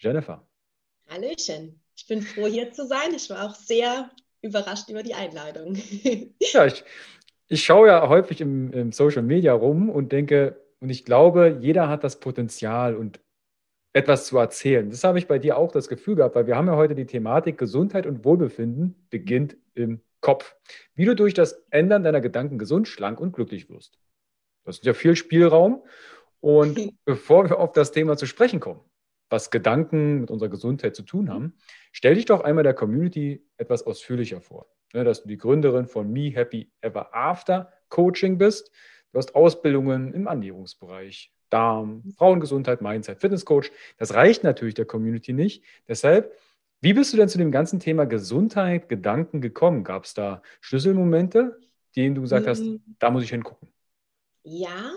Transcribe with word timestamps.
Jennifer. 0.00 0.46
Hallöchen. 1.08 1.80
Ich 1.96 2.06
bin 2.06 2.22
froh, 2.22 2.46
hier 2.46 2.72
zu 2.72 2.86
sein. 2.86 3.14
Ich 3.14 3.28
war 3.28 3.46
auch 3.46 3.54
sehr 3.54 4.10
überrascht 4.42 4.88
über 4.88 5.02
die 5.02 5.14
Einladung. 5.14 5.76
ja, 6.40 6.66
ich, 6.66 6.82
ich 7.48 7.62
schaue 7.62 7.88
ja 7.88 8.08
häufig 8.08 8.40
im, 8.40 8.72
im 8.72 8.92
Social 8.92 9.22
Media 9.22 9.52
rum 9.52 9.90
und 9.90 10.12
denke, 10.12 10.64
und 10.80 10.88
ich 10.88 11.04
glaube, 11.04 11.58
jeder 11.60 11.88
hat 11.88 12.04
das 12.04 12.20
Potenzial 12.20 12.96
und 12.96 13.20
etwas 13.92 14.26
zu 14.26 14.38
erzählen. 14.38 14.88
Das 14.88 15.04
habe 15.04 15.18
ich 15.18 15.26
bei 15.26 15.38
dir 15.38 15.58
auch 15.58 15.72
das 15.72 15.88
Gefühl 15.88 16.16
gehabt, 16.16 16.34
weil 16.36 16.46
wir 16.46 16.56
haben 16.56 16.68
ja 16.68 16.76
heute 16.76 16.94
die 16.94 17.06
Thematik 17.06 17.58
Gesundheit 17.58 18.06
und 18.06 18.24
Wohlbefinden 18.24 19.06
beginnt 19.10 19.56
im 19.74 20.00
Kopf. 20.20 20.56
Wie 20.94 21.04
du 21.04 21.14
durch 21.14 21.34
das 21.34 21.64
Ändern 21.70 22.04
deiner 22.04 22.20
Gedanken 22.20 22.58
gesund, 22.58 22.88
schlank 22.88 23.20
und 23.20 23.32
glücklich 23.32 23.68
wirst. 23.68 23.98
Das 24.64 24.76
ist 24.76 24.84
ja 24.84 24.94
viel 24.94 25.16
Spielraum. 25.16 25.84
Und 26.40 26.78
bevor 27.04 27.50
wir 27.50 27.58
auf 27.58 27.72
das 27.72 27.92
Thema 27.92 28.16
zu 28.16 28.26
sprechen 28.26 28.60
kommen, 28.60 28.80
was 29.30 29.50
Gedanken 29.50 30.20
mit 30.20 30.30
unserer 30.30 30.50
Gesundheit 30.50 30.94
zu 30.94 31.02
tun 31.02 31.30
haben, 31.30 31.54
stell 31.92 32.16
dich 32.16 32.26
doch 32.26 32.42
einmal 32.42 32.64
der 32.64 32.74
Community 32.74 33.42
etwas 33.56 33.84
ausführlicher 33.84 34.40
vor. 34.40 34.66
Ne, 34.92 35.04
dass 35.04 35.22
du 35.22 35.28
die 35.28 35.38
Gründerin 35.38 35.86
von 35.86 36.12
Me 36.12 36.30
Happy 36.30 36.70
Ever 36.80 37.14
After 37.14 37.72
Coaching 37.90 38.38
bist. 38.38 38.72
Du 39.12 39.18
hast 39.18 39.36
Ausbildungen 39.36 40.12
im 40.12 40.26
Ernährungsbereich, 40.26 41.32
Darm, 41.48 42.02
Frauengesundheit, 42.16 42.80
Mindset, 42.80 43.20
Fitnesscoach. 43.20 43.70
Das 43.98 44.14
reicht 44.14 44.42
natürlich 44.42 44.74
der 44.74 44.86
Community 44.86 45.32
nicht. 45.32 45.64
Deshalb, 45.86 46.36
wie 46.80 46.92
bist 46.92 47.12
du 47.12 47.16
denn 47.16 47.28
zu 47.28 47.38
dem 47.38 47.52
ganzen 47.52 47.78
Thema 47.78 48.04
Gesundheit, 48.04 48.88
Gedanken 48.88 49.40
gekommen? 49.40 49.84
Gab 49.84 50.04
es 50.04 50.14
da 50.14 50.42
Schlüsselmomente, 50.60 51.60
denen 51.94 52.16
du 52.16 52.22
gesagt 52.22 52.46
hast, 52.46 52.62
mm. 52.62 52.76
da 52.98 53.10
muss 53.10 53.22
ich 53.22 53.30
hingucken? 53.30 53.68
Ja, 54.42 54.92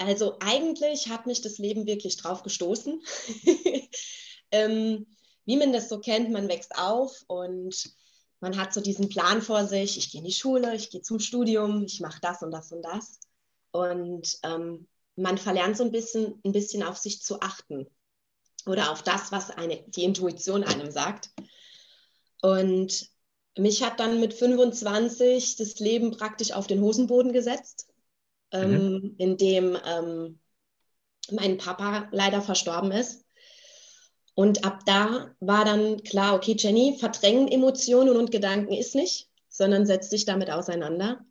also 0.00 0.36
eigentlich 0.40 1.08
hat 1.08 1.26
mich 1.26 1.42
das 1.42 1.58
Leben 1.58 1.86
wirklich 1.86 2.16
drauf 2.16 2.42
gestoßen. 2.42 3.02
ähm, 4.50 5.06
wie 5.44 5.56
man 5.56 5.72
das 5.72 5.88
so 5.88 6.00
kennt, 6.00 6.30
man 6.30 6.48
wächst 6.48 6.76
auf 6.76 7.24
und 7.26 7.92
man 8.40 8.56
hat 8.56 8.72
so 8.72 8.80
diesen 8.80 9.10
Plan 9.10 9.42
vor 9.42 9.66
sich, 9.66 9.98
ich 9.98 10.10
gehe 10.10 10.20
in 10.20 10.26
die 10.26 10.32
Schule, 10.32 10.74
ich 10.74 10.90
gehe 10.90 11.02
zum 11.02 11.20
Studium, 11.20 11.84
ich 11.84 12.00
mache 12.00 12.20
das 12.22 12.42
und 12.42 12.50
das 12.50 12.72
und 12.72 12.82
das. 12.82 13.20
Und 13.72 14.38
ähm, 14.42 14.88
man 15.16 15.36
verlernt 15.36 15.76
so 15.76 15.84
ein 15.84 15.92
bisschen, 15.92 16.40
ein 16.44 16.52
bisschen 16.52 16.82
auf 16.82 16.96
sich 16.96 17.22
zu 17.22 17.40
achten 17.40 17.86
oder 18.66 18.92
auf 18.92 19.02
das, 19.02 19.32
was 19.32 19.50
eine, 19.50 19.82
die 19.88 20.04
Intuition 20.04 20.64
einem 20.64 20.90
sagt. 20.90 21.30
Und 22.40 23.10
mich 23.58 23.82
hat 23.82 24.00
dann 24.00 24.20
mit 24.20 24.32
25 24.32 25.56
das 25.56 25.78
Leben 25.78 26.12
praktisch 26.12 26.52
auf 26.52 26.66
den 26.66 26.80
Hosenboden 26.80 27.32
gesetzt, 27.32 27.89
ähm, 28.52 28.92
mhm. 28.92 29.14
in 29.18 29.36
dem 29.36 29.78
ähm, 29.84 30.40
mein 31.30 31.58
Papa 31.58 32.08
leider 32.12 32.42
verstorben 32.42 32.92
ist. 32.92 33.24
Und 34.34 34.64
ab 34.64 34.80
da 34.86 35.34
war 35.40 35.64
dann 35.64 36.02
klar, 36.02 36.34
okay, 36.34 36.56
Jenny, 36.58 36.96
verdrängen 36.98 37.48
Emotionen 37.48 38.16
und 38.16 38.30
Gedanken 38.30 38.72
ist 38.72 38.94
nicht, 38.94 39.28
sondern 39.48 39.86
setz 39.86 40.08
dich 40.08 40.24
damit 40.24 40.50
auseinander. 40.50 41.24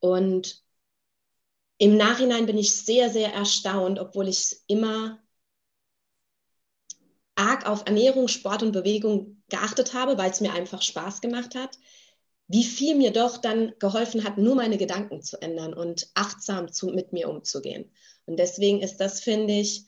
Und 0.00 0.62
im 1.78 1.96
Nachhinein 1.96 2.46
bin 2.46 2.58
ich 2.58 2.74
sehr, 2.76 3.10
sehr 3.10 3.32
erstaunt, 3.32 3.98
obwohl 3.98 4.28
ich 4.28 4.56
immer 4.66 5.18
arg 7.34 7.66
auf 7.66 7.82
Ernährung, 7.86 8.28
Sport 8.28 8.62
und 8.62 8.72
Bewegung 8.72 9.42
geachtet 9.48 9.94
habe, 9.94 10.18
weil 10.18 10.30
es 10.30 10.40
mir 10.40 10.52
einfach 10.52 10.82
Spaß 10.82 11.20
gemacht 11.20 11.54
hat, 11.54 11.78
wie 12.48 12.64
viel 12.64 12.94
mir 12.94 13.12
doch 13.12 13.38
dann 13.38 13.74
geholfen 13.78 14.24
hat, 14.24 14.38
nur 14.38 14.54
meine 14.54 14.78
Gedanken 14.78 15.22
zu 15.22 15.40
ändern 15.42 15.74
und 15.74 16.08
achtsam 16.14 16.72
zu, 16.72 16.88
mit 16.88 17.12
mir 17.12 17.28
umzugehen. 17.28 17.90
Und 18.24 18.38
deswegen 18.38 18.82
ist 18.82 18.98
das, 18.98 19.20
finde 19.20 19.54
ich, 19.54 19.86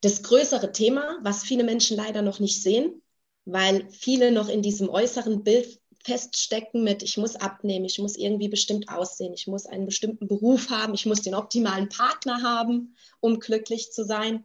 das 0.00 0.22
größere 0.22 0.72
Thema, 0.72 1.18
was 1.22 1.44
viele 1.44 1.64
Menschen 1.64 1.96
leider 1.96 2.22
noch 2.22 2.40
nicht 2.40 2.62
sehen, 2.62 3.02
weil 3.44 3.88
viele 3.90 4.32
noch 4.32 4.48
in 4.48 4.62
diesem 4.62 4.88
äußeren 4.88 5.44
Bild 5.44 5.80
feststecken 6.04 6.84
mit, 6.84 7.02
ich 7.02 7.16
muss 7.16 7.36
abnehmen, 7.36 7.86
ich 7.86 7.98
muss 7.98 8.16
irgendwie 8.16 8.48
bestimmt 8.48 8.90
aussehen, 8.90 9.32
ich 9.32 9.46
muss 9.46 9.64
einen 9.64 9.86
bestimmten 9.86 10.28
Beruf 10.28 10.68
haben, 10.68 10.92
ich 10.92 11.06
muss 11.06 11.22
den 11.22 11.34
optimalen 11.34 11.88
Partner 11.88 12.42
haben, 12.42 12.94
um 13.20 13.40
glücklich 13.40 13.90
zu 13.90 14.04
sein. 14.04 14.44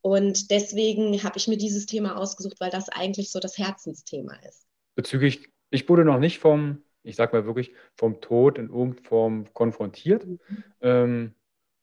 Und 0.00 0.50
deswegen 0.50 1.22
habe 1.22 1.38
ich 1.38 1.46
mir 1.46 1.56
dieses 1.56 1.86
Thema 1.86 2.16
ausgesucht, 2.16 2.58
weil 2.60 2.70
das 2.70 2.88
eigentlich 2.88 3.30
so 3.30 3.38
das 3.38 3.58
Herzensthema 3.58 4.34
ist. 4.48 4.66
Bezüglich, 4.96 5.48
ich 5.70 5.88
wurde 5.88 6.04
noch 6.04 6.18
nicht 6.18 6.38
vom, 6.38 6.82
ich 7.02 7.16
sag 7.16 7.32
mal 7.32 7.46
wirklich, 7.46 7.72
vom 7.94 8.20
Tod 8.20 8.58
in 8.58 8.68
irgendeiner 8.68 9.08
Form 9.08 9.44
konfrontiert. 9.54 10.26
Mhm. 10.26 10.38
Ähm, 10.80 11.34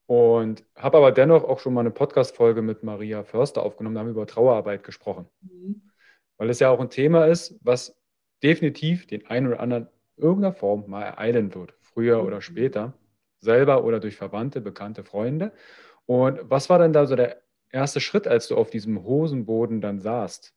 und 0.08 0.64
habe 0.76 0.98
aber 0.98 1.12
dennoch 1.12 1.44
auch 1.44 1.60
schon 1.60 1.74
mal 1.74 1.82
eine 1.82 1.92
Podcast-Folge 1.92 2.62
mit 2.62 2.84
Maria 2.84 3.24
Förster 3.24 3.64
aufgenommen, 3.64 3.96
da 3.96 4.02
haben 4.02 4.08
wir 4.08 4.12
über 4.12 4.28
Trauerarbeit 4.28 4.84
gesprochen. 4.84 5.28
Mhm. 5.42 5.82
Weil 6.38 6.50
es 6.50 6.60
ja 6.60 6.70
auch 6.70 6.80
ein 6.80 6.90
Thema 6.90 7.26
ist, 7.26 7.58
was 7.62 8.00
definitiv 8.44 9.08
den 9.08 9.26
einen 9.26 9.48
oder 9.48 9.60
anderen 9.60 9.88
in 10.18 10.24
irgendeiner 10.24 10.54
Form 10.54 10.84
mal 10.88 11.02
ereilen 11.02 11.56
wird, 11.56 11.74
früher 11.82 12.24
oder 12.24 12.38
mhm. 12.38 12.42
später, 12.42 12.94
selber 13.40 13.84
oder 13.84 14.00
durch 14.00 14.16
Verwandte, 14.16 14.62
bekannte 14.62 15.04
Freunde. 15.04 15.52
Und 16.06 16.40
was 16.44 16.70
war 16.70 16.78
denn 16.78 16.94
da 16.94 17.08
so 17.08 17.16
der 17.16 17.42
erste 17.72 18.00
Schritt, 18.00 18.28
als 18.28 18.48
du 18.48 18.56
auf 18.56 18.70
diesem 18.70 19.04
Hosenboden 19.04 19.82
dann 19.82 20.00
saßt? 20.00 20.54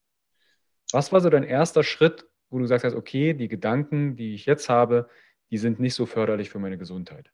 Was 0.92 1.12
war 1.12 1.20
so 1.20 1.30
dein 1.30 1.42
erster 1.44 1.82
Schritt, 1.82 2.26
wo 2.50 2.58
du 2.58 2.66
sagst, 2.66 2.84
okay, 2.94 3.34
die 3.34 3.48
Gedanken, 3.48 4.16
die 4.16 4.34
ich 4.34 4.46
jetzt 4.46 4.68
habe, 4.68 5.08
die 5.50 5.58
sind 5.58 5.80
nicht 5.80 5.94
so 5.94 6.06
förderlich 6.06 6.50
für 6.50 6.58
meine 6.58 6.78
Gesundheit? 6.78 7.30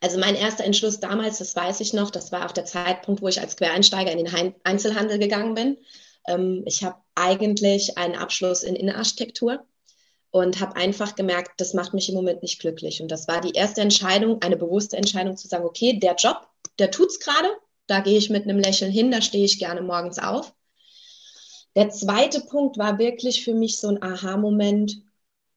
Also 0.00 0.18
mein 0.18 0.34
erster 0.34 0.64
Entschluss 0.64 1.00
damals, 1.00 1.38
das 1.38 1.56
weiß 1.56 1.80
ich 1.80 1.92
noch, 1.92 2.10
das 2.10 2.32
war 2.32 2.46
auch 2.46 2.52
der 2.52 2.64
Zeitpunkt, 2.64 3.22
wo 3.22 3.28
ich 3.28 3.40
als 3.40 3.56
Quereinsteiger 3.56 4.12
in 4.12 4.24
den 4.24 4.54
Einzelhandel 4.62 5.18
gegangen 5.18 5.54
bin. 5.54 5.78
Ähm, 6.26 6.62
ich 6.66 6.84
habe 6.84 6.96
eigentlich 7.14 7.96
einen 7.96 8.16
Abschluss 8.16 8.62
in 8.62 8.76
Innenarchitektur 8.76 9.64
und 10.30 10.60
habe 10.60 10.76
einfach 10.76 11.14
gemerkt, 11.14 11.60
das 11.60 11.74
macht 11.74 11.94
mich 11.94 12.08
im 12.08 12.14
Moment 12.14 12.42
nicht 12.42 12.60
glücklich. 12.60 13.00
Und 13.00 13.10
das 13.10 13.28
war 13.28 13.40
die 13.40 13.52
erste 13.52 13.80
Entscheidung, 13.80 14.42
eine 14.42 14.56
bewusste 14.56 14.96
Entscheidung 14.96 15.36
zu 15.36 15.48
sagen, 15.48 15.64
okay, 15.64 15.98
der 15.98 16.16
Job, 16.16 16.48
der 16.78 16.90
tut's 16.90 17.20
gerade, 17.20 17.48
da 17.86 18.00
gehe 18.00 18.18
ich 18.18 18.30
mit 18.30 18.44
einem 18.44 18.58
Lächeln 18.58 18.90
hin, 18.90 19.10
da 19.10 19.22
stehe 19.22 19.44
ich 19.44 19.58
gerne 19.58 19.82
morgens 19.82 20.18
auf. 20.18 20.54
Der 21.76 21.90
zweite 21.90 22.40
Punkt 22.40 22.78
war 22.78 22.98
wirklich 22.98 23.44
für 23.44 23.54
mich 23.54 23.78
so 23.78 23.88
ein 23.88 24.02
Aha-Moment, 24.02 25.02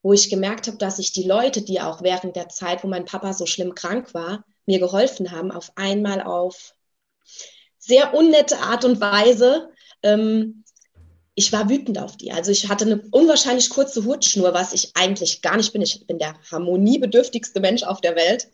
wo 0.01 0.13
ich 0.13 0.29
gemerkt 0.29 0.67
habe, 0.67 0.77
dass 0.77 0.99
ich 0.99 1.11
die 1.11 1.27
Leute, 1.27 1.61
die 1.61 1.81
auch 1.81 2.01
während 2.01 2.35
der 2.35 2.49
Zeit, 2.49 2.83
wo 2.83 2.87
mein 2.87 3.05
Papa 3.05 3.33
so 3.33 3.45
schlimm 3.45 3.75
krank 3.75 4.13
war, 4.13 4.45
mir 4.65 4.79
geholfen 4.79 5.31
haben, 5.31 5.51
auf 5.51 5.71
einmal 5.75 6.21
auf 6.21 6.73
sehr 7.77 8.13
unnette 8.13 8.57
Art 8.59 8.83
und 8.85 8.99
Weise. 8.99 9.69
Ähm, 10.03 10.63
ich 11.35 11.51
war 11.53 11.69
wütend 11.69 11.99
auf 11.99 12.17
die. 12.17 12.31
Also 12.31 12.51
ich 12.51 12.67
hatte 12.67 12.85
eine 12.85 13.01
unwahrscheinlich 13.11 13.69
kurze 13.69 14.05
Hutschnur, 14.05 14.53
was 14.53 14.73
ich 14.73 14.91
eigentlich 14.95 15.41
gar 15.41 15.55
nicht 15.55 15.71
bin. 15.71 15.81
Ich 15.83 16.07
bin 16.07 16.17
der 16.17 16.33
harmoniebedürftigste 16.51 17.59
Mensch 17.59 17.83
auf 17.83 18.01
der 18.01 18.15
Welt. 18.15 18.47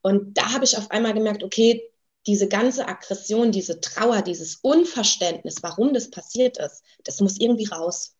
Und 0.00 0.38
da 0.38 0.52
habe 0.52 0.64
ich 0.64 0.78
auf 0.78 0.90
einmal 0.90 1.12
gemerkt, 1.14 1.44
okay, 1.44 1.82
diese 2.26 2.48
ganze 2.48 2.86
Aggression, 2.86 3.52
diese 3.52 3.80
Trauer, 3.80 4.22
dieses 4.22 4.56
Unverständnis, 4.56 5.56
warum 5.62 5.92
das 5.92 6.10
passiert 6.10 6.58
ist, 6.58 6.82
das 7.04 7.20
muss 7.20 7.40
irgendwie 7.40 7.66
raus. 7.66 8.14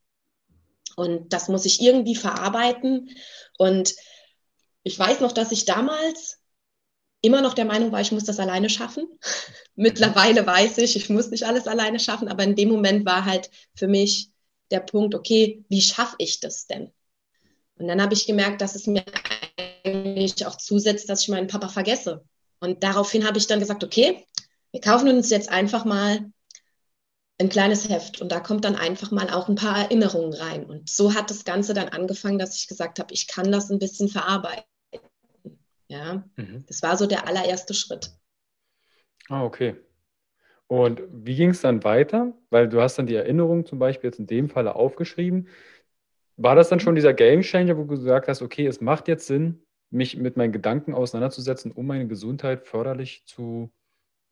Und 0.97 1.33
das 1.33 1.49
muss 1.49 1.65
ich 1.65 1.81
irgendwie 1.81 2.17
verarbeiten. 2.17 3.11
Und 3.59 3.95
ich 4.83 4.99
weiß 4.99 5.21
noch, 5.21 5.33
dass 5.33 5.53
ich 5.53 5.65
damals 5.65 6.39
immer 7.23 7.41
noch 7.41 7.55
der 7.55 7.65
Meinung 7.65 7.93
war, 7.93 8.01
ich 8.01 8.13
muss 8.13 8.25
das 8.25 8.41
alleine 8.41 8.69
schaffen. 8.69 9.07
Mittlerweile 9.77 10.45
weiß 10.45 10.79
ich, 10.79 10.97
ich 10.97 11.09
muss 11.09 11.31
nicht 11.31 11.45
alles 11.45 11.67
alleine 11.67 12.01
schaffen, 12.01 12.29
aber 12.29 12.43
in 12.43 12.57
dem 12.57 12.69
Moment 12.69 13.07
war 13.07 13.25
halt 13.25 13.51
für 13.75 13.87
mich 13.87 14.31
der 14.71 14.81
Punkt, 14.81 15.15
okay, 15.15 15.65
wie 15.69 15.81
schaffe 15.81 16.17
ich 16.19 16.41
das 16.41 16.67
denn? 16.67 16.93
Und 17.77 17.89
dann 17.89 18.03
habe 18.03 18.15
ich 18.15 18.27
gemerkt, 18.27 18.61
dass 18.61 18.75
es 18.75 18.87
mir 18.87 19.05
eigentlich 19.85 20.47
auch 20.47 20.57
zusetzt, 20.57 21.09
dass 21.09 21.23
ich 21.23 21.29
meinen 21.29 21.47
Papa 21.47 21.69
vergesse. 21.69 22.25
Und 22.63 22.85
daraufhin 22.85 23.27
habe 23.27 23.39
ich 23.39 23.49
dann 23.49 23.59
gesagt, 23.59 23.83
okay, 23.83 24.25
wir 24.71 24.81
kaufen 24.81 25.09
uns 25.09 25.31
jetzt 25.31 25.51
einfach 25.51 25.85
mal 25.85 26.31
ein 27.41 27.49
kleines 27.49 27.89
Heft 27.89 28.21
und 28.21 28.31
da 28.31 28.39
kommt 28.39 28.65
dann 28.65 28.77
einfach 28.77 29.11
mal 29.11 29.31
auch 29.31 29.49
ein 29.49 29.57
paar 29.57 29.77
Erinnerungen 29.77 30.33
rein. 30.33 30.65
Und 30.65 30.89
so 30.89 31.13
hat 31.13 31.29
das 31.29 31.45
Ganze 31.45 31.75
dann 31.75 31.89
angefangen, 31.89 32.39
dass 32.39 32.57
ich 32.57 32.69
gesagt 32.69 33.01
habe, 33.01 33.13
ich 33.13 33.27
kann 33.27 33.51
das 33.51 33.69
ein 33.69 33.81
bisschen 33.81 34.09
verarbeiten. 34.09 34.63
Ja, 35.89 36.25
mhm. 36.37 36.65
das 36.69 36.83
war 36.83 36.97
so 36.97 37.07
der 37.07 37.27
allererste 37.27 37.75
Schritt. 37.75 38.13
Ah, 39.29 39.43
okay. 39.43 39.75
Und 40.69 41.03
wie 41.11 41.35
ging 41.35 41.51
es 41.51 41.63
dann 41.63 41.83
weiter? 41.83 42.33
Weil 42.51 42.69
du 42.69 42.81
hast 42.81 42.97
dann 42.97 43.09
die 43.09 43.17
Erinnerung 43.17 43.67
zum 43.67 43.81
Beispiel 43.81 44.09
jetzt 44.09 44.21
in 44.21 44.29
dem 44.29 44.49
Falle 44.49 44.77
aufgeschrieben. 44.77 45.49
War 46.37 46.55
das 46.55 46.69
dann 46.69 46.79
schon 46.79 46.95
dieser 46.95 47.13
Game 47.13 47.43
Changer, 47.43 47.77
wo 47.77 47.83
du 47.83 47.89
gesagt 47.89 48.29
hast, 48.29 48.41
okay, 48.41 48.69
es 48.69 48.81
macht 48.81 49.09
jetzt 49.09 49.27
Sinn, 49.27 49.62
mich 49.93 50.17
mit 50.17 50.37
meinen 50.37 50.53
Gedanken 50.53 50.95
auseinanderzusetzen, 50.95 51.73
um 51.73 51.87
meine 51.87 52.07
Gesundheit 52.09 52.67
förderlich 52.67 53.23
zu, 53.27 53.71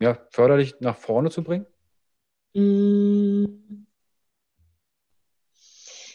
ja, 0.01 0.19
förderlich 0.31 0.75
nach 0.81 0.97
vorne 0.97 1.31
zu 1.31 1.45
bringen? 1.45 1.67
Mm. 2.55 3.87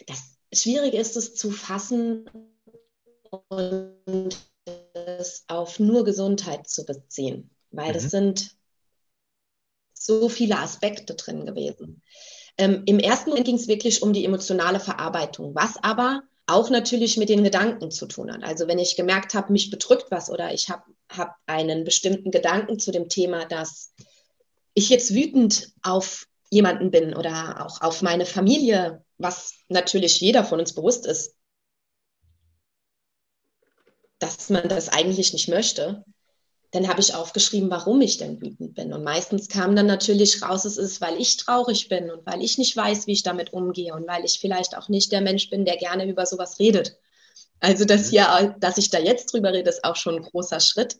Das 0.06 0.36
Schwierige 0.52 0.98
ist 0.98 1.16
es 1.16 1.34
zu 1.34 1.50
fassen 1.50 2.28
und 3.48 4.36
es 4.94 5.44
auf 5.48 5.78
nur 5.78 6.04
Gesundheit 6.04 6.68
zu 6.68 6.84
beziehen, 6.84 7.50
weil 7.70 7.90
mhm. 7.90 7.96
es 7.96 8.10
sind 8.10 8.56
so 9.94 10.28
viele 10.28 10.58
Aspekte 10.58 11.14
drin 11.14 11.46
gewesen. 11.46 12.02
Ähm, 12.58 12.82
Im 12.86 12.98
ersten 12.98 13.30
Moment 13.30 13.46
ging 13.46 13.56
es 13.56 13.68
wirklich 13.68 14.02
um 14.02 14.12
die 14.12 14.24
emotionale 14.24 14.80
Verarbeitung, 14.80 15.54
was 15.54 15.76
aber 15.82 16.22
auch 16.46 16.70
natürlich 16.70 17.16
mit 17.16 17.28
den 17.28 17.42
Gedanken 17.42 17.90
zu 17.90 18.06
tun 18.06 18.32
hat. 18.32 18.44
Also 18.44 18.68
wenn 18.68 18.78
ich 18.78 18.96
gemerkt 18.96 19.34
habe, 19.34 19.52
mich 19.52 19.70
bedrückt 19.70 20.06
was 20.10 20.30
oder 20.30 20.52
ich 20.52 20.68
habe 20.68 20.84
hab 21.10 21.36
einen 21.46 21.84
bestimmten 21.84 22.30
Gedanken 22.30 22.78
zu 22.78 22.92
dem 22.92 23.08
Thema, 23.08 23.44
dass 23.44 23.92
ich 24.74 24.88
jetzt 24.88 25.12
wütend 25.14 25.72
auf 25.82 26.26
jemanden 26.50 26.90
bin 26.90 27.14
oder 27.14 27.66
auch 27.66 27.80
auf 27.80 28.02
meine 28.02 28.26
Familie, 28.26 29.04
was 29.18 29.54
natürlich 29.68 30.20
jeder 30.20 30.44
von 30.44 30.60
uns 30.60 30.74
bewusst 30.74 31.06
ist, 31.06 31.34
dass 34.18 34.48
man 34.48 34.68
das 34.68 34.88
eigentlich 34.88 35.32
nicht 35.32 35.48
möchte, 35.48 36.04
dann 36.72 36.88
habe 36.88 37.00
ich 37.00 37.14
aufgeschrieben, 37.14 37.70
warum 37.70 38.00
ich 38.00 38.18
denn 38.18 38.40
wütend 38.40 38.74
bin. 38.74 38.92
Und 38.92 39.04
meistens 39.04 39.48
kam 39.48 39.76
dann 39.76 39.86
natürlich 39.86 40.42
raus, 40.42 40.64
es 40.64 40.76
ist, 40.76 41.00
weil 41.00 41.20
ich 41.20 41.36
traurig 41.36 41.88
bin 41.88 42.10
und 42.10 42.26
weil 42.26 42.42
ich 42.42 42.58
nicht 42.58 42.76
weiß, 42.76 43.06
wie 43.06 43.12
ich 43.12 43.22
damit 43.22 43.52
umgehe 43.52 43.94
und 43.94 44.06
weil 44.06 44.24
ich 44.24 44.38
vielleicht 44.40 44.76
auch 44.76 44.88
nicht 44.88 45.12
der 45.12 45.20
Mensch 45.20 45.48
bin, 45.48 45.64
der 45.64 45.76
gerne 45.76 46.06
über 46.06 46.26
sowas 46.26 46.58
redet. 46.58 46.96
Also 47.60 47.84
das 47.84 48.06
mhm. 48.06 48.10
hier, 48.10 48.56
dass 48.60 48.78
ich 48.78 48.90
da 48.90 48.98
jetzt 48.98 49.32
drüber 49.32 49.52
rede, 49.52 49.70
ist 49.70 49.84
auch 49.84 49.96
schon 49.96 50.16
ein 50.16 50.22
großer 50.22 50.60
Schritt. 50.60 50.98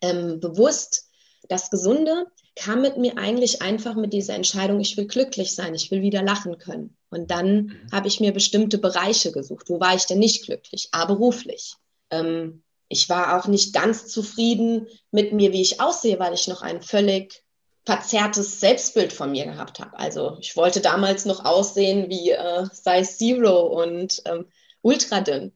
Ähm, 0.00 0.40
bewusst 0.40 1.08
das 1.48 1.70
Gesunde 1.70 2.26
kam 2.54 2.82
mit 2.82 2.98
mir 2.98 3.16
eigentlich 3.18 3.62
einfach 3.62 3.94
mit 3.94 4.12
dieser 4.12 4.34
Entscheidung, 4.34 4.80
ich 4.80 4.96
will 4.96 5.06
glücklich 5.06 5.54
sein, 5.54 5.74
ich 5.74 5.90
will 5.90 6.02
wieder 6.02 6.22
lachen 6.22 6.58
können. 6.58 6.96
Und 7.10 7.30
dann 7.30 7.54
mhm. 7.54 7.88
habe 7.92 8.08
ich 8.08 8.20
mir 8.20 8.32
bestimmte 8.32 8.78
Bereiche 8.78 9.32
gesucht. 9.32 9.68
Wo 9.68 9.80
war 9.80 9.94
ich 9.94 10.06
denn 10.06 10.18
nicht 10.18 10.44
glücklich? 10.44 10.88
A, 10.92 11.04
beruflich. 11.04 11.74
Ähm, 12.10 12.62
ich 12.92 13.08
war 13.08 13.38
auch 13.38 13.46
nicht 13.46 13.72
ganz 13.72 14.06
zufrieden 14.06 14.86
mit 15.10 15.32
mir, 15.32 15.52
wie 15.52 15.62
ich 15.62 15.80
aussehe, 15.80 16.18
weil 16.18 16.34
ich 16.34 16.46
noch 16.46 16.60
ein 16.60 16.82
völlig 16.82 17.42
verzerrtes 17.86 18.60
Selbstbild 18.60 19.14
von 19.14 19.32
mir 19.32 19.46
gehabt 19.46 19.80
habe. 19.80 19.98
Also 19.98 20.36
ich 20.40 20.56
wollte 20.56 20.80
damals 20.80 21.24
noch 21.24 21.44
aussehen 21.44 22.10
wie 22.10 22.30
äh, 22.30 22.66
Size 22.70 23.16
Zero 23.16 23.82
und 23.82 24.22
ähm, 24.26 24.46
ultra 24.82 25.22
dünn. 25.22 25.52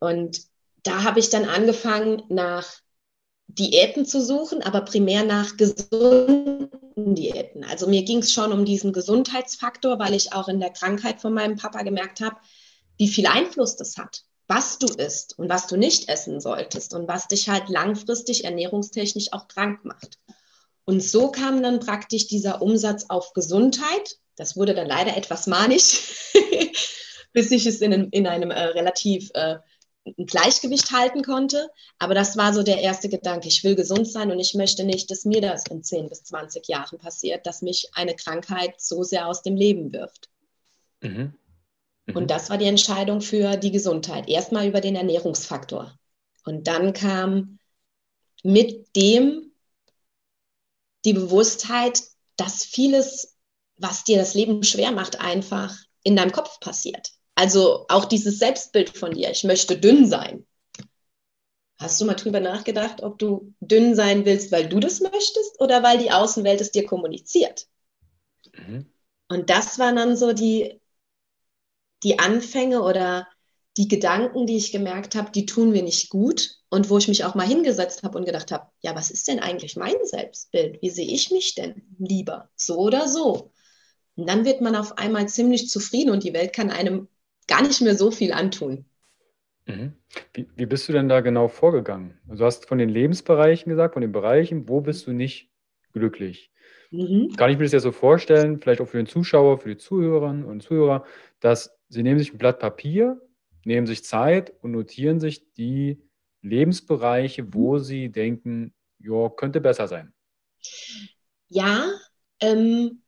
Und 0.00 0.40
da 0.82 1.04
habe 1.04 1.20
ich 1.20 1.28
dann 1.28 1.44
angefangen, 1.44 2.22
nach 2.28 2.66
Diäten 3.46 4.06
zu 4.06 4.22
suchen, 4.22 4.62
aber 4.62 4.80
primär 4.80 5.22
nach 5.22 5.58
gesunden 5.58 6.70
Diäten. 7.14 7.62
Also 7.64 7.86
mir 7.86 8.04
ging 8.04 8.18
es 8.18 8.32
schon 8.32 8.52
um 8.52 8.64
diesen 8.64 8.94
Gesundheitsfaktor, 8.94 9.98
weil 9.98 10.14
ich 10.14 10.32
auch 10.32 10.48
in 10.48 10.60
der 10.60 10.70
Krankheit 10.70 11.20
von 11.20 11.34
meinem 11.34 11.56
Papa 11.56 11.82
gemerkt 11.82 12.22
habe, 12.22 12.36
wie 12.96 13.08
viel 13.08 13.26
Einfluss 13.26 13.76
das 13.76 13.98
hat 13.98 14.24
was 14.46 14.78
du 14.78 14.86
isst 14.86 15.38
und 15.38 15.48
was 15.48 15.66
du 15.66 15.76
nicht 15.76 16.08
essen 16.08 16.40
solltest 16.40 16.94
und 16.94 17.08
was 17.08 17.28
dich 17.28 17.48
halt 17.48 17.68
langfristig 17.68 18.44
ernährungstechnisch 18.44 19.32
auch 19.32 19.48
krank 19.48 19.84
macht. 19.84 20.18
Und 20.84 21.02
so 21.02 21.30
kam 21.30 21.62
dann 21.62 21.80
praktisch 21.80 22.26
dieser 22.26 22.60
Umsatz 22.60 23.06
auf 23.08 23.32
Gesundheit. 23.32 24.18
Das 24.36 24.56
wurde 24.56 24.74
dann 24.74 24.86
leider 24.86 25.16
etwas 25.16 25.46
manisch, 25.46 26.32
bis 27.32 27.50
ich 27.50 27.66
es 27.66 27.80
in, 27.80 27.94
einem, 27.94 28.08
in 28.10 28.26
einem 28.26 28.50
äh, 28.50 28.64
relativ 28.64 29.30
äh, 29.34 29.56
Gleichgewicht 30.18 30.90
halten 30.92 31.22
konnte. 31.22 31.70
Aber 31.98 32.14
das 32.14 32.36
war 32.36 32.52
so 32.52 32.62
der 32.62 32.80
erste 32.80 33.08
Gedanke. 33.08 33.48
Ich 33.48 33.64
will 33.64 33.74
gesund 33.74 34.06
sein 34.06 34.30
und 34.30 34.38
ich 34.38 34.54
möchte 34.54 34.84
nicht, 34.84 35.10
dass 35.10 35.24
mir 35.24 35.40
das 35.40 35.64
in 35.70 35.82
10 35.82 36.10
bis 36.10 36.24
20 36.24 36.68
Jahren 36.68 36.98
passiert, 36.98 37.46
dass 37.46 37.62
mich 37.62 37.88
eine 37.94 38.14
Krankheit 38.14 38.74
so 38.78 39.02
sehr 39.02 39.26
aus 39.26 39.42
dem 39.42 39.56
Leben 39.56 39.92
wirft. 39.92 40.28
Mhm. 41.00 41.34
Mhm. 42.06 42.16
Und 42.16 42.30
das 42.30 42.50
war 42.50 42.58
die 42.58 42.66
Entscheidung 42.66 43.20
für 43.20 43.56
die 43.56 43.70
Gesundheit. 43.70 44.28
Erstmal 44.28 44.66
über 44.66 44.80
den 44.80 44.96
Ernährungsfaktor. 44.96 45.98
Und 46.44 46.66
dann 46.66 46.92
kam 46.92 47.58
mit 48.42 48.94
dem 48.96 49.52
die 51.04 51.12
Bewusstheit, 51.12 52.02
dass 52.36 52.64
vieles, 52.64 53.36
was 53.76 54.04
dir 54.04 54.18
das 54.18 54.34
Leben 54.34 54.62
schwer 54.62 54.92
macht, 54.92 55.20
einfach 55.20 55.76
in 56.02 56.16
deinem 56.16 56.32
Kopf 56.32 56.60
passiert. 56.60 57.12
Also 57.34 57.86
auch 57.88 58.04
dieses 58.04 58.38
Selbstbild 58.38 58.96
von 58.96 59.12
dir, 59.12 59.30
ich 59.30 59.44
möchte 59.44 59.78
dünn 59.78 60.06
sein. 60.08 60.46
Hast 61.78 62.00
du 62.00 62.04
mal 62.04 62.14
drüber 62.14 62.40
nachgedacht, 62.40 63.02
ob 63.02 63.18
du 63.18 63.52
dünn 63.60 63.96
sein 63.96 64.24
willst, 64.24 64.52
weil 64.52 64.68
du 64.68 64.78
das 64.78 65.00
möchtest 65.00 65.60
oder 65.60 65.82
weil 65.82 65.98
die 65.98 66.12
Außenwelt 66.12 66.60
es 66.60 66.70
dir 66.70 66.86
kommuniziert? 66.86 67.66
Mhm. 68.52 68.86
Und 69.28 69.50
das 69.50 69.78
war 69.78 69.92
dann 69.92 70.16
so 70.16 70.32
die 70.32 70.80
die 72.04 72.18
Anfänge 72.18 72.82
oder 72.82 73.26
die 73.76 73.88
Gedanken, 73.88 74.46
die 74.46 74.56
ich 74.56 74.70
gemerkt 74.70 75.16
habe, 75.16 75.32
die 75.32 75.46
tun 75.46 75.72
mir 75.72 75.82
nicht 75.82 76.10
gut. 76.10 76.58
Und 76.68 76.90
wo 76.90 76.98
ich 76.98 77.08
mich 77.08 77.24
auch 77.24 77.34
mal 77.34 77.46
hingesetzt 77.46 78.02
habe 78.02 78.18
und 78.18 78.24
gedacht 78.24 78.50
habe, 78.50 78.66
ja, 78.80 78.94
was 78.96 79.10
ist 79.10 79.28
denn 79.28 79.38
eigentlich 79.38 79.76
mein 79.76 79.94
Selbstbild? 80.02 80.82
Wie 80.82 80.90
sehe 80.90 81.06
ich 81.06 81.30
mich 81.30 81.54
denn 81.54 81.82
lieber? 81.98 82.50
So 82.56 82.78
oder 82.78 83.08
so? 83.08 83.52
Und 84.16 84.28
dann 84.28 84.44
wird 84.44 84.60
man 84.60 84.76
auf 84.76 84.98
einmal 84.98 85.28
ziemlich 85.28 85.68
zufrieden 85.68 86.10
und 86.10 86.24
die 86.24 86.34
Welt 86.34 86.52
kann 86.52 86.70
einem 86.70 87.08
gar 87.46 87.62
nicht 87.62 87.80
mehr 87.80 87.96
so 87.96 88.10
viel 88.10 88.32
antun. 88.32 88.86
Mhm. 89.66 89.94
Wie, 90.32 90.48
wie 90.56 90.66
bist 90.66 90.88
du 90.88 90.92
denn 90.92 91.08
da 91.08 91.20
genau 91.20 91.48
vorgegangen? 91.48 92.18
Also 92.28 92.40
du 92.40 92.46
hast 92.46 92.66
von 92.66 92.78
den 92.78 92.88
Lebensbereichen 92.88 93.70
gesagt, 93.70 93.94
von 93.94 94.02
den 94.02 94.12
Bereichen, 94.12 94.68
wo 94.68 94.80
bist 94.80 95.06
du 95.06 95.12
nicht 95.12 95.50
glücklich? 95.92 96.52
Mhm. 96.90 97.34
Kann 97.36 97.50
ich 97.50 97.58
mir 97.58 97.64
das 97.64 97.72
ja 97.72 97.80
so 97.80 97.92
vorstellen, 97.92 98.60
vielleicht 98.60 98.80
auch 98.80 98.88
für 98.88 98.98
den 98.98 99.06
Zuschauer, 99.06 99.58
für 99.58 99.68
die 99.68 99.76
Zuhörerinnen 99.76 100.44
und 100.44 100.62
Zuhörer, 100.62 101.04
dass 101.40 101.76
Sie 101.94 102.02
nehmen 102.02 102.18
sich 102.18 102.32
ein 102.32 102.38
Blatt 102.38 102.58
Papier, 102.58 103.20
nehmen 103.64 103.86
sich 103.86 104.04
Zeit 104.04 104.52
und 104.62 104.72
notieren 104.72 105.20
sich 105.20 105.52
die 105.52 106.02
Lebensbereiche, 106.42 107.54
wo 107.54 107.78
Sie 107.78 108.10
denken, 108.10 108.74
ja, 108.98 109.28
könnte 109.28 109.60
besser 109.60 109.86
sein. 109.86 110.12
Ja, 111.48 111.88
ähm, 112.40 113.02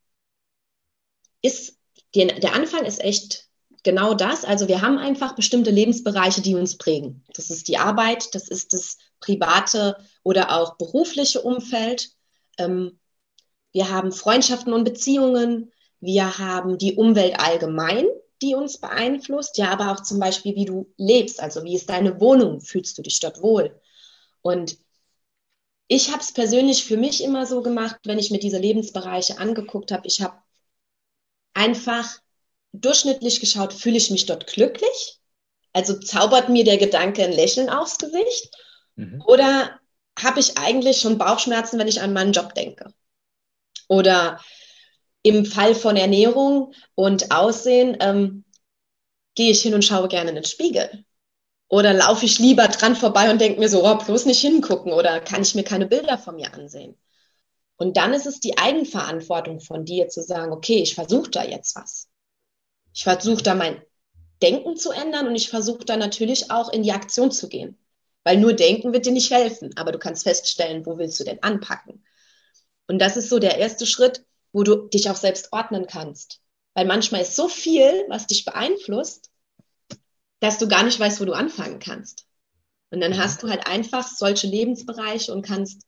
ist, 1.42 1.76
die, 2.14 2.28
der 2.28 2.54
Anfang 2.54 2.84
ist 2.84 3.02
echt 3.02 3.48
genau 3.82 4.14
das. 4.14 4.44
Also 4.44 4.68
wir 4.68 4.82
haben 4.82 4.98
einfach 4.98 5.34
bestimmte 5.34 5.72
Lebensbereiche, 5.72 6.40
die 6.40 6.54
uns 6.54 6.78
prägen. 6.78 7.24
Das 7.34 7.50
ist 7.50 7.66
die 7.66 7.78
Arbeit, 7.78 8.36
das 8.36 8.46
ist 8.48 8.72
das 8.72 8.98
private 9.18 9.96
oder 10.22 10.52
auch 10.52 10.76
berufliche 10.76 11.42
Umfeld. 11.42 12.10
Ähm, 12.56 13.00
wir 13.72 13.90
haben 13.90 14.12
Freundschaften 14.12 14.72
und 14.72 14.84
Beziehungen. 14.84 15.72
Wir 15.98 16.38
haben 16.38 16.78
die 16.78 16.94
Umwelt 16.94 17.40
allgemein 17.40 18.06
die 18.42 18.54
uns 18.54 18.78
beeinflusst, 18.78 19.58
ja, 19.58 19.70
aber 19.70 19.92
auch 19.92 20.02
zum 20.02 20.18
Beispiel, 20.18 20.54
wie 20.54 20.64
du 20.64 20.92
lebst, 20.96 21.40
also 21.40 21.64
wie 21.64 21.74
ist 21.74 21.88
deine 21.88 22.20
Wohnung, 22.20 22.60
fühlst 22.60 22.96
du 22.98 23.02
dich 23.02 23.20
dort 23.20 23.42
wohl? 23.42 23.80
Und 24.42 24.78
ich 25.88 26.10
habe 26.10 26.20
es 26.20 26.32
persönlich 26.32 26.84
für 26.84 26.96
mich 26.96 27.22
immer 27.22 27.46
so 27.46 27.62
gemacht, 27.62 27.96
wenn 28.04 28.18
ich 28.18 28.30
mir 28.30 28.38
diese 28.38 28.58
Lebensbereiche 28.58 29.38
angeguckt 29.38 29.92
habe, 29.92 30.06
ich 30.06 30.20
habe 30.20 30.36
einfach 31.54 32.20
durchschnittlich 32.72 33.40
geschaut, 33.40 33.72
fühle 33.72 33.96
ich 33.96 34.10
mich 34.10 34.26
dort 34.26 34.46
glücklich? 34.46 35.18
Also 35.72 35.98
zaubert 35.98 36.48
mir 36.48 36.64
der 36.64 36.78
Gedanke 36.78 37.24
ein 37.24 37.32
Lächeln 37.32 37.70
aufs 37.70 37.98
Gesicht? 37.98 38.54
Mhm. 38.96 39.22
Oder 39.26 39.78
habe 40.18 40.40
ich 40.40 40.58
eigentlich 40.58 41.00
schon 41.00 41.18
Bauchschmerzen, 41.18 41.78
wenn 41.78 41.88
ich 41.88 42.00
an 42.00 42.12
meinen 42.12 42.32
Job 42.32 42.54
denke? 42.54 42.92
Oder 43.88 44.40
im 45.26 45.44
Fall 45.44 45.74
von 45.74 45.96
Ernährung 45.96 46.72
und 46.94 47.32
Aussehen 47.32 47.96
ähm, 48.00 48.44
gehe 49.34 49.50
ich 49.50 49.62
hin 49.62 49.74
und 49.74 49.84
schaue 49.84 50.08
gerne 50.08 50.30
in 50.30 50.36
den 50.36 50.44
Spiegel. 50.44 51.04
Oder 51.68 51.92
laufe 51.92 52.24
ich 52.24 52.38
lieber 52.38 52.68
dran 52.68 52.94
vorbei 52.94 53.30
und 53.30 53.40
denke 53.40 53.58
mir 53.58 53.68
so, 53.68 53.84
oh, 53.84 53.96
bloß 53.96 54.26
nicht 54.26 54.40
hingucken 54.40 54.92
oder 54.92 55.20
kann 55.20 55.42
ich 55.42 55.54
mir 55.56 55.64
keine 55.64 55.86
Bilder 55.86 56.16
von 56.16 56.36
mir 56.36 56.54
ansehen. 56.54 56.96
Und 57.76 57.96
dann 57.96 58.14
ist 58.14 58.26
es 58.26 58.38
die 58.38 58.56
Eigenverantwortung 58.56 59.60
von 59.60 59.84
dir 59.84 60.08
zu 60.08 60.22
sagen, 60.22 60.52
okay, 60.52 60.80
ich 60.80 60.94
versuche 60.94 61.30
da 61.30 61.44
jetzt 61.44 61.74
was. 61.74 62.08
Ich 62.94 63.02
versuche 63.02 63.42
da 63.42 63.54
mein 63.54 63.82
Denken 64.42 64.76
zu 64.76 64.92
ändern 64.92 65.26
und 65.26 65.34
ich 65.34 65.50
versuche 65.50 65.84
da 65.84 65.96
natürlich 65.96 66.50
auch 66.50 66.72
in 66.72 66.84
die 66.84 66.92
Aktion 66.92 67.32
zu 67.32 67.48
gehen. 67.48 67.76
Weil 68.22 68.38
nur 68.38 68.54
denken 68.54 68.92
wird 68.92 69.06
dir 69.06 69.12
nicht 69.12 69.32
helfen, 69.32 69.76
aber 69.76 69.92
du 69.92 69.98
kannst 69.98 70.22
feststellen, 70.22 70.86
wo 70.86 70.98
willst 70.98 71.18
du 71.18 71.24
denn 71.24 71.42
anpacken. 71.42 72.04
Und 72.86 73.00
das 73.00 73.16
ist 73.16 73.28
so 73.28 73.38
der 73.38 73.58
erste 73.58 73.86
Schritt, 73.86 74.24
wo 74.56 74.62
du 74.62 74.88
dich 74.88 75.10
auch 75.10 75.16
selbst 75.16 75.52
ordnen 75.52 75.86
kannst. 75.86 76.40
Weil 76.72 76.86
manchmal 76.86 77.20
ist 77.20 77.36
so 77.36 77.46
viel, 77.46 78.06
was 78.08 78.26
dich 78.26 78.46
beeinflusst, 78.46 79.30
dass 80.40 80.56
du 80.56 80.66
gar 80.66 80.82
nicht 80.82 80.98
weißt, 80.98 81.20
wo 81.20 81.26
du 81.26 81.34
anfangen 81.34 81.78
kannst. 81.78 82.26
Und 82.90 83.02
dann 83.02 83.12
mhm. 83.12 83.18
hast 83.18 83.42
du 83.42 83.50
halt 83.50 83.66
einfach 83.66 84.08
solche 84.08 84.46
Lebensbereiche 84.46 85.30
und 85.30 85.42
kannst 85.42 85.82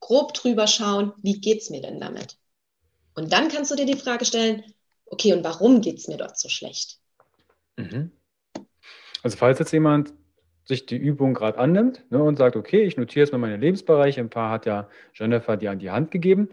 grob 0.00 0.32
drüber 0.32 0.66
schauen, 0.66 1.12
wie 1.22 1.38
geht's 1.40 1.68
mir 1.68 1.82
denn 1.82 2.00
damit? 2.00 2.38
Und 3.14 3.34
dann 3.34 3.48
kannst 3.48 3.70
du 3.70 3.76
dir 3.76 3.84
die 3.84 3.98
Frage 3.98 4.24
stellen, 4.24 4.64
okay, 5.04 5.34
und 5.34 5.44
warum 5.44 5.82
geht's 5.82 6.08
mir 6.08 6.16
dort 6.16 6.38
so 6.38 6.48
schlecht? 6.48 6.98
Mhm. 7.76 8.12
Also 9.22 9.36
falls 9.36 9.58
jetzt 9.58 9.72
jemand 9.72 10.14
sich 10.64 10.86
die 10.86 10.96
Übung 10.96 11.34
gerade 11.34 11.58
annimmt 11.58 12.02
ne, 12.10 12.22
und 12.22 12.36
sagt, 12.36 12.56
okay, 12.56 12.82
ich 12.84 12.96
notiere 12.96 13.24
jetzt 13.24 13.32
mal 13.32 13.38
meine 13.38 13.58
Lebensbereiche, 13.58 14.20
ein 14.20 14.30
paar 14.30 14.52
hat 14.52 14.64
ja 14.64 14.88
Jennifer 15.12 15.58
dir 15.58 15.70
an 15.70 15.80
die 15.80 15.90
Hand 15.90 16.10
gegeben. 16.10 16.48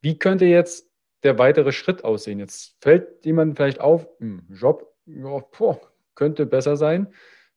Wie 0.00 0.18
könnte 0.18 0.44
jetzt 0.44 0.90
der 1.22 1.38
weitere 1.38 1.72
Schritt 1.72 2.04
aussehen? 2.04 2.38
Jetzt 2.38 2.76
fällt 2.80 3.24
jemand 3.24 3.56
vielleicht 3.56 3.80
auf, 3.80 4.06
hm, 4.18 4.46
Job, 4.50 4.94
ja, 5.06 5.38
boah, 5.58 5.80
könnte 6.14 6.46
besser 6.46 6.76
sein. 6.76 7.12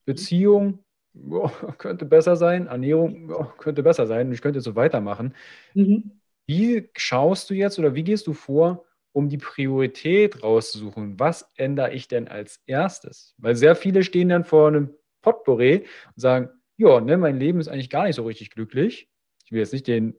Beziehung 0.06 0.84
ja, 1.14 1.48
könnte 1.78 2.06
besser 2.06 2.36
sein. 2.36 2.68
Ernährung 2.68 3.30
ja, 3.30 3.54
könnte 3.58 3.84
besser 3.84 4.08
sein. 4.08 4.32
Ich 4.32 4.42
könnte 4.42 4.62
so 4.62 4.76
weitermachen. 4.76 5.36
Mhm. 5.74 6.20
Wie 6.48 6.90
schaust 6.96 7.50
du 7.50 7.54
jetzt 7.54 7.78
oder 7.80 7.96
wie 7.96 8.04
gehst 8.04 8.28
du 8.28 8.34
vor, 8.34 8.86
um 9.12 9.30
die 9.30 9.38
Priorität 9.38 10.44
rauszusuchen? 10.44 11.20
Was 11.20 11.52
ändere 11.56 11.94
ich 11.94 12.08
denn 12.08 12.28
als 12.28 12.62
erstes? 12.66 13.36
Weil 13.38 13.56
sehr 13.56 13.76
viele 13.76 14.04
stehen 14.04 14.30
dann 14.30 14.46
vor 14.46 14.68
einem 14.68 14.96
Potpourri 15.22 15.86
und 16.16 16.20
sagen, 16.20 16.50
ja, 16.78 17.02
ne, 17.02 17.18
mein 17.18 17.38
Leben 17.38 17.60
ist 17.60 17.68
eigentlich 17.68 17.90
gar 17.90 18.06
nicht 18.06 18.16
so 18.16 18.24
richtig 18.24 18.52
glücklich. 18.52 19.10
Ich 19.46 19.52
will 19.52 19.60
jetzt 19.60 19.74
nicht 19.74 19.88
den 19.88 20.16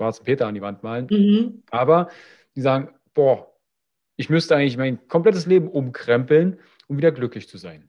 schwarzen 0.00 0.24
Peter 0.24 0.46
an 0.46 0.54
die 0.54 0.62
Wand 0.62 0.82
malen, 0.82 1.06
mhm. 1.10 1.62
aber 1.70 2.08
die 2.56 2.62
sagen, 2.62 2.94
boah, 3.12 3.54
ich 4.16 4.30
müsste 4.30 4.56
eigentlich 4.56 4.76
mein 4.78 5.06
komplettes 5.08 5.46
Leben 5.46 5.68
umkrempeln 5.68 6.58
um 6.90 6.98
wieder 6.98 7.12
glücklich 7.12 7.48
zu 7.48 7.56
sein. 7.56 7.88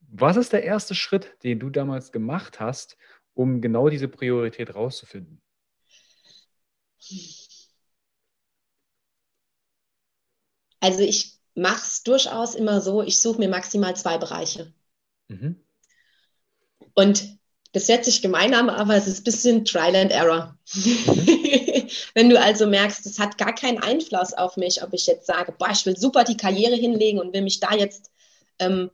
Was 0.00 0.38
ist 0.38 0.54
der 0.54 0.64
erste 0.64 0.94
Schritt, 0.94 1.36
den 1.42 1.60
du 1.60 1.68
damals 1.68 2.10
gemacht 2.10 2.58
hast, 2.58 2.96
um 3.34 3.60
genau 3.60 3.90
diese 3.90 4.08
Priorität 4.08 4.74
rauszufinden? 4.74 5.42
Also 10.80 11.00
ich 11.02 11.38
mache 11.54 11.82
es 11.82 12.02
durchaus 12.02 12.54
immer 12.54 12.80
so, 12.80 13.02
ich 13.02 13.20
suche 13.20 13.38
mir 13.38 13.50
maximal 13.50 13.94
zwei 13.94 14.16
Bereiche. 14.16 14.72
Mhm. 15.28 15.62
Und 16.94 17.39
das 17.72 17.88
hört 17.88 18.04
sich 18.04 18.22
gemein 18.22 18.54
an, 18.54 18.68
aber 18.68 18.96
es 18.96 19.06
ist 19.06 19.20
ein 19.20 19.24
bisschen 19.24 19.64
Trial 19.64 19.94
and 19.94 20.10
Error. 20.10 20.56
Mhm. 20.74 21.88
Wenn 22.14 22.28
du 22.28 22.40
also 22.40 22.66
merkst, 22.66 23.06
es 23.06 23.18
hat 23.18 23.38
gar 23.38 23.54
keinen 23.54 23.78
Einfluss 23.78 24.32
auf 24.32 24.56
mich, 24.56 24.82
ob 24.82 24.92
ich 24.92 25.06
jetzt 25.06 25.26
sage, 25.26 25.54
boah, 25.56 25.70
ich 25.70 25.86
will 25.86 25.96
super 25.96 26.24
die 26.24 26.36
Karriere 26.36 26.74
hinlegen 26.74 27.20
und 27.20 27.32
will 27.32 27.42
mich 27.42 27.60
da 27.60 27.74
jetzt 27.74 28.10
ähm, 28.58 28.90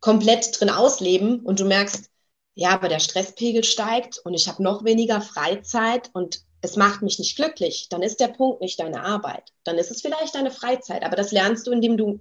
komplett 0.00 0.58
drin 0.58 0.70
ausleben 0.70 1.40
und 1.40 1.60
du 1.60 1.64
merkst, 1.64 2.10
ja, 2.54 2.70
aber 2.70 2.88
der 2.88 3.00
Stresspegel 3.00 3.64
steigt 3.64 4.18
und 4.18 4.34
ich 4.34 4.48
habe 4.48 4.62
noch 4.62 4.84
weniger 4.84 5.20
Freizeit 5.20 6.10
und 6.12 6.40
es 6.62 6.76
macht 6.76 7.02
mich 7.02 7.18
nicht 7.18 7.36
glücklich, 7.36 7.88
dann 7.88 8.02
ist 8.02 8.20
der 8.20 8.28
Punkt 8.28 8.60
nicht 8.60 8.80
deine 8.80 9.02
Arbeit. 9.02 9.52
Dann 9.64 9.78
ist 9.78 9.90
es 9.90 10.02
vielleicht 10.02 10.34
deine 10.34 10.50
Freizeit, 10.50 11.04
aber 11.04 11.16
das 11.16 11.32
lernst 11.32 11.66
du, 11.66 11.70
indem 11.70 11.96
du 11.96 12.20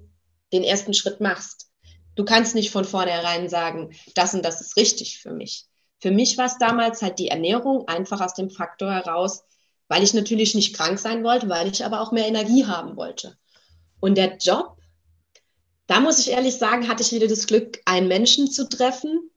den 0.53 0.63
ersten 0.63 0.93
Schritt 0.93 1.19
machst. 1.19 1.68
Du 2.19 2.25
kannst 2.25 2.53
nicht 2.53 2.71
von 2.71 2.85
vornherein 2.85 3.47
sagen, 3.49 3.95
das 4.13 4.33
und 4.33 4.43
das 4.43 4.61
ist 4.61 4.75
richtig 4.75 5.19
für 5.19 5.31
mich. 5.31 5.65
Für 5.99 6.11
mich 6.11 6.37
war 6.37 6.45
es 6.45 6.57
damals 6.57 7.01
halt 7.01 7.17
die 7.17 7.29
Ernährung 7.29 7.87
einfach 7.87 8.21
aus 8.21 8.33
dem 8.33 8.49
Faktor 8.49 8.91
heraus, 8.91 9.43
weil 9.87 10.03
ich 10.03 10.13
natürlich 10.13 10.53
nicht 10.53 10.75
krank 10.75 10.99
sein 10.99 11.23
wollte, 11.23 11.49
weil 11.49 11.67
ich 11.67 11.83
aber 11.83 12.01
auch 12.01 12.11
mehr 12.11 12.27
Energie 12.27 12.65
haben 12.65 12.95
wollte. 12.95 13.37
Und 13.99 14.17
der 14.17 14.37
Job 14.37 14.79
da 15.89 15.99
muss 15.99 16.19
ich 16.19 16.29
ehrlich 16.29 16.55
sagen, 16.55 16.87
hatte 16.87 17.01
ich 17.01 17.11
wieder 17.11 17.25
das 17.27 17.47
Glück, 17.47 17.79
einen 17.85 18.07
Menschen 18.07 18.51
zu 18.51 18.69
treffen, 18.69 19.31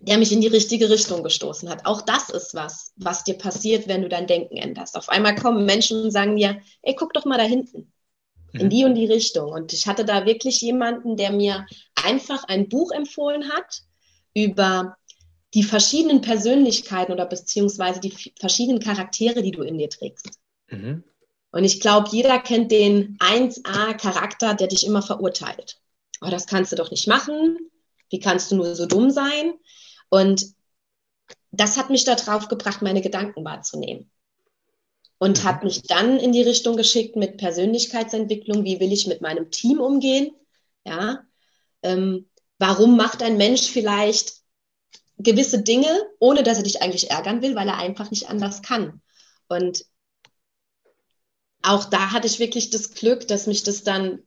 der 0.00 0.18
mich 0.18 0.32
in 0.32 0.40
die 0.40 0.48
richtige 0.48 0.90
Richtung 0.90 1.22
gestoßen 1.22 1.68
hat. 1.68 1.86
Auch 1.86 2.02
das 2.02 2.28
ist 2.28 2.54
was, 2.54 2.92
was 2.96 3.22
dir 3.22 3.34
passiert, 3.34 3.86
wenn 3.86 4.02
du 4.02 4.08
dein 4.08 4.26
Denken 4.26 4.56
änderst. 4.56 4.96
Auf 4.96 5.08
einmal 5.08 5.36
kommen 5.36 5.64
Menschen 5.64 6.02
und 6.02 6.10
sagen 6.10 6.34
mir, 6.34 6.60
ey, 6.82 6.96
guck 6.96 7.12
doch 7.12 7.24
mal 7.24 7.38
da 7.38 7.44
hinten, 7.44 7.92
in 8.58 8.66
mhm. 8.66 8.70
die 8.70 8.84
und 8.84 8.94
die 8.94 9.06
Richtung. 9.06 9.52
Und 9.52 9.72
ich 9.72 9.86
hatte 9.86 10.04
da 10.04 10.26
wirklich 10.26 10.60
jemanden, 10.60 11.16
der 11.16 11.32
mir 11.32 11.66
einfach 11.94 12.44
ein 12.44 12.68
Buch 12.68 12.90
empfohlen 12.92 13.50
hat 13.50 13.82
über 14.34 14.96
die 15.54 15.62
verschiedenen 15.62 16.20
Persönlichkeiten 16.20 17.12
oder 17.12 17.26
beziehungsweise 17.26 18.00
die 18.00 18.14
verschiedenen 18.38 18.80
Charaktere, 18.80 19.42
die 19.42 19.52
du 19.52 19.62
in 19.62 19.78
dir 19.78 19.88
trägst. 19.88 20.38
Mhm. 20.68 21.04
Und 21.50 21.64
ich 21.64 21.80
glaube, 21.80 22.08
jeder 22.12 22.38
kennt 22.38 22.70
den 22.70 23.16
1a-Charakter, 23.18 24.54
der 24.54 24.66
dich 24.66 24.86
immer 24.86 25.00
verurteilt. 25.00 25.80
Oh, 26.20 26.28
das 26.28 26.46
kannst 26.46 26.72
du 26.72 26.76
doch 26.76 26.90
nicht 26.90 27.06
machen. 27.06 27.58
Wie 28.10 28.20
kannst 28.20 28.50
du 28.50 28.56
nur 28.56 28.74
so 28.74 28.86
dumm 28.86 29.10
sein? 29.10 29.54
Und 30.10 30.46
das 31.50 31.78
hat 31.78 31.90
mich 31.90 32.04
darauf 32.04 32.48
gebracht, 32.48 32.82
meine 32.82 33.00
Gedanken 33.00 33.44
wahrzunehmen. 33.44 34.10
Und 35.18 35.42
mhm. 35.42 35.48
hat 35.48 35.64
mich 35.64 35.82
dann 35.82 36.18
in 36.18 36.32
die 36.32 36.42
Richtung 36.42 36.76
geschickt 36.76 37.16
mit 37.16 37.38
Persönlichkeitsentwicklung. 37.38 38.64
Wie 38.64 38.80
will 38.80 38.92
ich 38.92 39.06
mit 39.06 39.20
meinem 39.20 39.50
Team 39.50 39.80
umgehen? 39.80 40.32
Ja. 40.84 41.24
Ähm, 41.82 42.28
warum 42.58 42.96
macht 42.96 43.22
ein 43.22 43.36
Mensch 43.36 43.62
vielleicht 43.70 44.42
gewisse 45.18 45.62
Dinge, 45.62 45.88
ohne 46.18 46.42
dass 46.42 46.58
er 46.58 46.64
dich 46.64 46.82
eigentlich 46.82 47.10
ärgern 47.10 47.42
will, 47.42 47.54
weil 47.54 47.68
er 47.68 47.78
einfach 47.78 48.10
nicht 48.10 48.28
anders 48.28 48.62
kann? 48.62 49.00
Und 49.48 49.84
auch 51.62 51.84
da 51.84 52.12
hatte 52.12 52.26
ich 52.26 52.38
wirklich 52.38 52.70
das 52.70 52.92
Glück, 52.92 53.26
dass 53.26 53.46
mich 53.46 53.62
das 53.62 53.82
dann 53.82 54.22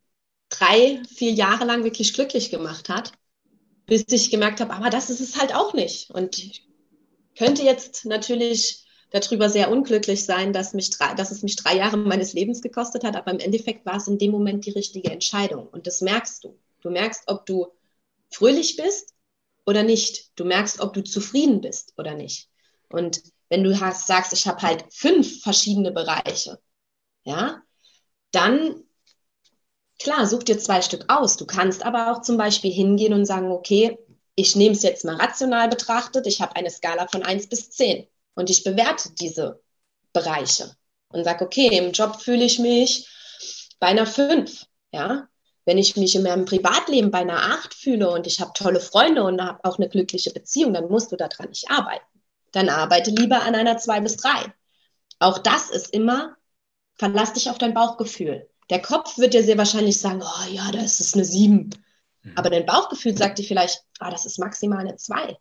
drei, 0.50 1.02
vier 1.08 1.32
Jahre 1.32 1.66
lang 1.66 1.84
wirklich 1.84 2.14
glücklich 2.14 2.50
gemacht 2.50 2.90
hat, 2.90 3.12
bis 3.86 4.06
ich 4.10 4.32
gemerkt 4.32 4.60
habe, 4.60 4.74
aber 4.74 4.90
das 4.90 5.10
ist 5.10 5.22
es 5.22 5.40
halt 5.40 5.54
auch 5.54 5.74
nicht. 5.74 6.10
Und 6.10 6.38
ich 6.38 6.68
könnte 7.38 7.64
jetzt 7.64 8.06
natürlich 8.06 8.86
darüber 9.12 9.50
sehr 9.50 9.72
unglücklich 9.72 10.24
sein, 10.26 10.54
dass, 10.54 10.74
mich 10.74 10.90
drei, 10.92 11.14
dass 11.16 11.32
es 11.32 11.42
mich 11.42 11.56
drei 11.56 11.78
Jahre 11.78 11.98
meines 11.98 12.34
Lebens 12.34 12.62
gekostet 12.62 13.04
hat, 13.04 13.16
aber 13.16 13.32
im 13.32 13.40
Endeffekt 13.40 13.86
war 13.86 13.98
es 13.98 14.08
in 14.08 14.18
dem 14.18 14.32
Moment 14.32 14.66
die 14.66 14.72
richtige 14.72 15.12
Entscheidung. 15.12 15.68
Und 15.68 15.88
das 15.88 16.02
merkst 16.02 16.44
du. 16.44 16.58
Du 16.82 16.90
merkst, 16.90 17.24
ob 17.28 17.46
du 17.46 17.68
fröhlich 18.30 18.76
bist 18.76 19.16
oder 19.66 19.84
nicht. 19.84 20.32
Du 20.36 20.46
merkst, 20.46 20.80
ob 20.80 20.94
du 20.94 21.04
zufrieden 21.04 21.62
bist 21.62 21.94
oder 21.98 22.14
nicht. 22.14 22.50
Und 22.90 23.22
wenn 23.50 23.64
du 23.64 23.80
hast, 23.80 24.08
sagst, 24.08 24.34
ich 24.34 24.48
habe 24.48 24.62
halt 24.62 24.86
fünf 24.92 25.42
verschiedene 25.42 25.92
Bereiche, 25.92 26.60
ja, 27.24 27.62
dann 28.32 28.84
klar, 29.98 30.28
such 30.28 30.44
dir 30.44 30.60
zwei 30.60 30.82
Stück 30.82 31.06
aus. 31.08 31.36
Du 31.36 31.46
kannst 31.46 31.84
aber 31.84 32.12
auch 32.12 32.22
zum 32.22 32.38
Beispiel 32.38 32.72
hingehen 32.72 33.14
und 33.14 33.26
sagen, 33.26 33.52
okay, 33.52 33.98
ich 34.36 34.56
nehme 34.56 34.76
es 34.76 34.84
jetzt 34.84 35.04
mal 35.04 35.16
rational 35.16 35.68
betrachtet, 35.68 36.26
ich 36.28 36.42
habe 36.42 36.56
eine 36.56 36.70
Skala 36.70 37.08
von 37.08 37.24
1 37.24 37.48
bis 37.48 37.72
10 37.72 38.08
und 38.40 38.50
ich 38.50 38.64
bewerte 38.64 39.12
diese 39.20 39.62
Bereiche 40.14 40.76
und 41.10 41.24
sage, 41.24 41.46
okay, 41.46 41.68
im 41.78 41.92
Job 41.92 42.22
fühle 42.22 42.44
ich 42.44 42.60
mich 42.60 43.08
bei 43.80 43.88
einer 43.88 44.06
5, 44.06 44.66
ja. 44.92 45.28
Wenn 45.66 45.78
ich 45.78 45.96
mich 45.98 46.16
in 46.16 46.24
meinem 46.24 46.46
Privatleben 46.46 47.12
bei 47.12 47.20
einer 47.20 47.44
8 47.54 47.76
fühle 47.76 48.10
und 48.10 48.26
ich 48.26 48.40
habe 48.40 48.54
tolle 48.56 48.80
Freunde 48.80 49.24
und 49.24 49.40
habe 49.40 49.64
auch 49.64 49.78
eine 49.78 49.88
glückliche 49.88 50.32
Beziehung, 50.32 50.74
dann 50.74 50.90
musst 50.90 51.12
du 51.12 51.16
daran 51.16 51.50
nicht 51.50 51.70
arbeiten. 51.70 52.06
Dann 52.54 52.70
arbeite 52.70 53.12
lieber 53.12 53.44
an 53.44 53.54
einer 53.54 53.78
2 53.78 54.00
bis 54.00 54.18
3. 54.18 54.52
Auch 55.20 55.38
das 55.38 55.70
ist 55.70 55.94
immer 55.94 56.38
verlass 57.00 57.34
dich 57.34 57.50
auf 57.50 57.58
dein 57.58 57.74
Bauchgefühl. 57.74 58.48
Der 58.70 58.82
Kopf 58.82 59.18
wird 59.18 59.34
dir 59.34 59.44
sehr 59.44 59.58
wahrscheinlich 59.58 60.00
sagen, 60.00 60.22
oh 60.22 60.50
ja, 60.52 60.72
das 60.72 61.00
ist 61.00 61.16
eine 61.16 61.26
7. 61.26 61.70
Mhm. 62.22 62.34
Aber 62.36 62.50
dein 62.50 62.66
Bauchgefühl 62.66 63.18
sagt 63.18 63.40
dir 63.40 63.46
vielleicht, 63.46 63.84
ah, 64.00 64.12
das 64.12 64.26
ist 64.26 64.38
maximal 64.38 64.80
eine 64.80 64.98
2. 64.98 65.38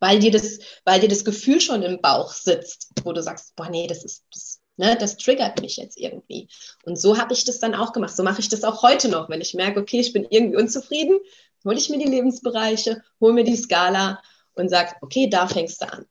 weil 0.00 0.18
dir 0.18 0.30
das, 0.30 0.58
weil 0.84 1.00
dir 1.00 1.08
das 1.08 1.24
Gefühl 1.24 1.60
schon 1.60 1.82
im 1.82 2.00
Bauch 2.00 2.32
sitzt, 2.32 2.90
wo 3.04 3.12
du 3.12 3.22
sagst, 3.22 3.54
boah, 3.54 3.68
nee, 3.68 3.86
das 3.86 4.04
ist, 4.04 4.24
das, 4.32 4.60
ne, 4.76 4.96
das 4.98 5.16
triggert 5.16 5.60
mich 5.60 5.76
jetzt 5.76 5.98
irgendwie. 5.98 6.48
Und 6.84 6.98
so 6.98 7.18
habe 7.18 7.32
ich 7.34 7.44
das 7.44 7.60
dann 7.60 7.74
auch 7.74 7.92
gemacht. 7.92 8.16
So 8.16 8.22
mache 8.22 8.40
ich 8.40 8.48
das 8.48 8.64
auch 8.64 8.82
heute 8.82 9.08
noch, 9.08 9.28
wenn 9.28 9.40
ich 9.40 9.54
merke, 9.54 9.80
okay, 9.80 10.00
ich 10.00 10.12
bin 10.12 10.26
irgendwie 10.28 10.56
unzufrieden, 10.56 11.20
hole 11.64 11.76
ich 11.76 11.90
mir 11.90 11.98
die 11.98 12.10
Lebensbereiche, 12.10 13.02
hole 13.20 13.34
mir 13.34 13.44
die 13.44 13.56
Skala 13.56 14.20
und 14.54 14.68
sage, 14.70 14.92
okay, 15.02 15.28
da 15.28 15.46
fängst 15.46 15.82
du 15.82 15.92
an. 15.92 16.06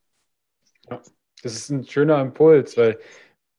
Ja, 0.89 1.01
das 1.41 1.55
ist 1.55 1.69
ein 1.69 1.85
schöner 1.85 2.21
Impuls, 2.21 2.77
weil 2.77 2.99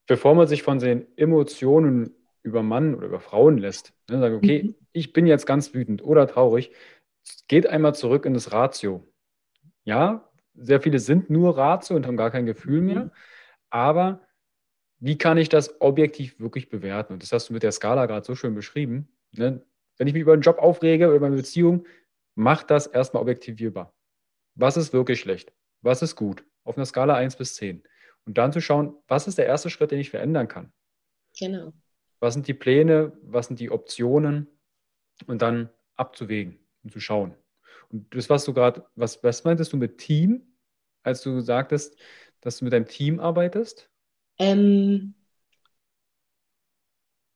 bevor 0.07 0.35
man 0.35 0.47
sich 0.47 0.63
von 0.63 0.79
den 0.79 1.07
Emotionen 1.17 2.15
über 2.43 2.63
Mann 2.63 2.95
oder 2.95 3.07
über 3.07 3.21
Frauen 3.21 3.59
lässt, 3.59 3.93
ne, 4.09 4.19
sagen, 4.19 4.37
okay, 4.37 4.63
mhm. 4.63 4.75
ich 4.93 5.13
bin 5.13 5.27
jetzt 5.27 5.47
ganz 5.47 5.75
wütend 5.75 6.03
oder 6.03 6.27
traurig, 6.27 6.73
geht 7.49 7.67
einmal 7.67 7.95
zurück 7.95 8.25
in 8.25 8.35
das 8.35 8.53
Ratio. 8.53 9.07
Ja, 9.85 10.31
sehr 10.55 10.81
viele 10.81 10.99
sind 10.99 11.31
nur 11.31 11.57
Ratio 11.57 11.97
und 11.97 12.07
haben 12.07 12.17
gar 12.17 12.31
kein 12.31 12.47
Gefühl 12.47 12.81
mehr, 12.81 13.05
mhm. 13.05 13.11
aber 13.71 14.27
wie 14.99 15.17
kann 15.17 15.39
ich 15.39 15.49
das 15.49 15.81
objektiv 15.81 16.39
wirklich 16.39 16.69
bewerten? 16.69 17.15
Und 17.15 17.23
das 17.23 17.33
hast 17.33 17.49
du 17.49 17.55
mit 17.55 17.63
der 17.63 17.73
Skala 17.73 18.05
gerade 18.07 18.25
so 18.25 18.35
schön 18.35 18.55
beschrieben. 18.55 19.09
Ne? 19.33 19.65
Wenn 19.97 20.07
ich 20.07 20.13
mich 20.13 20.21
über 20.23 20.35
einen 20.35 20.43
Job 20.43 20.59
aufrege 20.59 21.07
oder 21.07 21.17
über 21.17 21.27
eine 21.27 21.37
Beziehung, 21.37 21.87
mach 22.35 22.63
das 22.63 22.87
erstmal 22.87 23.23
objektivierbar. 23.23 23.95
Was 24.55 24.77
ist 24.77 24.93
wirklich 24.93 25.21
schlecht? 25.21 25.53
Was 25.81 26.03
ist 26.03 26.17
gut? 26.17 26.45
Auf 26.65 26.77
einer 26.77 26.85
Skala 26.85 27.15
1 27.15 27.37
bis 27.37 27.55
10. 27.55 27.83
Und 28.27 28.37
dann 28.37 28.53
zu 28.53 28.61
schauen, 28.61 28.95
was 29.09 29.27
ist 29.27 29.39
der 29.39 29.47
erste 29.47 29.71
Schritt, 29.71 29.91
den 29.91 29.99
ich 29.99 30.11
verändern 30.11 30.49
kann? 30.49 30.73
Genau. 31.39 31.73
Was 32.19 32.35
sind 32.35 32.47
die 32.47 32.55
Pläne? 32.55 33.13
Was 33.23 33.47
sind 33.47 33.59
die 33.59 33.71
Optionen? 33.71 34.49
Und 35.27 35.41
dann 35.41 35.71
abzuwägen 35.97 36.59
und 36.83 36.93
zu 36.93 37.01
schauen. 37.01 37.35
Und 37.91 38.15
das, 38.15 38.31
was 38.31 38.45
du 38.45 38.55
gerade, 38.55 38.85
was, 38.95 39.23
was 39.23 39.45
meintest 39.45 39.73
du 39.73 39.77
mit 39.77 39.99
Team, 39.99 40.43
als 41.03 41.23
du 41.23 41.41
sagtest, 41.41 41.97
dass 42.41 42.59
du 42.59 42.65
mit 42.65 42.73
deinem 42.73 42.87
Team 42.87 43.21
arbeitest? 43.21 43.91
Ähm, 44.39 45.15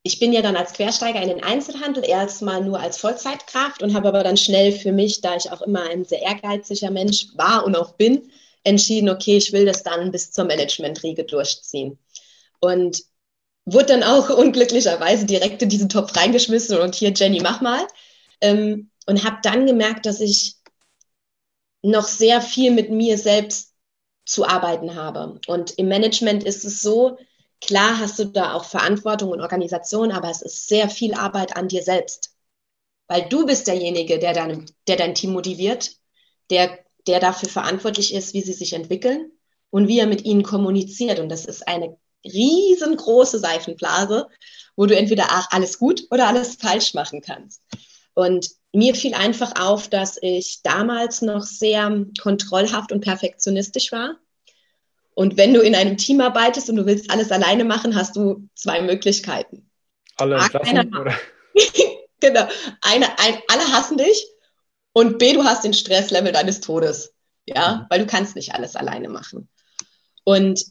ich 0.06 0.18
bin 0.18 0.32
ja 0.32 0.42
dann 0.42 0.56
als 0.56 0.74
Quersteiger 0.74 1.20
in 1.22 1.28
den 1.28 1.42
Einzelhandel 1.42 2.04
erstmal 2.06 2.62
nur 2.62 2.78
als 2.78 2.98
Vollzeitkraft 2.98 3.82
und 3.82 3.94
habe 3.94 4.08
aber 4.08 4.22
dann 4.22 4.36
schnell 4.36 4.72
für 4.72 4.92
mich, 4.92 5.22
da 5.22 5.34
ich 5.34 5.50
auch 5.50 5.62
immer 5.62 5.88
ein 5.88 6.04
sehr 6.04 6.20
ehrgeiziger 6.20 6.90
Mensch 6.90 7.28
war 7.36 7.64
und 7.64 7.74
auch 7.74 7.94
bin, 7.94 8.30
entschieden, 8.64 9.08
okay, 9.08 9.38
ich 9.38 9.52
will 9.52 9.64
das 9.64 9.82
dann 9.82 10.10
bis 10.10 10.30
zur 10.30 10.44
Managementriege 10.44 11.24
durchziehen. 11.24 11.98
Und 12.60 13.02
wurde 13.64 13.86
dann 13.86 14.02
auch 14.02 14.28
unglücklicherweise 14.36 15.24
direkt 15.24 15.62
in 15.62 15.70
diesen 15.70 15.88
Topf 15.88 16.14
reingeschmissen 16.14 16.78
und 16.78 16.94
hier, 16.94 17.12
Jenny, 17.14 17.40
mach 17.42 17.62
mal. 17.62 17.86
Ähm, 18.42 18.90
und 19.06 19.24
habe 19.24 19.38
dann 19.42 19.66
gemerkt, 19.66 20.06
dass 20.06 20.20
ich 20.20 20.56
noch 21.82 22.06
sehr 22.06 22.40
viel 22.40 22.70
mit 22.70 22.90
mir 22.90 23.18
selbst 23.18 23.74
zu 24.24 24.46
arbeiten 24.46 24.94
habe. 24.94 25.38
Und 25.46 25.72
im 25.72 25.88
Management 25.88 26.44
ist 26.44 26.64
es 26.64 26.80
so, 26.80 27.18
klar 27.60 27.98
hast 27.98 28.18
du 28.18 28.24
da 28.24 28.54
auch 28.54 28.64
Verantwortung 28.64 29.30
und 29.30 29.40
Organisation, 29.40 30.10
aber 30.12 30.30
es 30.30 30.42
ist 30.42 30.68
sehr 30.68 30.88
viel 30.88 31.14
Arbeit 31.14 31.56
an 31.56 31.68
dir 31.68 31.82
selbst. 31.82 32.34
Weil 33.06 33.28
du 33.28 33.44
bist 33.44 33.66
derjenige, 33.66 34.18
der 34.18 34.32
dein, 34.32 34.66
der 34.88 34.96
dein 34.96 35.14
Team 35.14 35.32
motiviert, 35.32 35.92
der, 36.50 36.78
der 37.06 37.20
dafür 37.20 37.50
verantwortlich 37.50 38.14
ist, 38.14 38.32
wie 38.32 38.40
sie 38.40 38.54
sich 38.54 38.72
entwickeln 38.72 39.30
und 39.70 39.88
wie 39.88 39.98
er 39.98 40.06
mit 40.06 40.24
ihnen 40.24 40.42
kommuniziert. 40.42 41.20
Und 41.20 41.28
das 41.28 41.44
ist 41.44 41.68
eine 41.68 41.98
riesengroße 42.24 43.38
Seifenblase, 43.38 44.28
wo 44.76 44.86
du 44.86 44.96
entweder 44.96 45.28
alles 45.52 45.78
gut 45.78 46.06
oder 46.10 46.28
alles 46.28 46.56
falsch 46.56 46.94
machen 46.94 47.20
kannst. 47.20 47.62
Und 48.14 48.48
mir 48.74 48.94
fiel 48.94 49.14
einfach 49.14 49.52
auf, 49.60 49.88
dass 49.88 50.18
ich 50.20 50.62
damals 50.62 51.22
noch 51.22 51.44
sehr 51.44 52.04
kontrollhaft 52.20 52.92
und 52.92 53.00
perfektionistisch 53.00 53.92
war. 53.92 54.16
Und 55.14 55.36
wenn 55.36 55.54
du 55.54 55.60
in 55.60 55.76
einem 55.76 55.96
Team 55.96 56.20
arbeitest 56.20 56.68
und 56.68 56.76
du 56.76 56.86
willst 56.86 57.10
alles 57.10 57.30
alleine 57.30 57.64
machen, 57.64 57.94
hast 57.94 58.16
du 58.16 58.48
zwei 58.54 58.82
Möglichkeiten. 58.82 59.70
Alle 60.16 60.36
entlassen, 60.36 60.96
oder? 60.96 61.14
genau. 62.20 62.48
Eine, 62.80 63.18
ein, 63.18 63.38
alle 63.48 63.72
hassen 63.72 63.96
dich 63.96 64.26
und 64.92 65.18
B, 65.18 65.32
du 65.32 65.44
hast 65.44 65.64
den 65.64 65.74
Stresslevel 65.74 66.32
deines 66.32 66.60
Todes. 66.60 67.14
Ja, 67.46 67.76
mhm. 67.76 67.86
weil 67.90 68.00
du 68.00 68.06
kannst 68.06 68.36
nicht 68.36 68.54
alles 68.54 68.74
alleine 68.74 69.08
machen. 69.08 69.48
Und 70.24 70.64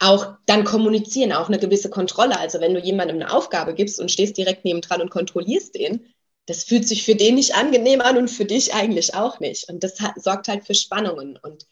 auch 0.00 0.34
dann 0.46 0.64
kommunizieren, 0.64 1.32
auch 1.32 1.48
eine 1.48 1.60
gewisse 1.60 1.88
Kontrolle. 1.88 2.38
Also 2.38 2.60
wenn 2.60 2.74
du 2.74 2.80
jemandem 2.80 3.16
eine 3.16 3.32
Aufgabe 3.32 3.72
gibst 3.72 4.00
und 4.00 4.10
stehst 4.10 4.36
direkt 4.36 4.64
nebendran 4.64 5.00
und 5.00 5.10
kontrollierst 5.10 5.76
den, 5.76 6.12
das 6.46 6.64
fühlt 6.64 6.88
sich 6.88 7.04
für 7.04 7.14
den 7.14 7.36
nicht 7.36 7.54
angenehm 7.54 8.00
an 8.00 8.16
und 8.16 8.28
für 8.28 8.44
dich 8.44 8.74
eigentlich 8.74 9.14
auch 9.14 9.40
nicht. 9.40 9.68
Und 9.68 9.84
das 9.84 10.00
hat, 10.00 10.20
sorgt 10.22 10.48
halt 10.48 10.66
für 10.66 10.74
Spannungen. 10.74 11.38
Und 11.40 11.66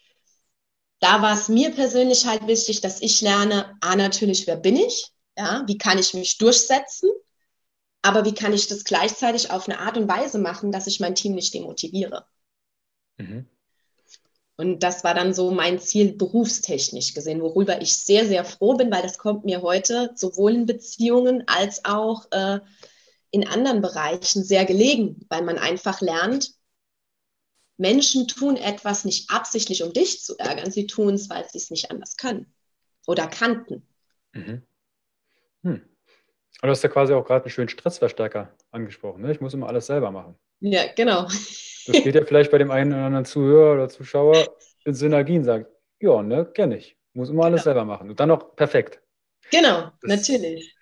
da 1.00 1.22
war 1.22 1.35
es 1.35 1.48
mir 1.48 1.70
persönlich 1.72 2.26
halt 2.26 2.46
wichtig, 2.46 2.80
dass 2.80 3.00
ich 3.00 3.20
lerne, 3.20 3.76
ah, 3.80 3.96
natürlich, 3.96 4.46
wer 4.46 4.56
bin 4.56 4.76
ich? 4.76 5.09
Ja, 5.37 5.64
wie 5.66 5.78
kann 5.78 5.98
ich 5.98 6.14
mich 6.14 6.38
durchsetzen? 6.38 7.11
Aber 8.02 8.24
wie 8.24 8.35
kann 8.35 8.52
ich 8.52 8.66
das 8.66 8.85
gleichzeitig 8.85 9.50
auf 9.50 9.68
eine 9.68 9.80
Art 9.80 9.96
und 9.96 10.09
Weise 10.09 10.38
machen, 10.38 10.72
dass 10.72 10.87
ich 10.87 11.00
mein 11.00 11.14
Team 11.14 11.35
nicht 11.35 11.52
demotiviere? 11.52 12.24
Mhm. 13.18 13.46
Und 14.56 14.83
das 14.83 15.04
war 15.04 15.14
dann 15.14 15.33
so 15.33 15.50
mein 15.50 15.80
Ziel 15.80 16.12
berufstechnisch 16.12 17.14
gesehen, 17.14 17.40
worüber 17.40 17.80
ich 17.80 17.96
sehr, 17.96 18.26
sehr 18.26 18.44
froh 18.44 18.74
bin, 18.74 18.90
weil 18.90 19.02
das 19.02 19.16
kommt 19.16 19.46
mir 19.46 19.62
heute 19.62 20.12
sowohl 20.14 20.54
in 20.54 20.66
Beziehungen 20.66 21.44
als 21.46 21.85
auch 21.87 22.30
äh, 22.30 22.61
in 23.31 23.47
anderen 23.47 23.81
Bereichen 23.81 24.45
sehr 24.45 24.64
gelegen, 24.64 25.25
weil 25.29 25.43
man 25.43 25.59
einfach 25.59 26.01
lernt, 26.01 26.53
Menschen 27.77 28.29
tun 28.29 28.57
etwas 28.57 29.05
nicht 29.05 29.31
absichtlich, 29.31 29.83
um 29.83 29.93
dich 29.93 30.23
zu 30.23 30.37
ärgern. 30.38 30.71
Sie 30.71 30.87
tun 30.87 31.14
es, 31.14 31.31
weil 31.31 31.49
sie 31.49 31.59
es 31.59 31.71
nicht 31.71 31.90
anders 31.90 32.16
können 32.16 32.53
oder 33.07 33.27
kannten. 33.27 33.87
Mhm. 34.33 34.62
Hm. 35.62 35.83
du 36.62 36.69
hast 36.69 36.83
ja 36.83 36.88
quasi 36.88 37.12
auch 37.12 37.25
gerade 37.25 37.45
einen 37.45 37.51
schönen 37.51 37.69
Stressverstärker 37.69 38.55
angesprochen. 38.71 39.23
Ne? 39.23 39.33
Ich 39.33 39.40
muss 39.40 39.55
immer 39.55 39.69
alles 39.69 39.87
selber 39.87 40.11
machen. 40.11 40.37
Ja, 40.61 40.93
genau. 40.95 41.25
Das 41.87 42.03
geht 42.03 42.14
ja 42.14 42.25
vielleicht 42.25 42.51
bei 42.51 42.59
dem 42.59 42.71
einen 42.71 42.93
oder 42.93 43.05
anderen 43.05 43.25
Zuhörer 43.25 43.75
oder 43.75 43.88
Zuschauer 43.88 44.57
in 44.85 44.95
Synergien 44.95 45.45
sagt, 45.45 45.71
ja, 46.01 46.23
ne, 46.23 46.47
kenne 46.47 46.77
ich. 46.77 46.97
Muss 47.14 47.31
immer 47.31 47.45
alles 47.45 47.62
genau. 47.62 47.75
selber 47.75 47.85
machen. 47.85 48.11
Und 48.11 48.21
dann 48.21 48.29
noch 48.29 48.55
perfekt. 48.57 49.01
Genau, 49.51 49.90
das, 50.03 50.09
natürlich 50.09 50.77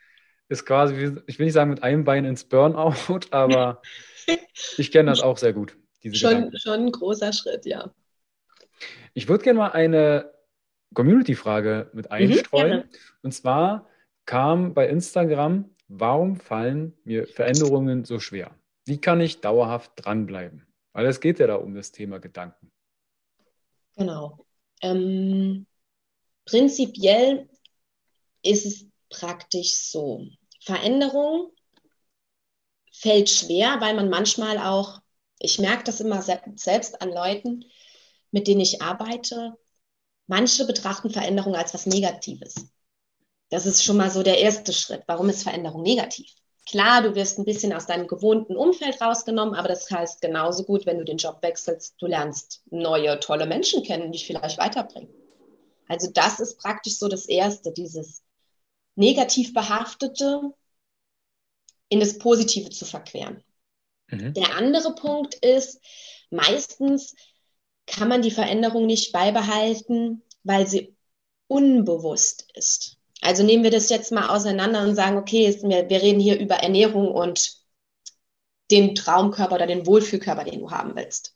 ist 0.48 0.64
quasi, 0.64 1.20
ich 1.26 1.38
will 1.38 1.46
nicht 1.46 1.54
sagen 1.54 1.70
mit 1.70 1.82
einem 1.82 2.04
Bein 2.04 2.24
ins 2.24 2.44
Burnout, 2.44 3.20
aber 3.30 3.82
ich 4.78 4.90
kenne 4.90 5.10
das 5.10 5.22
auch 5.22 5.38
sehr 5.38 5.52
gut. 5.52 5.76
schon, 6.12 6.56
schon 6.56 6.86
ein 6.86 6.92
großer 6.92 7.32
Schritt, 7.32 7.66
ja. 7.66 7.92
Ich 9.14 9.28
würde 9.28 9.44
gerne 9.44 9.58
mal 9.58 9.72
eine 9.72 10.32
Community-Frage 10.94 11.90
mit 11.92 12.06
mhm, 12.06 12.12
einstreuen. 12.12 12.78
Mhm, 12.78 12.90
und 13.22 13.32
zwar 13.32 13.88
kam 14.26 14.74
bei 14.74 14.88
Instagram, 14.88 15.74
warum 15.88 16.36
fallen 16.36 16.96
mir 17.04 17.26
Veränderungen 17.26 18.04
so 18.04 18.20
schwer? 18.20 18.54
Wie 18.84 19.00
kann 19.00 19.20
ich 19.20 19.40
dauerhaft 19.40 19.92
dranbleiben? 19.96 20.66
Weil 20.92 21.06
es 21.06 21.20
geht 21.20 21.38
ja 21.38 21.46
da 21.46 21.56
um 21.56 21.74
das 21.74 21.92
Thema 21.92 22.18
Gedanken. 22.18 22.70
Genau. 23.96 24.46
Ähm, 24.80 25.66
prinzipiell 26.44 27.48
ist 28.42 28.66
es 28.66 28.86
praktisch 29.10 29.74
so. 29.74 30.26
Veränderung 30.60 31.52
fällt 32.92 33.30
schwer, 33.30 33.80
weil 33.80 33.94
man 33.94 34.08
manchmal 34.08 34.58
auch, 34.58 35.00
ich 35.38 35.58
merke 35.58 35.84
das 35.84 36.00
immer 36.00 36.22
selbst 36.22 37.00
an 37.00 37.10
Leuten, 37.10 37.64
mit 38.30 38.48
denen 38.48 38.60
ich 38.60 38.82
arbeite, 38.82 39.54
manche 40.26 40.66
betrachten 40.66 41.10
Veränderung 41.10 41.54
als 41.54 41.74
was 41.74 41.86
Negatives. 41.86 42.66
Das 43.50 43.66
ist 43.66 43.82
schon 43.84 43.96
mal 43.96 44.10
so 44.10 44.22
der 44.22 44.38
erste 44.38 44.72
Schritt. 44.72 45.04
Warum 45.06 45.28
ist 45.28 45.42
Veränderung 45.42 45.82
negativ? 45.82 46.30
Klar, 46.68 47.00
du 47.00 47.14
wirst 47.14 47.38
ein 47.38 47.46
bisschen 47.46 47.72
aus 47.72 47.86
deinem 47.86 48.06
gewohnten 48.06 48.54
Umfeld 48.54 49.00
rausgenommen, 49.00 49.54
aber 49.54 49.68
das 49.68 49.90
heißt 49.90 50.20
genauso 50.20 50.64
gut, 50.64 50.84
wenn 50.84 50.98
du 50.98 51.04
den 51.04 51.16
Job 51.16 51.38
wechselst, 51.40 51.94
du 51.98 52.06
lernst 52.06 52.62
neue, 52.70 53.18
tolle 53.20 53.46
Menschen 53.46 53.82
kennen, 53.82 54.12
die 54.12 54.18
dich 54.18 54.26
vielleicht 54.26 54.58
weiterbringen. 54.58 55.08
Also 55.88 56.10
das 56.12 56.40
ist 56.40 56.58
praktisch 56.58 56.98
so 56.98 57.08
das 57.08 57.26
Erste, 57.26 57.72
dieses 57.72 58.22
negativ 58.98 59.54
behaftete 59.54 60.52
in 61.88 62.00
das 62.00 62.18
Positive 62.18 62.70
zu 62.70 62.84
verqueren. 62.84 63.42
Mhm. 64.08 64.34
Der 64.34 64.56
andere 64.56 64.94
Punkt 64.94 65.34
ist, 65.36 65.80
meistens 66.30 67.14
kann 67.86 68.08
man 68.08 68.22
die 68.22 68.30
Veränderung 68.30 68.86
nicht 68.86 69.12
beibehalten, 69.12 70.22
weil 70.42 70.66
sie 70.66 70.94
unbewusst 71.46 72.48
ist. 72.54 72.98
Also 73.20 73.42
nehmen 73.42 73.64
wir 73.64 73.70
das 73.70 73.88
jetzt 73.88 74.12
mal 74.12 74.28
auseinander 74.28 74.82
und 74.82 74.94
sagen, 74.94 75.16
okay, 75.16 75.58
wir 75.62 76.02
reden 76.02 76.20
hier 76.20 76.38
über 76.38 76.56
Ernährung 76.56 77.10
und 77.10 77.56
den 78.70 78.94
Traumkörper 78.94 79.54
oder 79.54 79.66
den 79.66 79.86
Wohlfühlkörper, 79.86 80.44
den 80.44 80.60
du 80.60 80.70
haben 80.70 80.94
willst. 80.94 81.34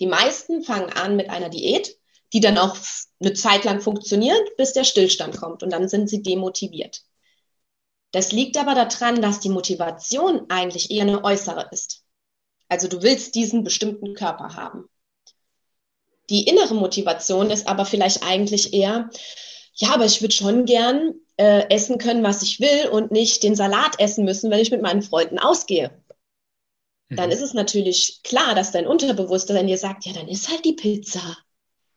Die 0.00 0.06
meisten 0.06 0.62
fangen 0.62 0.90
an 0.90 1.16
mit 1.16 1.28
einer 1.28 1.50
Diät 1.50 1.99
die 2.32 2.40
dann 2.40 2.58
auch 2.58 2.76
eine 3.20 3.32
Zeit 3.32 3.64
lang 3.64 3.80
funktioniert, 3.80 4.56
bis 4.56 4.72
der 4.72 4.84
Stillstand 4.84 5.36
kommt 5.36 5.62
und 5.62 5.70
dann 5.70 5.88
sind 5.88 6.08
sie 6.08 6.22
demotiviert. 6.22 7.02
Das 8.12 8.32
liegt 8.32 8.56
aber 8.56 8.74
daran, 8.74 9.22
dass 9.22 9.40
die 9.40 9.48
Motivation 9.48 10.46
eigentlich 10.48 10.90
eher 10.90 11.02
eine 11.02 11.24
äußere 11.24 11.68
ist. 11.70 12.02
Also 12.68 12.88
du 12.88 13.02
willst 13.02 13.34
diesen 13.34 13.64
bestimmten 13.64 14.14
Körper 14.14 14.54
haben. 14.54 14.88
Die 16.28 16.44
innere 16.46 16.74
Motivation 16.74 17.50
ist 17.50 17.66
aber 17.66 17.84
vielleicht 17.84 18.22
eigentlich 18.22 18.72
eher, 18.72 19.10
ja, 19.74 19.92
aber 19.94 20.04
ich 20.04 20.20
würde 20.20 20.34
schon 20.34 20.64
gern 20.64 21.14
äh, 21.36 21.68
essen 21.70 21.98
können, 21.98 22.22
was 22.22 22.42
ich 22.42 22.60
will 22.60 22.88
und 22.88 23.10
nicht 23.10 23.42
den 23.42 23.56
Salat 23.56 23.98
essen 23.98 24.24
müssen, 24.24 24.50
wenn 24.50 24.60
ich 24.60 24.70
mit 24.70 24.82
meinen 24.82 25.02
Freunden 25.02 25.38
ausgehe. 25.38 25.90
Dann 27.08 27.26
mhm. 27.26 27.32
ist 27.32 27.40
es 27.40 27.54
natürlich 27.54 28.20
klar, 28.22 28.54
dass 28.54 28.70
dein 28.70 28.86
Unterbewusstsein 28.86 29.66
dir 29.66 29.78
sagt, 29.78 30.06
ja, 30.06 30.12
dann 30.12 30.28
isst 30.28 30.48
halt 30.48 30.64
die 30.64 30.74
Pizza 30.74 31.36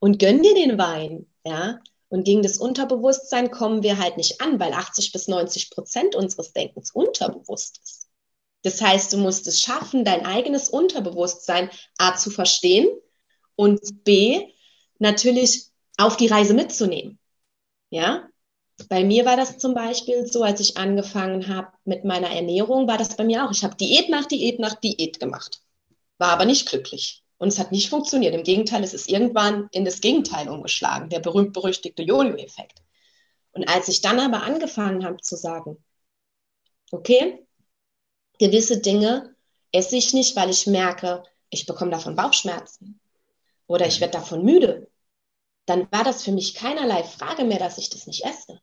und 0.04 0.20
gönn 0.20 0.44
dir 0.44 0.54
den 0.54 0.78
Wein, 0.78 1.28
ja. 1.46 1.80
Und 2.10 2.26
gegen 2.26 2.44
das 2.44 2.58
Unterbewusstsein 2.58 3.52
kommen 3.52 3.84
wir 3.84 4.00
halt 4.00 4.18
nicht 4.18 4.42
an, 4.42 4.60
weil 4.60 4.74
80 4.74 5.14
bis 5.14 5.30
90 5.30 5.70
Prozent 5.70 6.14
unseres 6.14 6.52
Denkens 6.52 6.92
unterbewusst 6.92 7.80
ist. 7.82 8.10
Das 8.64 8.82
heißt, 8.82 9.14
du 9.14 9.18
musst 9.18 9.48
es 9.48 9.62
schaffen, 9.62 10.04
dein 10.04 10.26
eigenes 10.26 10.68
Unterbewusstsein 10.68 11.70
A 11.98 12.18
zu 12.18 12.32
verstehen 12.32 12.90
und 13.56 14.04
B 14.04 14.46
natürlich 15.00 15.68
auf 15.98 16.18
die 16.18 16.28
Reise 16.28 16.54
mitzunehmen. 16.54 17.18
Ja, 17.90 18.28
bei 18.90 19.06
mir 19.06 19.24
war 19.24 19.38
das 19.38 19.58
zum 19.58 19.74
Beispiel 19.74 20.28
so, 20.28 20.44
als 20.44 20.60
ich 20.60 20.76
angefangen 20.76 21.48
habe 21.48 21.70
mit 21.86 22.04
meiner 22.04 22.30
Ernährung, 22.30 22.90
war 22.90 22.98
das 22.98 23.16
bei 23.16 23.24
mir 23.24 23.46
auch. 23.46 23.52
Ich 23.52 23.64
habe 23.64 23.78
Diät 23.78 24.10
nach 24.10 24.26
Diät 24.26 24.60
nach 24.60 24.74
Diät 24.74 25.22
gemacht, 25.22 25.62
war 26.18 26.32
aber 26.32 26.44
nicht 26.44 26.68
glücklich. 26.68 27.23
Und 27.44 27.50
es 27.50 27.60
hat 27.60 27.74
nicht 27.74 27.90
funktioniert. 27.90 28.34
Im 28.34 28.44
Gegenteil, 28.44 28.84
es 28.84 28.94
ist 28.94 29.10
irgendwann 29.10 29.68
in 29.74 29.84
das 29.84 30.00
Gegenteil 30.00 30.48
umgeschlagen, 30.48 31.10
der 31.10 31.20
berühmt-berüchtigte 31.20 32.02
Jojo-Effekt. 32.02 32.82
Und 33.52 33.68
als 33.68 33.90
ich 33.90 34.00
dann 34.00 34.22
aber 34.22 34.44
angefangen 34.44 35.04
habe 35.04 35.18
zu 35.18 35.36
sagen, 35.36 35.84
okay, 36.92 37.46
gewisse 38.40 38.80
Dinge 38.80 39.36
esse 39.74 39.98
ich 39.98 40.14
nicht, 40.14 40.38
weil 40.38 40.50
ich 40.50 40.68
merke, 40.68 41.24
ich 41.50 41.66
bekomme 41.66 41.92
davon 41.92 42.16
Bauchschmerzen 42.16 43.02
oder 43.68 43.88
ich 43.88 44.00
werde 44.00 44.14
davon 44.14 44.46
müde 44.46 44.88
dann 45.66 45.90
war 45.92 46.04
das 46.04 46.24
für 46.24 46.32
mich 46.32 46.56
keinerlei 46.56 47.04
Frage 47.04 47.44
mehr, 47.44 47.60
dass 47.60 47.78
ich 47.78 47.90
das 47.90 48.08
nicht 48.08 48.26
esse. 48.26 48.60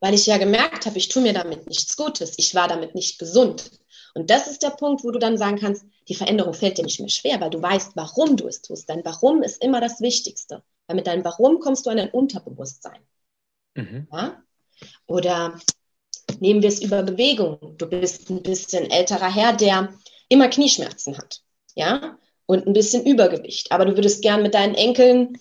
Weil 0.00 0.14
ich 0.14 0.26
ja 0.26 0.36
gemerkt 0.36 0.84
habe, 0.86 0.98
ich 0.98 1.08
tue 1.08 1.22
mir 1.22 1.32
damit 1.32 1.66
nichts 1.66 1.96
Gutes, 1.96 2.34
ich 2.36 2.54
war 2.54 2.68
damit 2.68 2.94
nicht 2.94 3.18
gesund. 3.18 3.70
Und 4.14 4.30
das 4.30 4.46
ist 4.46 4.62
der 4.62 4.70
Punkt, 4.70 5.04
wo 5.04 5.10
du 5.10 5.18
dann 5.18 5.38
sagen 5.38 5.58
kannst, 5.58 5.86
die 6.08 6.14
Veränderung 6.14 6.54
fällt 6.54 6.78
dir 6.78 6.84
nicht 6.84 7.00
mehr 7.00 7.08
schwer, 7.08 7.40
weil 7.40 7.50
du 7.50 7.60
weißt, 7.60 7.92
warum 7.94 8.36
du 8.36 8.46
es 8.46 8.62
tust. 8.62 8.88
Dein 8.88 9.04
Warum 9.04 9.42
ist 9.42 9.62
immer 9.62 9.80
das 9.80 10.00
Wichtigste. 10.00 10.62
Weil 10.86 10.96
mit 10.96 11.06
deinem 11.06 11.24
Warum 11.24 11.58
kommst 11.58 11.86
du 11.86 11.90
an 11.90 11.96
dein 11.96 12.10
Unterbewusstsein. 12.10 13.00
Mhm. 13.74 14.06
Ja? 14.12 14.42
Oder 15.06 15.58
nehmen 16.38 16.62
wir 16.62 16.68
es 16.68 16.80
über 16.80 17.02
Bewegung. 17.02 17.76
Du 17.76 17.86
bist 17.86 18.30
ein 18.30 18.42
bisschen 18.42 18.90
älterer 18.90 19.34
Herr, 19.34 19.52
der 19.52 19.92
immer 20.28 20.48
Knieschmerzen 20.48 21.18
hat. 21.18 21.42
Ja? 21.74 22.18
Und 22.46 22.66
ein 22.66 22.72
bisschen 22.72 23.04
Übergewicht. 23.04 23.72
Aber 23.72 23.84
du 23.84 23.96
würdest 23.96 24.22
gern 24.22 24.42
mit 24.42 24.54
deinen 24.54 24.74
Enkeln 24.74 25.38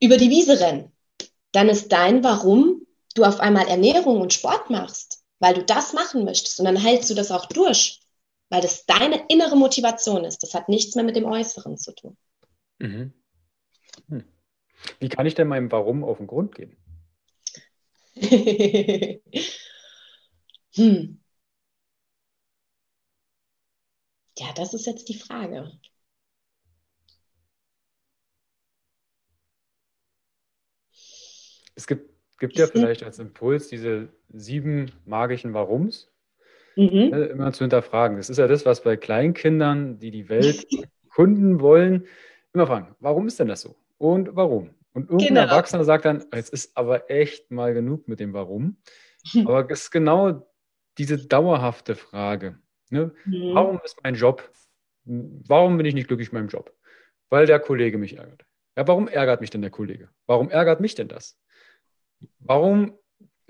über 0.00 0.16
die 0.16 0.30
Wiese 0.30 0.60
rennen, 0.60 0.92
dann 1.52 1.68
ist 1.68 1.90
dein 1.90 2.22
Warum 2.22 2.86
du 3.14 3.24
auf 3.24 3.40
einmal 3.40 3.66
Ernährung 3.66 4.20
und 4.20 4.34
Sport 4.34 4.68
machst, 4.68 5.22
weil 5.38 5.54
du 5.54 5.64
das 5.64 5.94
machen 5.94 6.24
möchtest 6.24 6.58
und 6.58 6.66
dann 6.66 6.76
hältst 6.76 7.08
du 7.08 7.14
das 7.14 7.30
auch 7.30 7.46
durch, 7.46 8.00
weil 8.48 8.60
das 8.60 8.86
deine 8.86 9.24
innere 9.28 9.56
Motivation 9.56 10.24
ist. 10.24 10.42
Das 10.42 10.54
hat 10.54 10.68
nichts 10.68 10.94
mehr 10.94 11.04
mit 11.04 11.16
dem 11.16 11.24
Äußeren 11.24 11.76
zu 11.78 11.94
tun. 11.94 12.16
Mhm. 12.78 13.12
Hm. 14.08 14.24
Wie 15.00 15.08
kann 15.08 15.26
ich 15.26 15.34
denn 15.34 15.48
meinem 15.48 15.72
Warum 15.72 16.04
auf 16.04 16.18
den 16.18 16.26
Grund 16.26 16.54
gehen? 16.54 16.76
hm. 20.74 21.20
Ja, 24.38 24.52
das 24.54 24.74
ist 24.74 24.86
jetzt 24.86 25.08
die 25.08 25.18
Frage. 25.18 25.72
Es 31.74 31.86
gibt, 31.86 32.10
gibt 32.38 32.58
ja 32.58 32.66
vielleicht 32.66 33.02
als 33.02 33.18
Impuls 33.18 33.68
diese 33.68 34.08
sieben 34.28 34.92
magischen 35.04 35.52
Warums 35.52 36.10
mhm. 36.76 37.10
ne, 37.10 37.24
immer 37.26 37.52
zu 37.52 37.64
hinterfragen. 37.64 38.16
Das 38.16 38.30
ist 38.30 38.38
ja 38.38 38.46
das, 38.46 38.64
was 38.66 38.82
bei 38.82 38.96
Kleinkindern, 38.96 39.98
die 39.98 40.10
die 40.10 40.28
Welt 40.28 40.66
kunden 41.14 41.60
wollen, 41.60 42.06
immer 42.52 42.66
fragen, 42.66 42.94
warum 43.00 43.26
ist 43.26 43.40
denn 43.40 43.48
das 43.48 43.62
so? 43.62 43.76
Und 43.98 44.36
warum? 44.36 44.70
Und 44.92 45.10
irgendein 45.10 45.28
genau. 45.28 45.40
Erwachsener 45.42 45.84
sagt 45.84 46.04
dann, 46.04 46.24
es 46.30 46.48
ist 46.48 46.76
aber 46.76 47.10
echt 47.10 47.50
mal 47.50 47.74
genug 47.74 48.08
mit 48.08 48.20
dem 48.20 48.32
Warum. 48.32 48.78
Aber 49.44 49.68
es 49.70 49.82
ist 49.82 49.90
genau 49.90 50.46
diese 50.98 51.18
dauerhafte 51.18 51.96
Frage. 51.96 52.58
Ne? 52.90 53.12
Mhm. 53.24 53.54
Warum 53.54 53.80
ist 53.84 53.98
mein 54.02 54.14
Job, 54.14 54.48
warum 55.04 55.76
bin 55.76 55.84
ich 55.84 55.94
nicht 55.94 56.06
glücklich 56.06 56.32
mit 56.32 56.40
meinem 56.40 56.48
Job? 56.48 56.72
Weil 57.28 57.46
der 57.46 57.58
Kollege 57.58 57.98
mich 57.98 58.16
ärgert. 58.16 58.46
Ja, 58.76 58.86
warum 58.86 59.08
ärgert 59.08 59.40
mich 59.40 59.50
denn 59.50 59.62
der 59.62 59.70
Kollege? 59.70 60.08
Warum 60.26 60.48
ärgert 60.48 60.80
mich 60.80 60.94
denn 60.94 61.08
das? 61.08 61.36
warum 62.38 62.98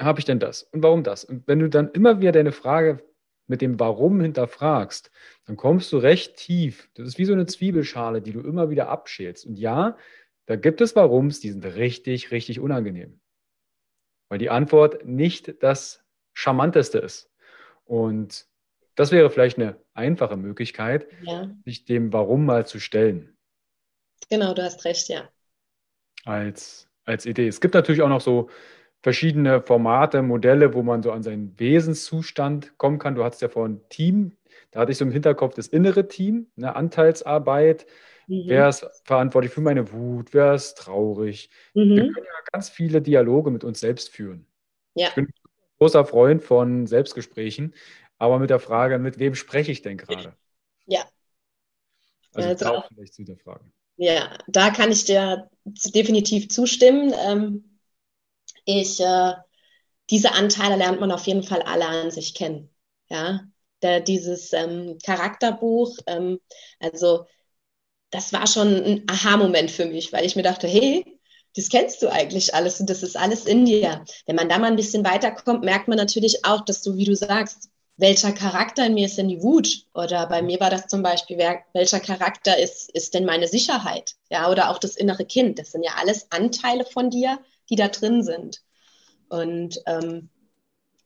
habe 0.01 0.19
ich 0.19 0.25
denn 0.25 0.39
das 0.39 0.63
und 0.63 0.83
warum 0.83 1.03
das? 1.03 1.25
Und 1.25 1.47
wenn 1.47 1.59
du 1.59 1.69
dann 1.69 1.91
immer 1.91 2.21
wieder 2.21 2.33
deine 2.33 2.53
Frage 2.53 3.03
mit 3.47 3.61
dem 3.61 3.79
Warum 3.79 4.21
hinterfragst, 4.21 5.11
dann 5.45 5.57
kommst 5.57 5.93
du 5.93 5.99
recht 5.99 6.37
tief. 6.37 6.91
Das 6.95 7.07
ist 7.07 7.19
wie 7.19 7.25
so 7.25 7.33
eine 7.33 7.47
Zwiebelschale, 7.47 8.21
die 8.21 8.33
du 8.33 8.41
immer 8.41 8.71
wieder 8.71 8.89
abschälst. 8.89 9.47
Und 9.47 9.59
ja, 9.59 9.97
da 10.47 10.57
gibt 10.57 10.81
es 10.81 10.97
Warums, 10.97 11.41
die 11.41 11.51
sind 11.51 11.65
richtig, 11.65 12.31
richtig 12.31 12.61
unangenehm. 12.61 13.21
Weil 14.29 14.39
die 14.39 14.51
Antwort 14.51 15.05
nicht 15.05 15.63
das 15.63 16.05
Charmanteste 16.35 16.99
ist. 16.99 17.31
Und 17.85 18.47
das 18.97 19.13
wäre 19.13 19.31
vielleicht 19.31 19.59
eine 19.59 19.81
einfache 19.95 20.37
Möglichkeit, 20.37 21.07
ja. 21.23 21.51
sich 21.65 21.85
dem 21.85 22.13
Warum 22.13 22.45
mal 22.45 22.67
zu 22.67 22.81
stellen. 22.81 23.37
Genau, 24.29 24.55
du 24.55 24.63
hast 24.63 24.85
recht, 24.85 25.09
ja. 25.09 25.29
Als 26.25 26.87
als 27.07 27.25
Idee. 27.25 27.49
Es 27.49 27.61
gibt 27.61 27.75
natürlich 27.75 28.03
auch 28.03 28.09
noch 28.09 28.21
so 28.21 28.51
verschiedene 29.07 29.63
Formate, 29.63 30.21
Modelle, 30.21 30.75
wo 30.75 30.83
man 30.83 31.01
so 31.01 31.13
an 31.13 31.23
seinen 31.23 31.57
Wesenszustand 31.61 32.77
kommen 32.77 32.99
kann. 32.99 33.15
Du 33.15 33.23
hattest 33.23 33.41
ja 33.41 33.49
vorhin 33.49 33.81
Team, 33.89 34.37
da 34.73 34.81
hatte 34.81 34.91
ich 34.91 34.99
so 34.99 35.05
im 35.05 35.13
Hinterkopf 35.13 35.55
das 35.55 35.69
innere 35.69 36.09
Team, 36.09 36.49
eine 36.57 36.75
Anteilsarbeit. 36.75 37.87
Mhm. 38.27 38.43
Wer 38.49 38.69
ist 38.69 38.85
verantwortlich 39.05 39.53
für 39.53 39.61
meine 39.61 39.93
Wut? 39.93 40.35
Wer 40.35 40.55
ist 40.55 40.75
traurig? 40.79 41.51
Mhm. 41.75 41.91
Wir 41.91 42.03
können 42.03 42.17
ja 42.17 42.45
ganz 42.51 42.69
viele 42.69 43.01
Dialoge 43.01 43.53
mit 43.53 43.63
uns 43.63 43.79
selbst 43.79 44.09
führen. 44.09 44.45
Ja. 44.95 45.07
Ich 45.07 45.15
bin 45.15 45.27
ein 45.27 45.35
großer 45.79 46.05
Freund 46.05 46.43
von 46.43 46.89
Selbstgesprächen, 46.89 47.75
aber 48.19 48.41
mit 48.41 48.51
der 48.51 48.59
Frage, 48.59 48.99
mit 48.99 49.21
wem 49.21 49.37
spreche 49.37 49.71
ich 49.71 49.83
denn 49.83 49.99
gerade? 49.99 50.35
Ja. 50.87 51.05
Also, 52.35 52.49
also 52.49 52.67
auch 52.67 52.89
vielleicht 52.89 53.15
zu 53.15 53.19
hinterfragen. 53.19 53.73
Ja, 53.99 54.37
da 54.49 54.71
kann 54.71 54.91
ich 54.91 55.05
dir 55.05 55.49
definitiv 55.95 56.49
zustimmen. 56.49 57.15
Ähm, 57.25 57.76
ich, 58.67 59.01
äh, 59.01 59.33
diese 60.11 60.33
Anteile 60.33 60.77
lernt 60.77 61.01
man 61.01 61.13
auf 61.13 61.27
jeden 61.27 61.43
Fall 61.43 61.63
alle 61.63 61.87
an 61.87 62.11
sich 62.11 62.35
kennen. 62.35 62.71
Ja, 63.09 63.41
der, 63.83 64.01
dieses 64.01 64.53
ähm, 64.53 64.99
Charakterbuch, 65.05 65.97
ähm, 66.07 66.41
also 66.81 67.27
das 68.11 68.33
war 68.33 68.47
schon 68.47 68.69
ein 68.69 69.05
Aha-Moment 69.09 69.71
für 69.71 69.87
mich, 69.87 70.13
weil 70.13 70.25
ich 70.25 70.37
mir 70.37 70.43
dachte, 70.43 70.69
hey, 70.69 71.05
das 71.57 71.69
kennst 71.69 72.03
du 72.03 72.09
eigentlich 72.13 72.55
alles 72.55 72.81
und 72.81 72.91
das 72.91 73.03
ist 73.03 73.17
alles 73.17 73.47
in 73.47 73.65
dir. 73.65 74.05
Wenn 74.27 74.37
man 74.37 74.49
da 74.49 74.59
mal 74.59 74.69
ein 74.69 74.77
bisschen 74.77 75.05
weiterkommt, 75.05 75.65
merkt 75.65 75.89
man 75.89 75.99
natürlich 75.99 76.45
auch, 76.45 76.65
dass 76.65 76.83
du, 76.83 76.97
wie 76.97 77.05
du 77.05 77.15
sagst, 77.17 77.71
welcher 77.97 78.33
Charakter 78.33 78.85
in 78.87 78.95
mir 78.95 79.07
ist 79.07 79.17
denn 79.17 79.29
die 79.29 79.43
Wut? 79.43 79.87
Oder 79.95 80.27
bei 80.29 80.43
mir 80.43 80.61
war 80.61 80.71
das 80.71 80.87
zum 80.87 81.03
Beispiel, 81.03 81.39
wer, 81.39 81.61
welcher 81.73 82.01
Charakter 82.01 82.59
ist, 82.59 82.91
ist 82.91 83.15
denn 83.15 83.25
meine 83.25 83.49
Sicherheit? 83.49 84.17
Ja, 84.31 84.51
oder 84.51 84.71
auch 84.71 84.79
das 84.79 84.97
innere 84.97 85.25
Kind. 85.25 85.59
Das 85.59 85.73
sind 85.73 85.83
ja 85.83 85.93
alles 85.97 86.31
Anteile 86.31 86.85
von 86.85 87.09
dir, 87.11 87.39
die 87.71 87.77
da 87.77 87.89
drin 87.89 88.23
sind. 88.23 88.63
Und 89.29 89.81
ähm, 89.87 90.31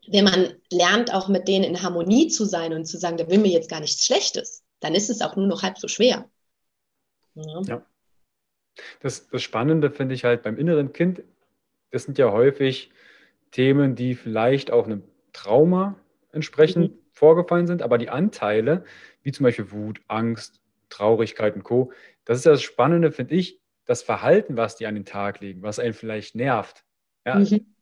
wenn 0.08 0.24
man 0.24 0.54
lernt, 0.70 1.12
auch 1.12 1.28
mit 1.28 1.48
denen 1.48 1.64
in 1.64 1.82
Harmonie 1.82 2.28
zu 2.28 2.44
sein 2.44 2.72
und 2.72 2.86
zu 2.86 2.98
sagen, 2.98 3.16
da 3.16 3.28
will 3.28 3.38
mir 3.38 3.50
jetzt 3.50 3.70
gar 3.70 3.80
nichts 3.80 4.06
Schlechtes, 4.06 4.64
dann 4.80 4.94
ist 4.94 5.10
es 5.10 5.20
auch 5.20 5.36
nur 5.36 5.46
noch 5.46 5.62
halb 5.62 5.78
so 5.78 5.88
schwer. 5.88 6.28
Ja. 7.34 7.62
ja. 7.66 7.86
Das, 9.00 9.28
das 9.28 9.42
Spannende 9.42 9.90
finde 9.90 10.14
ich 10.14 10.24
halt 10.24 10.42
beim 10.42 10.56
inneren 10.56 10.92
Kind, 10.92 11.22
das 11.90 12.04
sind 12.04 12.18
ja 12.18 12.32
häufig 12.32 12.90
Themen, 13.50 13.94
die 13.94 14.14
vielleicht 14.14 14.70
auch 14.70 14.86
einem 14.86 15.02
Trauma 15.32 15.96
entsprechend 16.32 16.92
mhm. 16.92 16.98
vorgefallen 17.12 17.66
sind, 17.66 17.82
aber 17.82 17.98
die 17.98 18.08
Anteile, 18.08 18.84
wie 19.22 19.32
zum 19.32 19.44
Beispiel 19.44 19.72
Wut, 19.72 20.00
Angst, 20.08 20.60
Traurigkeit 20.88 21.54
und 21.54 21.62
Co., 21.62 21.92
das 22.24 22.38
ist 22.38 22.46
das 22.46 22.62
Spannende, 22.62 23.12
finde 23.12 23.34
ich, 23.34 23.60
das 23.90 24.02
Verhalten, 24.02 24.56
was 24.56 24.76
die 24.76 24.86
an 24.86 24.94
den 24.94 25.04
Tag 25.04 25.40
legen, 25.40 25.62
was 25.62 25.80
einen 25.80 25.94
vielleicht 25.94 26.36
nervt. 26.36 26.84
Ja, 27.26 27.40
mhm. 27.40 27.74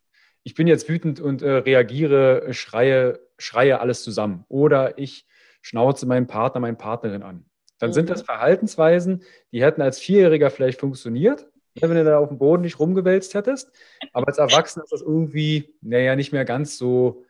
Ich 0.43 0.55
bin 0.55 0.67
jetzt 0.67 0.89
wütend 0.89 1.21
und 1.21 1.43
äh, 1.43 1.51
reagiere, 1.51 2.55
schreie, 2.55 3.21
schreie 3.37 3.81
alles 3.81 4.03
zusammen. 4.05 4.47
Oder 4.49 4.97
ich 4.97 5.27
schnauze 5.61 6.07
meinen 6.07 6.27
Partner, 6.27 6.63
meine 6.63 6.79
Partnerin 6.79 7.23
an. 7.23 7.45
Dann 7.79 7.91
mhm. 7.91 7.95
sind 7.95 8.09
das 8.09 8.23
Verhaltensweisen, 8.23 9.23
die 9.53 9.63
hätten 9.63 9.83
als 9.83 9.99
Vierjähriger 9.99 10.51
vielleicht 10.51 10.81
funktioniert, 10.81 11.47
wenn 11.75 11.91
du 11.91 12.05
da 12.05 12.19
auf 12.19 12.31
dem 12.31 12.39
Boden 12.39 12.63
nicht 12.63 12.79
rumgewälzt 12.79 13.35
hättest. 13.35 13.71
Aber 14.15 14.29
als 14.29 14.39
Erwachsener 14.39 14.85
ist 14.85 14.93
das 14.93 15.03
irgendwie, 15.03 15.75
naja, 15.83 16.17
nicht 16.17 16.33
mehr 16.33 16.47
ganz 16.47 16.79
so 16.79 17.27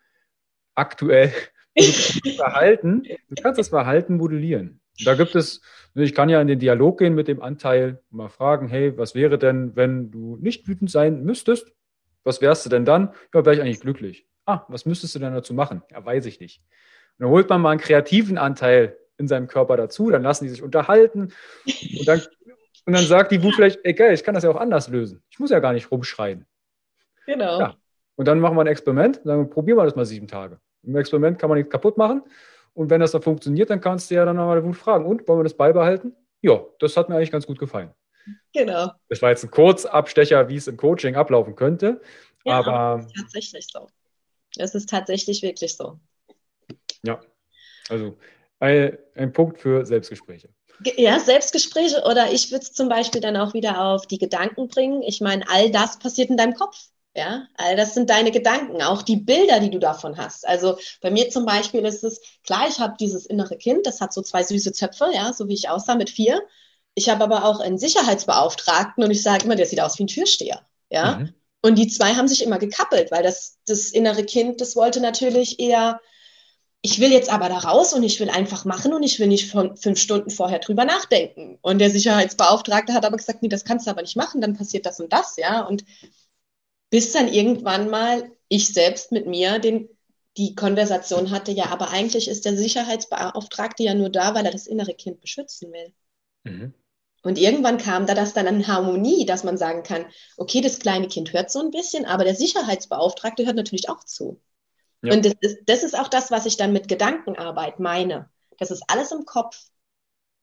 aktuell. 0.77 1.33
Du 1.75 1.85
kannst 1.85 2.27
das 2.27 2.35
Verhalten, 2.37 3.03
du 3.03 3.43
kannst 3.43 3.59
das 3.59 3.69
Verhalten 3.69 4.17
modellieren. 4.17 4.81
Da 5.05 5.15
gibt 5.15 5.35
es, 5.35 5.61
ich 5.95 6.15
kann 6.15 6.29
ja 6.29 6.41
in 6.41 6.49
den 6.49 6.59
Dialog 6.59 6.99
gehen 6.99 7.15
mit 7.15 7.29
dem 7.29 7.43
Anteil, 7.43 8.03
mal 8.11 8.29
fragen, 8.29 8.69
hey, 8.69 8.97
was 8.97 9.15
wäre 9.15 9.39
denn, 9.39 9.77
wenn 9.77 10.11
du 10.11 10.37
nicht 10.41 10.67
wütend 10.67 10.91
sein 10.91 11.23
müsstest? 11.25 11.73
Was 12.25 12.41
wärst 12.41 12.67
du 12.67 12.71
denn 12.71 12.85
dann? 12.85 13.15
Ja, 13.35 13.45
wäre 13.45 13.55
ich 13.55 13.61
eigentlich 13.61 13.81
glücklich. 13.81 14.27
Ah, 14.47 14.65
was 14.69 14.87
müsstest 14.87 15.15
du 15.15 15.19
denn 15.19 15.35
dazu 15.35 15.55
machen? 15.55 15.83
Ja, 15.91 16.05
weiß 16.05 16.27
ich 16.27 16.41
nicht. 16.41 16.63
Und 17.19 17.25
dann 17.25 17.31
holt 17.31 17.49
man 17.49 17.61
mal 17.61 17.71
einen 17.71 17.81
kreativen 17.81 18.39
Anteil 18.39 18.97
in 19.19 19.29
seinem 19.29 19.49
Körper 19.49 19.77
dazu, 19.77 20.11
dann 20.11 20.23
lassen 20.23 20.45
die 20.45 20.51
sich 20.51 20.63
unterhalten 20.63 21.33
und 21.65 22.09
dann, 22.09 22.23
und 22.87 22.93
dann 22.93 23.05
sagt 23.05 23.33
die 23.33 23.43
Wut 23.43 23.55
vielleicht, 23.55 23.81
ey 23.83 23.93
geil, 23.93 24.15
ich 24.15 24.23
kann 24.23 24.35
das 24.35 24.45
ja 24.45 24.51
auch 24.51 24.57
anders 24.57 24.89
lösen. 24.89 25.23
Ich 25.31 25.39
muss 25.39 25.51
ja 25.51 25.59
gar 25.59 25.73
nicht 25.73 25.91
rumschreien. 25.91 26.47
Genau. 27.27 27.61
Ja. 27.61 27.77
Und 28.15 28.27
dann 28.27 28.41
machen 28.41 28.57
wir 28.57 28.63
ein 28.63 28.69
Experiment, 28.69 29.21
sagen 29.25 29.51
probieren 29.51 29.77
wir 29.77 29.85
das 29.85 29.97
mal 29.97 30.07
sieben 30.07 30.29
Tage. 30.29 30.59
Im 30.83 30.97
Experiment 30.97 31.39
kann 31.39 31.49
man 31.49 31.59
nichts 31.59 31.71
kaputt 31.71 31.99
machen. 31.99 32.23
Und 32.79 32.91
wenn 32.91 33.01
das 33.01 33.11
dann 33.11 33.23
funktioniert, 33.23 33.71
dann 33.71 33.81
kannst 33.81 34.09
du 34.09 34.15
ja 34.15 34.25
dann 34.25 34.37
mal 34.37 34.63
Wut 34.63 34.77
fragen. 34.77 35.05
Und 35.05 35.27
wollen 35.27 35.41
wir 35.41 35.43
das 35.43 35.57
beibehalten? 35.57 36.15
Ja, 36.43 36.65
das 36.79 36.97
hat 36.97 37.09
mir 37.09 37.17
eigentlich 37.17 37.33
ganz 37.33 37.45
gut 37.45 37.59
gefallen. 37.59 37.93
Genau. 38.53 38.93
Das 39.09 39.21
war 39.21 39.31
jetzt 39.31 39.43
ein 39.43 39.51
Kurzabstecher, 39.51 40.49
wie 40.49 40.55
es 40.55 40.69
im 40.69 40.77
Coaching 40.77 41.17
ablaufen 41.17 41.57
könnte. 41.57 42.01
Ja, 42.45 42.61
aber, 42.61 42.73
aber 42.73 43.01
ist 43.01 43.17
tatsächlich 43.17 43.67
so. 43.73 43.89
Es 44.57 44.77
ist 44.77 44.89
tatsächlich 44.89 45.43
wirklich 45.43 45.77
so. 45.77 45.99
Ja, 47.03 47.19
also 47.89 48.17
ein, 48.61 48.97
ein 49.17 49.33
Punkt 49.33 49.59
für 49.59 49.85
Selbstgespräche. 49.85 50.49
Ja, 50.97 51.19
Selbstgespräche 51.19 52.05
oder 52.09 52.31
ich 52.31 52.53
würde 52.53 52.63
es 52.63 52.75
zum 52.75 52.89
Beispiel 52.89 53.21
dann 53.21 53.37
auch 53.37 53.55
wieder 53.55 53.81
auf 53.81 54.07
die 54.07 54.19
Gedanken 54.19 54.69
bringen. 54.69 55.03
Ich 55.03 55.21
meine, 55.21 55.45
all 55.49 55.73
das 55.73 55.99
passiert 55.99 56.31
in 56.31 56.37
deinem 56.37 56.55
Kopf. 56.55 56.91
Ja, 57.19 57.49
all 57.57 57.75
das 57.75 57.95
sind 57.95 58.11
deine 58.11 58.31
Gedanken, 58.31 58.81
auch 58.81 59.03
die 59.03 59.17
Bilder, 59.17 59.59
die 59.59 59.73
du 59.73 59.81
davon 59.81 60.17
hast. 60.19 60.47
Also 60.47 60.79
bei 61.01 61.11
mir 61.11 61.29
zum 61.31 61.45
Beispiel 61.47 61.85
ist 61.85 62.05
es, 62.05 62.21
klar, 62.45 62.69
ich 62.69 62.79
habe 62.79 62.95
dieses 63.01 63.27
innere 63.27 63.57
Kind, 63.57 63.87
das 63.87 64.01
hat 64.01 64.13
so 64.13 64.23
zwei 64.23 64.45
süße 64.45 64.71
Zöpfe, 64.71 65.11
ja, 65.13 65.33
so 65.33 65.49
wie 65.49 65.55
ich 65.55 65.69
aussah 65.69 65.97
mit 65.97 66.11
vier. 66.11 66.41
Ich 66.95 67.09
habe 67.09 67.25
aber 67.25 67.45
auch 67.45 67.59
einen 67.59 67.77
Sicherheitsbeauftragten 67.77 69.03
und 69.03 69.11
ich 69.11 69.21
sage 69.21 69.47
immer, 69.47 69.57
der 69.57 69.67
sieht 69.67 69.81
aus 69.81 69.99
wie 69.99 70.05
ein 70.05 70.07
Türsteher. 70.07 70.63
Ja. 70.91 71.17
Mhm. 71.17 71.35
Und 71.61 71.77
die 71.77 71.89
zwei 71.89 72.15
haben 72.15 72.29
sich 72.29 72.45
immer 72.45 72.61
gekappelt, 72.61 73.11
weil 73.11 73.25
das, 73.25 73.59
das 73.67 73.91
innere 73.91 74.23
Kind, 74.23 74.61
das 74.61 74.77
wollte 74.77 75.01
natürlich 75.01 75.59
eher, 75.59 76.01
ich 76.83 77.01
will 77.01 77.11
jetzt 77.11 77.33
aber 77.33 77.49
da 77.49 77.59
raus 77.59 77.95
und 77.95 78.05
ich 78.05 78.21
will 78.21 78.31
einfach 78.31 78.65
machen 78.65 78.95
und 78.95 79.03
ich 79.03 79.19
will 79.19 79.27
nicht 79.27 79.51
von 79.51 79.77
fünf 79.77 79.99
Stunden 79.99 80.31
vorher 80.31 80.61
drüber 80.61 80.85
nachdenken. 80.85 81.59
Und 81.63 81.81
der 81.81 81.91
Sicherheitsbeauftragte 81.91 82.95
hat 82.95 83.05
aber 83.05 83.17
gesagt, 83.17 83.43
nee, 83.43 83.49
das 83.49 83.65
kannst 83.65 83.89
du 83.89 83.91
aber 83.91 84.03
nicht 84.03 84.17
machen, 84.17 84.41
dann 84.41 84.57
passiert 84.57 84.87
das 84.87 85.01
und 85.01 85.13
das, 85.13 85.37
ja. 85.37 85.63
Und 85.63 85.83
bis 86.91 87.13
dann 87.13 87.33
irgendwann 87.33 87.91
mal 87.91 88.31
ich 88.49 88.73
selbst 88.73 89.13
mit 89.13 89.27
mir 89.27 89.59
den, 89.59 89.89
die 90.37 90.55
Konversation 90.55 91.31
hatte, 91.31 91.53
ja, 91.53 91.67
aber 91.67 91.91
eigentlich 91.91 92.29
ist 92.29 92.45
der 92.45 92.57
Sicherheitsbeauftragte 92.57 93.83
ja 93.83 93.95
nur 93.95 94.09
da, 94.09 94.35
weil 94.35 94.47
er 94.47 94.53
das 94.53 94.67
innere 94.67 94.95
Kind 94.95 95.21
beschützen 95.21 95.73
will. 95.73 95.93
Mhm. 96.45 96.75
Und 97.23 97.39
irgendwann 97.39 97.79
kam 97.79 98.07
da 98.07 98.15
das 98.15 98.33
dann 98.33 98.47
in 98.47 98.67
Harmonie, 98.69 99.27
dass 99.27 99.45
man 99.45 99.59
sagen 99.59 99.83
kann, 99.83 100.07
okay, 100.37 100.61
das 100.61 100.79
kleine 100.79 101.09
Kind 101.09 101.33
hört 101.33 101.51
so 101.51 101.61
ein 101.61 101.71
bisschen, 101.71 102.07
aber 102.07 102.25
der 102.25 102.37
Sicherheitsbeauftragte 102.37 103.45
hört 103.45 103.57
natürlich 103.57 103.89
auch 103.91 104.05
zu. 104.05 104.41
Ja. 105.03 105.13
Und 105.13 105.25
das 105.25 105.35
ist, 105.41 105.59
das 105.67 105.83
ist 105.83 105.99
auch 105.99 106.09
das, 106.09 106.31
was 106.31 106.47
ich 106.47 106.57
dann 106.57 106.73
mit 106.73 106.89
Gedankenarbeit 106.89 107.81
meine. 107.81 108.31
Das 108.59 108.71
ist 108.71 108.85
alles 108.89 109.13
im 109.13 109.25
Kopf. 109.25 109.61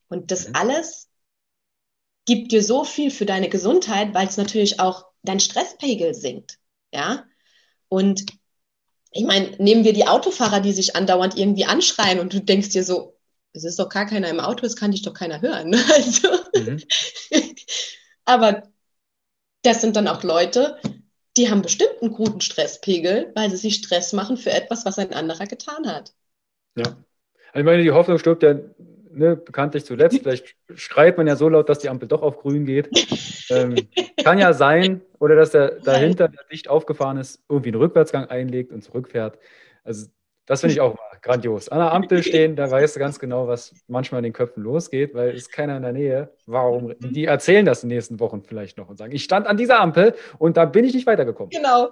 Und 0.09 0.31
das 0.31 0.49
mhm. 0.49 0.55
alles 0.55 1.09
gibt 2.25 2.51
dir 2.51 2.63
so 2.63 2.83
viel 2.83 3.11
für 3.11 3.25
deine 3.25 3.49
Gesundheit, 3.49 4.13
weil 4.13 4.27
es 4.27 4.37
natürlich 4.37 4.79
auch 4.79 5.05
dein 5.25 5.39
Stresspegel 5.39 6.13
sinkt. 6.13 6.57
Ja. 6.93 7.25
Und 7.89 8.25
ich 9.11 9.23
meine, 9.23 9.51
nehmen 9.57 9.83
wir 9.83 9.93
die 9.93 10.07
Autofahrer, 10.07 10.59
die 10.59 10.73
sich 10.73 10.95
andauernd 10.95 11.37
irgendwie 11.37 11.65
anschreien 11.65 12.19
und 12.19 12.33
du 12.33 12.41
denkst 12.41 12.69
dir 12.69 12.83
so, 12.83 13.17
es 13.53 13.63
ist 13.63 13.79
doch 13.79 13.89
gar 13.89 14.05
keiner 14.05 14.29
im 14.29 14.41
Auto, 14.41 14.65
es 14.65 14.75
kann 14.75 14.91
dich 14.91 15.01
doch 15.01 15.13
keiner 15.13 15.41
hören. 15.41 15.73
Also, 15.93 16.27
mhm. 16.55 16.83
aber 18.25 18.63
das 19.61 19.81
sind 19.81 19.95
dann 19.95 20.07
auch 20.07 20.23
Leute, 20.23 20.77
die 21.37 21.49
haben 21.49 21.61
bestimmt 21.61 22.01
einen 22.01 22.13
guten 22.13 22.41
Stresspegel, 22.41 23.31
weil 23.35 23.49
sie 23.49 23.57
sich 23.57 23.75
Stress 23.75 24.13
machen 24.13 24.37
für 24.37 24.51
etwas, 24.51 24.85
was 24.85 24.99
ein 24.99 25.13
anderer 25.13 25.47
getan 25.47 25.87
hat. 25.87 26.13
Ja. 26.75 26.83
Also 26.85 27.59
ich 27.59 27.65
meine, 27.65 27.83
die 27.83 27.91
Hoffnung 27.91 28.19
stirbt 28.19 28.43
ja 28.43 28.55
ne, 29.15 29.35
bekanntlich 29.35 29.85
zuletzt. 29.85 30.19
Vielleicht 30.19 30.55
schreit 30.75 31.17
man 31.17 31.27
ja 31.27 31.35
so 31.35 31.49
laut, 31.49 31.69
dass 31.69 31.79
die 31.79 31.89
Ampel 31.89 32.07
doch 32.07 32.21
auf 32.21 32.37
grün 32.37 32.65
geht. 32.65 32.89
ähm, 33.49 33.75
kann 34.23 34.37
ja 34.37 34.53
sein. 34.53 35.01
Oder 35.19 35.35
dass 35.35 35.51
der 35.51 35.79
dahinter, 35.79 36.27
der 36.27 36.43
dicht 36.51 36.69
aufgefahren 36.69 37.17
ist, 37.17 37.43
irgendwie 37.49 37.69
einen 37.69 37.81
Rückwärtsgang 37.81 38.25
einlegt 38.25 38.71
und 38.71 38.83
zurückfährt. 38.83 39.39
Also 39.83 40.07
das 40.45 40.61
finde 40.61 40.73
ich 40.73 40.81
auch 40.81 40.95
mal 40.95 41.17
grandios. 41.21 41.69
An 41.69 41.79
der 41.79 41.91
Ampel 41.91 42.21
stehen, 42.21 42.55
da 42.55 42.69
weißt 42.69 42.95
du 42.95 42.99
ganz 42.99 43.17
genau, 43.17 43.47
was 43.47 43.73
manchmal 43.87 44.19
in 44.19 44.25
den 44.25 44.33
Köpfen 44.33 44.61
losgeht, 44.61 45.15
weil 45.15 45.31
ist 45.31 45.51
keiner 45.51 45.75
in 45.77 45.81
der 45.81 45.91
Nähe. 45.93 46.33
Warum? 46.45 46.87
Mhm. 46.87 47.13
Die 47.13 47.25
erzählen 47.25 47.65
das 47.65 47.81
in 47.81 47.89
den 47.89 47.95
nächsten 47.97 48.19
Wochen 48.19 48.43
vielleicht 48.43 48.77
noch 48.77 48.87
und 48.87 48.97
sagen, 48.97 49.11
ich 49.11 49.23
stand 49.23 49.47
an 49.47 49.57
dieser 49.57 49.79
Ampel 49.79 50.13
und 50.37 50.57
da 50.57 50.65
bin 50.65 50.85
ich 50.85 50.93
nicht 50.93 51.07
weitergekommen. 51.07 51.49
Genau. 51.49 51.89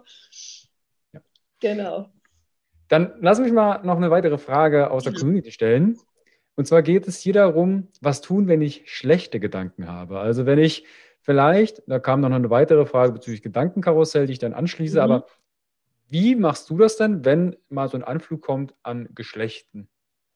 Ja. 1.13 1.21
Genau. 1.59 2.09
Dann 2.89 3.13
lass 3.21 3.39
mich 3.39 3.51
mal 3.51 3.83
noch 3.83 3.97
eine 3.97 4.11
weitere 4.11 4.37
Frage 4.37 4.91
aus 4.91 5.03
der 5.03 5.13
Community 5.13 5.51
stellen. 5.51 5.97
Und 6.55 6.67
zwar 6.67 6.83
geht 6.83 7.07
es 7.07 7.19
hier 7.19 7.33
darum, 7.33 7.87
was 8.01 8.21
tun, 8.21 8.47
wenn 8.47 8.61
ich 8.61 8.83
schlechte 8.85 9.39
Gedanken 9.39 9.87
habe. 9.87 10.19
Also 10.19 10.45
wenn 10.45 10.59
ich 10.59 10.85
vielleicht, 11.21 11.81
da 11.87 11.99
kam 11.99 12.21
noch 12.21 12.31
eine 12.31 12.49
weitere 12.49 12.85
Frage 12.85 13.13
bezüglich 13.13 13.41
Gedankenkarussell, 13.41 14.27
die 14.27 14.33
ich 14.33 14.39
dann 14.39 14.53
anschließe, 14.53 14.97
mhm. 14.97 15.01
aber 15.01 15.27
wie 16.09 16.35
machst 16.35 16.69
du 16.69 16.77
das 16.77 16.97
denn, 16.97 17.25
wenn 17.25 17.55
mal 17.69 17.89
so 17.89 17.97
ein 17.97 18.03
Anflug 18.03 18.41
kommt 18.41 18.75
an 18.83 19.09
geschlechten 19.15 19.89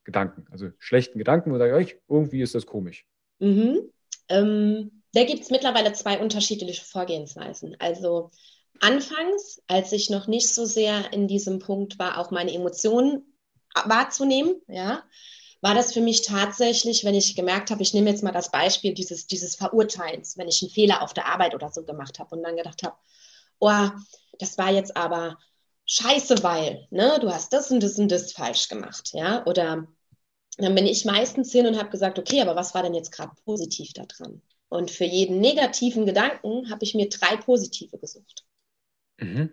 Gedanken? 0.06 0.46
Also 0.50 0.70
schlechten 0.80 1.20
Gedanken, 1.20 1.54
wo 1.54 1.58
sage 1.58 1.80
ich, 1.80 1.98
irgendwie 2.08 2.42
ist 2.42 2.56
das 2.56 2.66
komisch. 2.66 3.06
Mhm. 3.40 3.92
Ähm, 4.30 5.04
da 5.14 5.24
gibt 5.24 5.44
es 5.44 5.52
mittlerweile 5.52 5.94
zwei 5.94 6.20
unterschiedliche 6.20 6.84
Vorgehensweisen. 6.84 7.76
Also 7.80 8.32
anfangs, 8.80 9.62
als 9.68 9.92
ich 9.92 10.10
noch 10.10 10.28
nicht 10.28 10.50
so 10.50 10.66
sehr 10.66 11.14
in 11.14 11.28
diesem 11.28 11.60
Punkt 11.60 12.00
war, 12.00 12.18
auch 12.18 12.32
meine 12.32 12.54
Emotionen 12.54 13.36
wahrzunehmen, 13.86 14.56
ja, 14.68 15.04
war 15.62 15.74
das 15.74 15.94
für 15.94 16.02
mich 16.02 16.22
tatsächlich, 16.22 17.04
wenn 17.04 17.16
ich 17.16 17.36
gemerkt 17.36 17.72
habe, 17.72 17.82
ich 17.82 17.94
nehme 17.94 18.10
jetzt 18.10 18.24
mal 18.24 18.32
das 18.32 18.52
Beispiel 18.52 18.94
dieses, 18.94 19.28
dieses 19.28 19.56
Verurteilens, 19.56 20.38
wenn 20.38 20.48
ich 20.48 20.62
einen 20.62 20.72
Fehler 20.72 21.02
auf 21.02 21.14
der 21.14 21.26
Arbeit 21.26 21.56
oder 21.56 21.72
so 21.72 21.84
gemacht 21.84 22.20
habe 22.20 22.36
und 22.36 22.44
dann 22.44 22.56
gedacht 22.56 22.84
habe, 22.84 22.96
oh, 23.60 23.90
das 24.40 24.58
war 24.58 24.72
jetzt 24.72 24.96
aber 24.96 25.38
scheiße, 25.86 26.44
weil, 26.44 26.88
ne, 26.92 27.18
du 27.22 27.32
hast 27.32 27.54
das 27.54 27.72
und 27.72 27.82
das 27.82 27.98
und 27.98 28.12
das 28.12 28.34
falsch 28.34 28.68
gemacht, 28.68 29.12
ja, 29.14 29.46
oder 29.46 29.88
dann 30.58 30.76
bin 30.76 30.86
ich 30.86 31.06
meistens 31.06 31.52
hin 31.52 31.68
und 31.68 31.78
habe 31.78 31.90
gesagt, 31.90 32.18
okay, 32.20 32.42
aber 32.42 32.56
was 32.56 32.74
war 32.74 32.84
denn 32.84 32.96
jetzt 32.96 33.12
gerade 33.12 33.32
positiv 33.46 33.94
daran? 33.94 34.42
Und 34.70 34.92
für 34.92 35.06
jeden 35.06 35.40
negativen 35.40 36.06
Gedanken 36.06 36.70
habe 36.70 36.84
ich 36.84 36.94
mir 36.94 37.10
drei 37.10 37.38
positive 37.38 37.98
gesucht. 37.98 38.44
Mhm. 39.18 39.52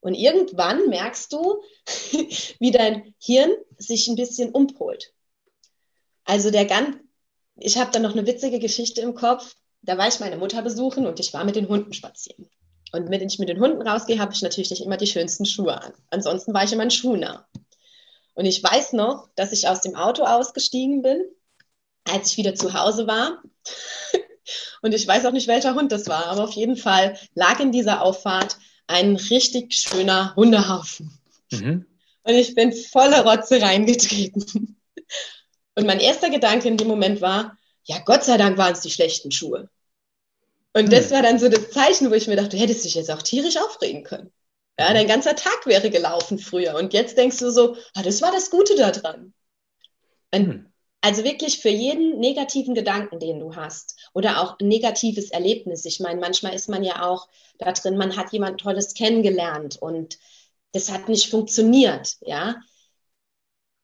Und 0.00 0.14
irgendwann 0.14 0.88
merkst 0.88 1.32
du, 1.32 1.62
wie 2.60 2.70
dein 2.70 3.14
Hirn 3.18 3.50
sich 3.76 4.08
ein 4.08 4.16
bisschen 4.16 4.50
umpolt. 4.50 5.12
Also 6.26 6.50
der 6.50 6.66
ganz, 6.66 6.98
ich 7.56 7.78
habe 7.78 7.90
dann 7.90 8.02
noch 8.02 8.12
eine 8.12 8.26
witzige 8.26 8.58
Geschichte 8.58 9.00
im 9.00 9.14
Kopf. 9.14 9.54
Da 9.82 9.96
war 9.96 10.08
ich 10.08 10.20
meine 10.20 10.36
Mutter 10.36 10.60
besuchen 10.62 11.06
und 11.06 11.20
ich 11.20 11.32
war 11.32 11.44
mit 11.44 11.56
den 11.56 11.68
Hunden 11.68 11.92
spazieren. 11.92 12.50
Und 12.92 13.10
wenn 13.10 13.26
ich 13.26 13.38
mit 13.38 13.48
den 13.48 13.60
Hunden 13.60 13.86
rausgehe, 13.86 14.18
habe 14.18 14.32
ich 14.32 14.42
natürlich 14.42 14.70
nicht 14.70 14.84
immer 14.84 14.96
die 14.96 15.06
schönsten 15.06 15.46
Schuhe 15.46 15.80
an. 15.80 15.92
Ansonsten 16.10 16.52
war 16.52 16.64
ich 16.64 16.72
immer 16.72 16.82
ein 16.82 16.90
Schuhnah. 16.90 17.46
Und 18.34 18.44
ich 18.44 18.62
weiß 18.62 18.92
noch, 18.92 19.28
dass 19.34 19.52
ich 19.52 19.68
aus 19.68 19.80
dem 19.80 19.96
Auto 19.96 20.24
ausgestiegen 20.24 21.02
bin, 21.02 21.22
als 22.04 22.32
ich 22.32 22.36
wieder 22.36 22.54
zu 22.54 22.74
Hause 22.74 23.06
war. 23.06 23.42
Und 24.82 24.94
ich 24.94 25.06
weiß 25.06 25.24
auch 25.24 25.32
nicht, 25.32 25.48
welcher 25.48 25.74
Hund 25.74 25.90
das 25.90 26.06
war, 26.06 26.26
aber 26.26 26.44
auf 26.44 26.52
jeden 26.52 26.76
Fall 26.76 27.18
lag 27.34 27.58
in 27.60 27.72
dieser 27.72 28.02
Auffahrt 28.02 28.58
ein 28.86 29.16
richtig 29.16 29.74
schöner 29.74 30.34
Hundehaufen. 30.36 31.18
Mhm. 31.50 31.86
Und 32.22 32.34
ich 32.34 32.54
bin 32.54 32.72
volle 32.72 33.24
Rotze 33.24 33.60
reingetreten. 33.60 34.80
Und 35.76 35.86
mein 35.86 36.00
erster 36.00 36.30
Gedanke 36.30 36.66
in 36.68 36.76
dem 36.76 36.88
Moment 36.88 37.20
war, 37.20 37.56
ja, 37.84 37.98
Gott 38.04 38.24
sei 38.24 38.36
Dank 38.36 38.58
waren 38.58 38.72
es 38.72 38.80
die 38.80 38.90
schlechten 38.90 39.30
Schuhe. 39.30 39.68
Und 40.72 40.92
das 40.92 41.06
hm. 41.06 41.10
war 41.12 41.22
dann 41.22 41.38
so 41.38 41.48
das 41.48 41.70
Zeichen, 41.70 42.10
wo 42.10 42.14
ich 42.14 42.26
mir 42.26 42.36
dachte, 42.36 42.56
du 42.56 42.58
hättest 42.58 42.84
dich 42.84 42.94
jetzt 42.94 43.10
auch 43.10 43.22
tierisch 43.22 43.56
aufregen 43.56 44.02
können. 44.02 44.32
Ja, 44.78 44.92
dein 44.92 45.06
ganzer 45.06 45.36
Tag 45.36 45.66
wäre 45.66 45.90
gelaufen 45.90 46.38
früher. 46.38 46.74
Und 46.74 46.92
jetzt 46.92 47.16
denkst 47.16 47.38
du 47.38 47.50
so, 47.50 47.76
ah, 47.94 48.02
das 48.02 48.20
war 48.20 48.32
das 48.32 48.50
Gute 48.50 48.74
daran. 48.76 49.32
Hm. 50.34 50.66
Also 51.00 51.24
wirklich 51.24 51.60
für 51.60 51.68
jeden 51.68 52.18
negativen 52.18 52.74
Gedanken, 52.74 53.20
den 53.20 53.38
du 53.38 53.54
hast 53.54 53.96
oder 54.12 54.42
auch 54.42 54.58
ein 54.58 54.68
negatives 54.68 55.30
Erlebnis. 55.30 55.84
Ich 55.84 56.00
meine, 56.00 56.20
manchmal 56.20 56.54
ist 56.54 56.68
man 56.68 56.82
ja 56.82 57.06
auch 57.06 57.28
da 57.58 57.72
drin, 57.72 57.96
man 57.96 58.16
hat 58.16 58.32
jemand 58.32 58.60
Tolles 58.60 58.94
kennengelernt 58.94 59.76
und 59.80 60.18
das 60.72 60.90
hat 60.90 61.08
nicht 61.08 61.30
funktioniert. 61.30 62.16
Ja, 62.22 62.56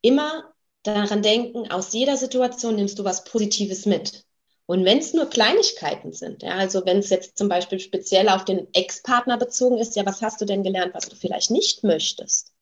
immer 0.01 0.52
daran 0.83 1.23
denken, 1.23 1.71
aus 1.71 1.93
jeder 1.93 2.17
Situation 2.17 2.77
nimmst 2.77 2.99
du 2.99 3.05
was 3.05 3.25
Positives 3.25 3.87
mit. 3.87 4.25
Und 4.67 4.85
wenn 4.85 4.99
es 4.99 5.13
nur 5.13 5.27
Kleinigkeiten 5.27 6.13
sind, 6.13 6.43
ja, 6.43 6.53
also 6.57 6.85
wenn 6.87 6.99
es 6.99 7.11
jetzt 7.11 7.37
zum 7.37 7.49
Beispiel 7.49 7.81
speziell 7.81 8.29
auf 8.29 8.45
den 8.45 8.69
Ex-Partner 8.73 9.37
bezogen 9.37 9.79
ist, 9.79 9.97
ja, 9.97 10.07
was 10.07 10.23
hast 10.23 10.41
du 10.41 10.45
denn 10.45 10.63
gelernt, 10.63 10.95
was 10.95 11.09
du 11.09 11.17
vielleicht 11.17 11.51
nicht 11.51 11.85
möchtest? 11.85 12.53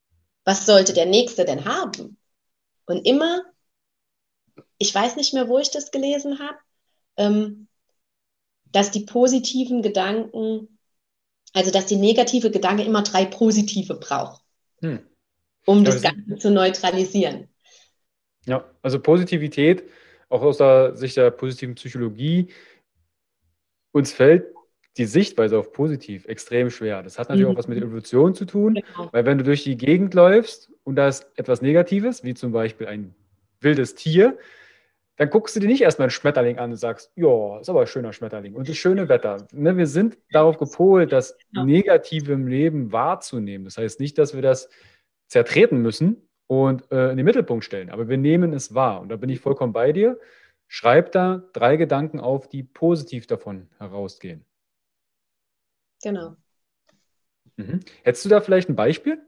Was 0.45 0.67
sollte 0.67 0.93
der 0.93 1.07
Nächste 1.07 1.45
denn 1.45 1.67
haben? 1.67 2.17
Und 2.87 3.07
immer 3.07 3.45
ich 4.81 4.95
weiß 4.95 5.17
nicht 5.17 5.35
mehr, 5.35 5.49
wo 5.49 5.59
ich 5.59 5.71
das 5.71 5.91
gelesen 5.91 6.39
habe, 6.41 6.59
ähm, 7.19 7.69
dass 8.73 8.91
die 8.91 9.05
positiven 9.05 9.83
Gedanken, 9.83 10.79
also 11.53 11.71
dass 11.71 11.87
die 11.87 11.97
negative 11.97 12.51
Gedanke 12.51 12.83
immer 12.83 13.03
drei 13.03 13.27
positive 13.27 13.95
braucht, 13.95 14.43
hm. 14.81 15.07
um 15.67 15.85
das, 15.85 16.01
das 16.01 16.03
Ganze 16.03 16.39
zu 16.39 16.51
neutralisieren. 16.51 17.50
Ja, 18.47 18.65
also 18.83 19.01
Positivität, 19.01 19.85
auch 20.29 20.43
aus 20.43 20.59
der 20.59 20.97
Sicht 20.97 21.17
der 21.17 21.31
positiven 21.31 21.75
Psychologie, 21.75 22.49
uns 23.93 24.13
fällt 24.13 24.47
die 24.97 25.05
Sichtweise 25.05 25.59
auf 25.59 25.73
positiv 25.73 26.27
extrem 26.27 26.71
schwer. 26.71 27.03
Das 27.03 27.19
hat 27.19 27.29
natürlich 27.29 27.47
mhm. 27.47 27.55
auch 27.55 27.59
was 27.59 27.69
mit 27.69 27.79
Evolution 27.79 28.35
zu 28.35 28.45
tun, 28.45 28.75
genau. 28.75 29.09
weil 29.13 29.25
wenn 29.25 29.39
du 29.39 29.45
durch 29.45 29.65
die 29.65 29.77
Gegend 29.77 30.15
läufst 30.15 30.73
und 30.85 30.97
da 30.97 31.09
ist 31.09 31.31
etwas 31.37 31.63
Negatives, 31.63 32.25
wie 32.25 32.35
zum 32.35 32.53
Beispiel 32.53 32.87
ein 32.87 33.15
wildes 33.61 33.95
Tier, 33.95 34.39
dann 35.17 35.29
guckst 35.29 35.55
du 35.55 35.61
dir 35.61 35.67
nicht 35.67 35.83
erstmal 35.83 36.07
einen 36.07 36.13
Schmetterling 36.13 36.59
an 36.59 36.71
und 36.71 36.77
sagst, 36.77 37.13
ja, 37.15 37.61
ist 37.61 37.69
aber 37.69 37.83
ein 37.83 37.87
schöner 37.87 38.13
Schmetterling 38.13 38.55
und 38.55 38.69
das 38.69 38.77
schöne 38.77 39.09
Wetter. 39.09 39.47
Ne, 39.53 39.77
wir 39.77 39.87
sind 39.87 40.17
darauf 40.33 40.57
gepolt, 40.57 41.13
das 41.13 41.37
Negative 41.53 42.33
im 42.33 42.47
Leben 42.47 42.91
wahrzunehmen. 42.91 43.67
Das 43.67 43.77
heißt 43.77 44.01
nicht, 44.01 44.17
dass 44.17 44.35
wir 44.35 44.43
das 44.43 44.71
zertreten 45.29 45.83
müssen 45.83 46.30
und 46.51 46.91
äh, 46.91 47.13
in 47.13 47.17
den 47.17 47.25
Mittelpunkt 47.25 47.65
stellen, 47.65 47.91
aber 47.91 48.09
wir 48.09 48.17
nehmen 48.17 48.53
es 48.53 48.75
wahr. 48.75 49.01
Und 49.01 49.09
da 49.09 49.15
bin 49.15 49.31
ich 49.31 49.39
vollkommen 49.39 49.73
bei 49.73 49.93
dir. 49.93 50.19
Schreib 50.67 51.13
da 51.13 51.45
drei 51.53 51.77
Gedanken 51.77 52.19
auf, 52.19 52.49
die 52.49 52.65
positiv 52.65 53.29
davon 53.29 53.69
herausgehen. 53.79 54.45
Genau. 56.03 56.35
Mhm. 57.55 57.79
Hättest 58.03 58.25
du 58.25 58.29
da 58.29 58.41
vielleicht 58.41 58.69
ein 58.69 58.75
Beispiel, 58.75 59.23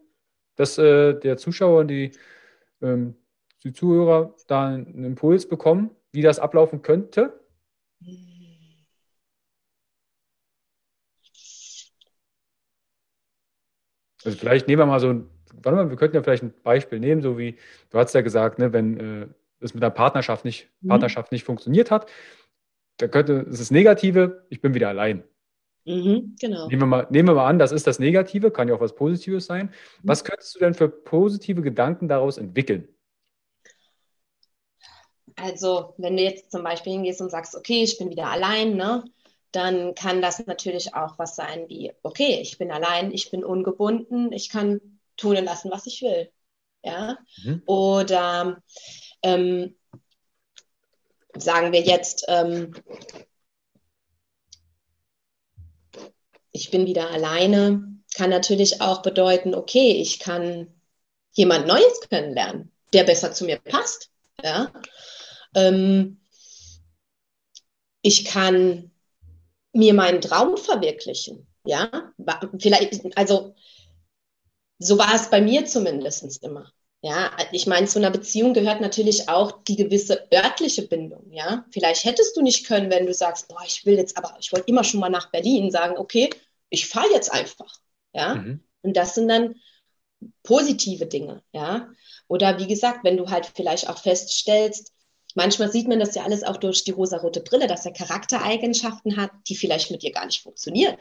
dass 0.56 0.78
äh, 0.78 1.14
der 1.14 1.36
Zuschauer 1.36 1.82
und 1.82 1.88
die 1.88 2.10
ähm, 2.80 3.14
die 3.62 3.72
Zuhörer 3.72 4.34
da 4.48 4.70
einen 4.70 5.04
Impuls 5.04 5.48
bekommen, 5.48 5.94
wie 6.10 6.22
das 6.22 6.40
ablaufen 6.40 6.82
könnte? 6.82 7.38
Also 14.24 14.36
vielleicht 14.36 14.66
nehmen 14.66 14.80
wir 14.80 14.86
mal 14.86 14.98
so 14.98 15.10
ein, 15.10 15.30
warte 15.64 15.76
mal, 15.76 15.90
wir 15.90 15.96
könnten 15.96 16.16
ja 16.16 16.22
vielleicht 16.22 16.42
ein 16.42 16.54
Beispiel 16.62 17.00
nehmen, 17.00 17.22
so 17.22 17.38
wie, 17.38 17.56
du 17.90 17.98
hast 17.98 18.14
ja 18.14 18.20
gesagt, 18.20 18.58
ne, 18.58 18.72
wenn 18.72 18.98
äh, 18.98 19.26
es 19.60 19.74
mit 19.74 19.82
der 19.82 19.90
Partnerschaft 19.90 20.44
nicht, 20.44 20.68
mhm. 20.80 20.88
Partnerschaft 20.88 21.32
nicht 21.32 21.44
funktioniert 21.44 21.90
hat, 21.90 22.10
da 22.98 23.08
könnte, 23.08 23.46
es 23.50 23.60
ist 23.60 23.70
Negative, 23.70 24.46
ich 24.50 24.60
bin 24.60 24.74
wieder 24.74 24.88
allein. 24.88 25.24
Mhm, 25.84 26.36
genau. 26.38 26.68
Nehmen 26.68 26.82
wir, 26.82 26.86
mal, 26.86 27.06
nehmen 27.10 27.28
wir 27.28 27.34
mal 27.34 27.48
an, 27.48 27.58
das 27.58 27.72
ist 27.72 27.86
das 27.86 27.98
Negative, 27.98 28.50
kann 28.50 28.68
ja 28.68 28.74
auch 28.74 28.80
was 28.80 28.94
Positives 28.94 29.46
sein. 29.46 29.66
Mhm. 29.66 29.70
Was 30.08 30.24
könntest 30.24 30.54
du 30.54 30.60
denn 30.60 30.74
für 30.74 30.88
positive 30.88 31.62
Gedanken 31.62 32.08
daraus 32.08 32.38
entwickeln? 32.38 32.88
Also, 35.36 35.94
wenn 35.96 36.16
du 36.16 36.22
jetzt 36.22 36.52
zum 36.52 36.62
Beispiel 36.62 36.92
hingehst 36.92 37.20
und 37.20 37.30
sagst, 37.30 37.56
okay, 37.56 37.82
ich 37.82 37.98
bin 37.98 38.10
wieder 38.10 38.28
allein, 38.28 38.76
ne, 38.76 39.04
dann 39.50 39.94
kann 39.94 40.22
das 40.22 40.46
natürlich 40.46 40.94
auch 40.94 41.18
was 41.18 41.36
sein 41.36 41.68
wie, 41.68 41.92
okay, 42.02 42.38
ich 42.40 42.58
bin 42.58 42.70
allein, 42.70 43.12
ich 43.12 43.30
bin 43.30 43.44
ungebunden, 43.44 44.32
ich 44.32 44.50
kann 44.50 44.80
tun 45.16 45.36
und 45.36 45.44
lassen, 45.44 45.70
was 45.70 45.86
ich 45.86 46.02
will. 46.02 46.30
Ja. 46.84 47.18
Mhm. 47.44 47.62
Oder 47.66 48.62
ähm, 49.22 49.76
sagen 51.36 51.72
wir 51.72 51.80
jetzt, 51.80 52.24
ähm, 52.28 52.74
ich 56.50 56.70
bin 56.70 56.86
wieder 56.86 57.10
alleine, 57.10 57.98
kann 58.14 58.30
natürlich 58.30 58.80
auch 58.80 59.02
bedeuten, 59.02 59.54
okay, 59.54 59.92
ich 59.92 60.18
kann 60.18 60.68
jemand 61.32 61.66
Neues 61.66 62.00
kennenlernen, 62.08 62.72
der 62.92 63.04
besser 63.04 63.32
zu 63.32 63.44
mir 63.44 63.58
passt. 63.58 64.10
Ja. 64.42 64.70
Ähm, 65.54 66.20
ich 68.02 68.24
kann 68.24 68.90
mir 69.72 69.94
meinen 69.94 70.20
Traum 70.20 70.56
verwirklichen. 70.56 71.46
Ja, 71.64 72.12
vielleicht, 72.58 73.16
also 73.16 73.54
so 74.82 74.98
war 74.98 75.14
es 75.14 75.30
bei 75.30 75.40
mir 75.40 75.64
zumindest 75.64 76.42
immer. 76.42 76.72
Ja, 77.04 77.36
ich 77.50 77.66
meine, 77.66 77.88
zu 77.88 77.98
einer 77.98 78.12
Beziehung 78.12 78.54
gehört 78.54 78.80
natürlich 78.80 79.28
auch 79.28 79.64
die 79.64 79.74
gewisse 79.74 80.28
örtliche 80.32 80.82
Bindung. 80.82 81.32
Ja, 81.32 81.64
vielleicht 81.72 82.04
hättest 82.04 82.36
du 82.36 82.42
nicht 82.42 82.66
können, 82.66 82.90
wenn 82.90 83.06
du 83.06 83.14
sagst, 83.14 83.48
boah, 83.48 83.62
ich 83.66 83.84
will 83.84 83.96
jetzt 83.96 84.16
aber, 84.16 84.36
ich 84.38 84.52
wollte 84.52 84.68
immer 84.68 84.84
schon 84.84 85.00
mal 85.00 85.08
nach 85.08 85.32
Berlin 85.32 85.72
sagen, 85.72 85.98
okay, 85.98 86.30
ich 86.68 86.86
fahre 86.86 87.10
jetzt 87.12 87.32
einfach. 87.32 87.74
Ja, 88.14 88.36
mhm. 88.36 88.62
und 88.82 88.96
das 88.96 89.16
sind 89.16 89.26
dann 89.26 89.56
positive 90.44 91.06
Dinge. 91.06 91.42
Ja, 91.52 91.90
oder 92.28 92.60
wie 92.60 92.68
gesagt, 92.68 93.02
wenn 93.02 93.16
du 93.16 93.30
halt 93.30 93.50
vielleicht 93.52 93.88
auch 93.88 93.98
feststellst, 93.98 94.92
manchmal 95.34 95.72
sieht 95.72 95.88
man 95.88 95.98
das 95.98 96.14
ja 96.14 96.22
alles 96.22 96.44
auch 96.44 96.56
durch 96.56 96.84
die 96.84 96.92
rosarote 96.92 97.40
Brille, 97.40 97.66
dass 97.66 97.84
er 97.84 97.92
Charaktereigenschaften 97.92 99.16
hat, 99.16 99.32
die 99.48 99.56
vielleicht 99.56 99.90
mit 99.90 100.04
dir 100.04 100.12
gar 100.12 100.26
nicht 100.26 100.42
funktionieren. 100.42 100.96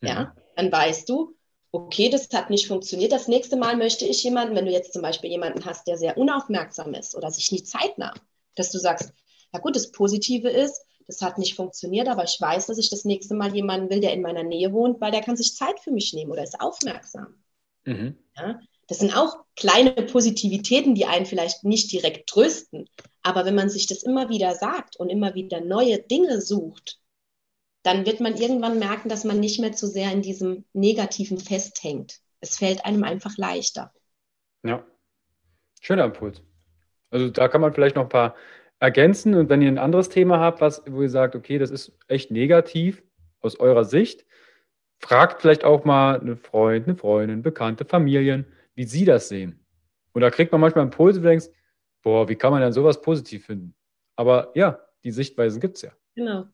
Ja, 0.00 0.08
ja 0.08 0.36
dann 0.56 0.72
weißt 0.72 1.06
du, 1.08 1.36
okay, 1.72 2.08
das 2.08 2.28
hat 2.32 2.50
nicht 2.50 2.66
funktioniert. 2.66 3.12
Das 3.12 3.28
nächste 3.28 3.56
Mal 3.56 3.76
möchte 3.76 4.06
ich 4.06 4.22
jemanden, 4.22 4.54
wenn 4.54 4.66
du 4.66 4.72
jetzt 4.72 4.92
zum 4.92 5.02
Beispiel 5.02 5.30
jemanden 5.30 5.64
hast, 5.64 5.86
der 5.86 5.98
sehr 5.98 6.16
unaufmerksam 6.16 6.94
ist 6.94 7.14
oder 7.14 7.30
sich 7.30 7.52
nie 7.52 7.62
Zeit 7.62 7.98
nahm, 7.98 8.18
dass 8.54 8.70
du 8.70 8.78
sagst, 8.78 9.12
ja 9.52 9.60
gut, 9.60 9.76
das 9.76 9.90
Positive 9.90 10.48
ist, 10.48 10.82
das 11.06 11.22
hat 11.22 11.38
nicht 11.38 11.54
funktioniert, 11.54 12.08
aber 12.08 12.24
ich 12.24 12.38
weiß, 12.38 12.66
dass 12.66 12.78
ich 12.78 12.90
das 12.90 13.04
nächste 13.04 13.34
Mal 13.34 13.54
jemanden 13.54 13.90
will, 13.90 14.00
der 14.00 14.12
in 14.12 14.22
meiner 14.22 14.42
Nähe 14.42 14.72
wohnt, 14.72 15.00
weil 15.00 15.10
der 15.10 15.22
kann 15.22 15.36
sich 15.36 15.54
Zeit 15.54 15.80
für 15.80 15.90
mich 15.90 16.12
nehmen 16.12 16.30
oder 16.30 16.42
ist 16.42 16.60
aufmerksam. 16.60 17.34
Mhm. 17.84 18.18
Ja? 18.36 18.60
Das 18.88 18.98
sind 18.98 19.16
auch 19.16 19.36
kleine 19.56 19.92
Positivitäten, 19.92 20.94
die 20.94 21.06
einen 21.06 21.26
vielleicht 21.26 21.64
nicht 21.64 21.92
direkt 21.92 22.28
trösten. 22.28 22.88
Aber 23.22 23.44
wenn 23.44 23.54
man 23.54 23.68
sich 23.68 23.86
das 23.86 24.02
immer 24.02 24.28
wieder 24.28 24.54
sagt 24.54 24.96
und 24.96 25.10
immer 25.10 25.34
wieder 25.34 25.60
neue 25.60 25.98
Dinge 25.98 26.40
sucht, 26.40 26.98
dann 27.88 28.04
wird 28.04 28.20
man 28.20 28.36
irgendwann 28.36 28.78
merken, 28.78 29.08
dass 29.08 29.24
man 29.24 29.40
nicht 29.40 29.60
mehr 29.60 29.72
zu 29.72 29.86
sehr 29.86 30.12
in 30.12 30.20
diesem 30.20 30.66
Negativen 30.74 31.38
festhängt. 31.38 32.20
Es 32.40 32.58
fällt 32.58 32.84
einem 32.84 33.02
einfach 33.02 33.38
leichter. 33.38 33.94
Ja, 34.62 34.84
schöner 35.80 36.04
Impuls. 36.04 36.42
Also 37.10 37.30
da 37.30 37.48
kann 37.48 37.62
man 37.62 37.72
vielleicht 37.72 37.96
noch 37.96 38.02
ein 38.02 38.10
paar 38.10 38.34
ergänzen. 38.78 39.34
Und 39.34 39.48
wenn 39.48 39.62
ihr 39.62 39.68
ein 39.68 39.78
anderes 39.78 40.10
Thema 40.10 40.38
habt, 40.38 40.60
was, 40.60 40.82
wo 40.86 41.00
ihr 41.00 41.08
sagt, 41.08 41.34
okay, 41.34 41.56
das 41.56 41.70
ist 41.70 41.96
echt 42.08 42.30
negativ 42.30 43.02
aus 43.40 43.58
eurer 43.58 43.84
Sicht, 43.84 44.26
fragt 44.98 45.40
vielleicht 45.40 45.64
auch 45.64 45.86
mal 45.86 46.20
einen 46.20 46.36
Freund, 46.36 46.86
eine 46.86 46.96
Freundin, 46.96 47.42
Bekannte, 47.42 47.86
Familien 47.86 48.46
wie 48.74 48.84
sie 48.84 49.04
das 49.04 49.28
sehen. 49.28 49.58
Und 50.12 50.22
da 50.22 50.30
kriegt 50.30 50.52
man 50.52 50.60
manchmal 50.60 50.84
Impulse, 50.84 51.18
wo 51.18 51.24
du 51.24 51.30
denkst, 51.30 51.46
boah, 52.00 52.28
wie 52.28 52.36
kann 52.36 52.52
man 52.52 52.60
denn 52.60 52.72
sowas 52.72 53.02
positiv 53.02 53.46
finden? 53.46 53.74
Aber 54.14 54.52
ja, 54.54 54.78
die 55.02 55.10
Sichtweisen 55.10 55.60
gibt 55.60 55.78
es 55.78 55.82
ja. 55.82 55.90
Genau. 56.14 56.46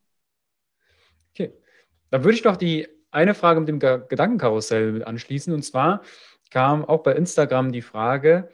Dann 2.10 2.24
würde 2.24 2.36
ich 2.36 2.44
noch 2.44 2.56
die 2.56 2.88
eine 3.10 3.34
Frage 3.34 3.60
mit 3.60 3.68
dem 3.68 3.78
Gedankenkarussell 3.78 5.04
anschließen. 5.04 5.52
Und 5.52 5.62
zwar 5.62 6.02
kam 6.50 6.84
auch 6.84 7.02
bei 7.02 7.12
Instagram 7.12 7.72
die 7.72 7.82
Frage, 7.82 8.48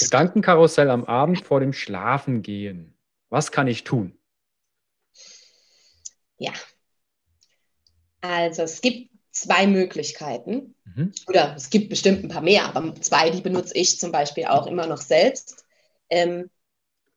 Gedankenkarussell 0.00 0.90
am 0.90 1.04
Abend 1.04 1.44
vor 1.44 1.60
dem 1.60 1.72
Schlafengehen. 1.72 2.94
Was 3.28 3.52
kann 3.52 3.66
ich 3.66 3.84
tun? 3.84 4.18
Ja. 6.38 6.52
Also 8.20 8.62
es 8.62 8.80
gibt 8.80 9.10
zwei 9.30 9.66
Möglichkeiten. 9.66 10.74
Mhm. 10.84 11.12
Oder 11.26 11.54
es 11.56 11.70
gibt 11.70 11.88
bestimmt 11.88 12.24
ein 12.24 12.28
paar 12.28 12.42
mehr, 12.42 12.64
aber 12.64 12.94
zwei, 12.96 13.30
die 13.30 13.40
benutze 13.40 13.74
ich 13.74 13.98
zum 13.98 14.12
Beispiel 14.12 14.46
auch 14.46 14.66
immer 14.66 14.86
noch 14.86 15.00
selbst. 15.00 15.64
Ähm, 16.08 16.50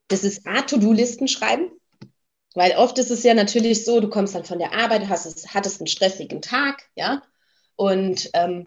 das 0.07 0.23
ist 0.23 0.45
A, 0.45 0.61
To-Do-Listen 0.61 1.27
schreiben. 1.27 1.71
Weil 2.53 2.75
oft 2.77 2.97
ist 2.99 3.11
es 3.11 3.23
ja 3.23 3.33
natürlich 3.33 3.83
so, 3.85 3.99
du 3.99 4.09
kommst 4.09 4.35
dann 4.35 4.45
von 4.45 4.59
der 4.59 4.73
Arbeit, 4.73 5.09
hast 5.09 5.53
hattest 5.53 5.79
einen 5.79 5.87
stressigen 5.87 6.41
Tag, 6.41 6.83
ja, 6.95 7.23
und 7.75 8.29
ähm, 8.33 8.63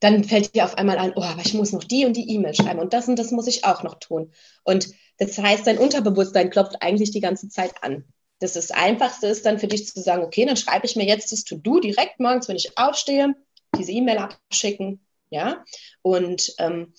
dann 0.00 0.24
fällt 0.24 0.54
dir 0.54 0.64
auf 0.64 0.76
einmal 0.76 0.98
an, 0.98 1.12
oh, 1.16 1.22
aber 1.22 1.40
ich 1.40 1.54
muss 1.54 1.72
noch 1.72 1.84
die 1.84 2.04
und 2.04 2.14
die 2.14 2.30
E-Mail 2.30 2.54
schreiben 2.54 2.78
und 2.78 2.92
das 2.92 3.08
und 3.08 3.18
das 3.18 3.30
muss 3.30 3.46
ich 3.46 3.64
auch 3.64 3.82
noch 3.82 3.94
tun. 3.94 4.32
Und 4.62 4.88
das 5.18 5.38
heißt, 5.38 5.66
dein 5.66 5.78
Unterbewusstsein 5.78 6.50
klopft 6.50 6.76
eigentlich 6.80 7.10
die 7.10 7.20
ganze 7.20 7.48
Zeit 7.48 7.72
an. 7.82 8.04
Das 8.38 8.56
ist 8.56 8.74
Einfachste 8.74 9.28
ist 9.28 9.46
dann 9.46 9.58
für 9.58 9.68
dich 9.68 9.86
zu 9.88 10.00
sagen, 10.00 10.22
okay, 10.22 10.44
dann 10.44 10.56
schreibe 10.56 10.86
ich 10.86 10.96
mir 10.96 11.06
jetzt 11.06 11.32
das 11.32 11.44
To-Do 11.44 11.80
direkt 11.80 12.20
morgens, 12.20 12.48
wenn 12.48 12.56
ich 12.56 12.76
aufstehe, 12.76 13.34
diese 13.78 13.92
E-Mail 13.92 14.18
abschicken, 14.18 15.00
ja, 15.30 15.64
und 16.02 16.54
ähm, 16.58 16.92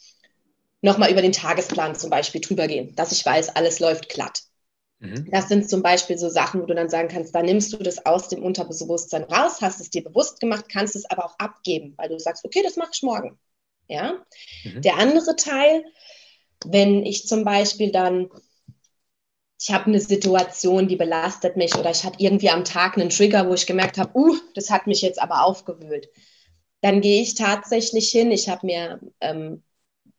nochmal 0.82 1.12
über 1.12 1.22
den 1.22 1.32
Tagesplan 1.32 1.96
zum 1.96 2.10
Beispiel 2.10 2.42
drüber 2.42 2.68
gehen, 2.68 2.96
dass 2.96 3.12
ich 3.12 3.26
weiß, 3.26 3.50
alles 3.50 3.80
läuft 3.80 4.10
glatt. 4.10 4.44
Mhm. 5.00 5.30
Das 5.32 5.50
sind 5.50 5.70
zum 5.70 5.82
Beispiel 5.82 6.18
so 6.18 6.30
Sachen, 6.30 6.62
wo 6.62 6.66
du 6.66 6.76
dann 6.76 6.90
sagen 6.90 7.10
kannst, 7.10 7.36
da 7.36 7.42
nimmst 7.42 7.74
du 7.74 7.78
das 7.78 8.06
aus 8.06 8.30
dem 8.30 8.44
Unterbewusstsein 8.44 9.24
raus, 9.24 9.62
hast 9.62 9.82
es 9.82 9.90
dir 9.90 10.04
bewusst 10.04 10.40
gemacht, 10.40 10.66
kannst 10.70 10.96
es 10.96 11.10
aber 11.10 11.26
auch 11.26 11.38
abgeben, 11.38 11.94
weil 11.98 12.10
du 12.10 12.20
sagst, 12.20 12.46
okay, 12.46 12.62
das 12.64 12.78
mache 12.78 12.92
ich 12.94 13.04
morgen. 13.04 13.38
Ja. 13.88 14.26
Mhm. 14.64 14.82
Der 14.82 14.98
andere 14.98 15.36
Teil, 15.36 15.84
wenn 16.66 17.06
ich 17.06 17.28
zum 17.28 17.44
Beispiel 17.44 17.92
dann 17.92 18.30
ich 19.60 19.74
habe 19.74 19.86
eine 19.86 20.00
Situation, 20.00 20.88
die 20.88 20.96
belastet 20.96 21.56
mich 21.56 21.76
oder 21.76 21.90
ich 21.90 22.04
hatte 22.04 22.20
irgendwie 22.20 22.50
am 22.50 22.66
Tag 22.66 22.98
einen 22.98 23.10
Trigger, 23.10 23.50
wo 23.50 23.54
ich 23.54 23.66
gemerkt 23.66 23.98
habe, 23.98 24.12
uh, 24.14 24.36
das 24.54 24.70
hat 24.70 24.86
mich 24.86 25.02
jetzt 25.02 25.22
aber 25.22 25.44
aufgewühlt. 25.46 26.10
Dann 26.82 27.02
gehe 27.02 27.22
ich 27.22 27.36
tatsächlich 27.36 28.10
hin, 28.10 28.32
ich 28.32 28.50
habe 28.50 28.66
mir 28.66 29.00
ähm, 29.22 29.64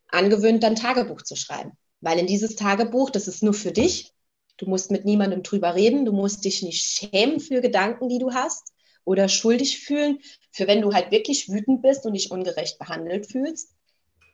angewöhnt, 0.09 0.63
dann 0.63 0.75
Tagebuch 0.75 1.23
zu 1.23 1.37
schreiben. 1.37 1.73
Weil 2.01 2.19
in 2.19 2.27
dieses 2.27 2.57
Tagebuch, 2.57 3.11
das 3.11 3.29
ist 3.29 3.43
nur 3.43 3.55
für 3.55 3.73
dich, 3.73 4.13
Du 4.57 4.67
musst 4.67 4.91
mit 4.91 5.05
niemandem 5.05 5.43
drüber 5.43 5.75
reden. 5.75 6.05
Du 6.05 6.13
musst 6.13 6.45
dich 6.45 6.63
nicht 6.63 6.83
schämen 6.83 7.41
für 7.41 7.61
Gedanken, 7.61 8.09
die 8.09 8.19
du 8.19 8.33
hast 8.33 8.73
oder 9.05 9.29
schuldig 9.29 9.81
fühlen, 9.81 10.19
für 10.51 10.67
wenn 10.67 10.83
du 10.83 10.93
halt 10.93 11.11
wirklich 11.11 11.49
wütend 11.49 11.83
bist 11.83 12.07
und 12.07 12.15
dich 12.15 12.31
ungerecht 12.31 12.79
behandelt 12.79 13.31
fühlst. 13.31 13.75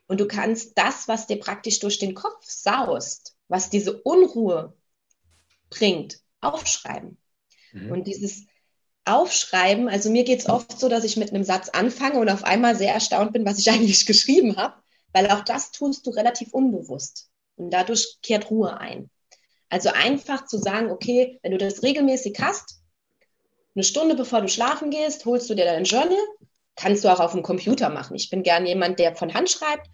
Und 0.06 0.20
du 0.20 0.26
kannst 0.26 0.76
das, 0.76 1.08
was 1.08 1.26
dir 1.26 1.38
praktisch 1.38 1.78
durch 1.80 1.98
den 1.98 2.14
Kopf 2.14 2.44
saust, 2.44 3.36
was 3.48 3.70
diese 3.70 4.02
Unruhe 4.02 4.74
bringt, 5.70 6.20
aufschreiben. 6.40 7.18
Mhm. 7.72 7.90
Und 7.90 8.06
dieses 8.06 8.46
Aufschreiben, 9.04 9.88
also 9.88 10.10
mir 10.10 10.24
geht 10.24 10.40
es 10.40 10.48
oft 10.48 10.78
so, 10.78 10.88
dass 10.88 11.04
ich 11.04 11.16
mit 11.16 11.30
einem 11.30 11.44
Satz 11.44 11.68
anfange 11.68 12.18
und 12.18 12.28
auf 12.28 12.44
einmal 12.44 12.76
sehr 12.76 12.94
erstaunt 12.94 13.32
bin, 13.32 13.44
was 13.44 13.58
ich 13.58 13.70
eigentlich 13.70 14.06
geschrieben 14.06 14.56
habe, 14.56 14.74
weil 15.12 15.30
auch 15.30 15.44
das 15.44 15.72
tust 15.72 16.06
du 16.06 16.10
relativ 16.10 16.52
unbewusst. 16.52 17.30
Und 17.56 17.70
dadurch 17.70 18.18
kehrt 18.22 18.50
Ruhe 18.50 18.78
ein. 18.78 19.10
Also 19.72 19.88
einfach 19.88 20.44
zu 20.44 20.58
sagen, 20.58 20.90
okay, 20.90 21.38
wenn 21.42 21.52
du 21.52 21.56
das 21.56 21.82
regelmäßig 21.82 22.36
hast, 22.42 22.82
eine 23.74 23.82
Stunde 23.82 24.14
bevor 24.14 24.42
du 24.42 24.48
schlafen 24.48 24.90
gehst, 24.90 25.24
holst 25.24 25.48
du 25.48 25.54
dir 25.54 25.64
dein 25.64 25.84
Journal, 25.84 26.18
kannst 26.76 27.04
du 27.04 27.08
auch 27.08 27.20
auf 27.20 27.32
dem 27.32 27.42
Computer 27.42 27.88
machen. 27.88 28.14
Ich 28.14 28.28
bin 28.28 28.42
gern 28.42 28.66
jemand, 28.66 28.98
der 28.98 29.16
von 29.16 29.32
Hand 29.32 29.48
schreibt, 29.48 29.88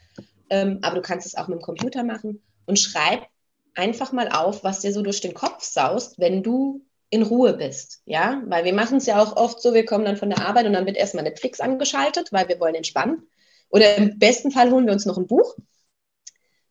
ähm, 0.51 0.81
aber 0.83 0.97
du 0.97 1.01
kannst 1.01 1.29
es 1.29 1.37
auch 1.37 1.47
mit 1.47 1.61
dem 1.61 1.63
Computer 1.63 2.03
machen 2.03 2.43
und 2.67 2.81
schreib 2.81 3.29
einfach 3.77 4.11
mal 4.11 4.29
auf, 4.33 4.65
was 4.65 4.81
dir 4.81 4.93
so 4.93 5.03
durch 5.03 5.21
den 5.21 5.33
Kopf 5.33 5.63
saust, 5.63 6.19
wenn 6.19 6.43
du 6.43 6.85
in 7.11 7.23
Ruhe 7.23 7.53
bist, 7.55 8.03
ja, 8.05 8.43
weil 8.47 8.65
wir 8.65 8.75
machen 8.75 8.97
es 8.97 9.07
ja 9.07 9.23
auch 9.23 9.37
oft 9.37 9.63
so, 9.63 9.75
wir 9.75 9.85
kommen 9.85 10.05
dann 10.05 10.17
von 10.17 10.29
der 10.29 10.45
Arbeit 10.45 10.67
und 10.67 10.73
dann 10.73 10.87
wird 10.87 10.97
erstmal 10.97 11.23
Netflix 11.23 11.61
angeschaltet, 11.61 12.33
weil 12.33 12.49
wir 12.49 12.59
wollen 12.59 12.75
entspannen. 12.75 13.29
Oder 13.71 13.95
im 13.95 14.19
besten 14.19 14.51
Fall 14.51 14.73
holen 14.73 14.87
wir 14.87 14.93
uns 14.93 15.07
noch 15.07 15.19
ein 15.19 15.29
Buch 15.29 15.55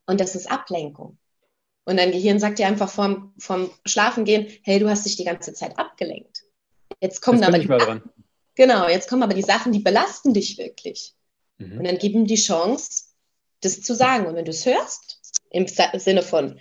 und 0.07 0.19
das 0.19 0.35
ist 0.35 0.51
Ablenkung. 0.51 1.17
Und 1.87 1.95
dein 1.95 2.11
Gehirn 2.11 2.37
sagt 2.37 2.59
dir 2.59 2.67
einfach 2.67 2.89
vorm, 2.89 3.33
vorm 3.37 3.69
Schlafengehen, 3.85 4.47
hey, 4.63 4.77
du 4.77 4.89
hast 4.89 5.05
dich 5.05 5.15
die 5.15 5.23
ganze 5.23 5.53
Zeit 5.53 5.79
abgelenkt. 5.79 6.43
Jetzt 6.99 7.21
kommen 7.21 7.41
aber 7.41 7.59
die 7.59 7.67
Sachen, 7.67 8.01
genau, 8.55 8.89
jetzt 8.89 9.07
kommen 9.07 9.23
aber 9.23 9.33
die 9.33 9.41
Sachen, 9.41 9.71
die 9.71 9.79
belasten 9.79 10.33
dich 10.33 10.57
wirklich. 10.57 11.13
Mhm. 11.59 11.77
Und 11.77 11.87
dann 11.87 11.97
geben 11.97 12.25
die 12.25 12.35
Chance, 12.35 13.05
das 13.61 13.81
zu 13.83 13.95
sagen. 13.95 14.25
Und 14.25 14.35
wenn 14.35 14.43
du 14.43 14.51
es 14.51 14.65
hörst, 14.65 15.41
im 15.49 15.65
Sinne 15.65 16.23
von 16.23 16.59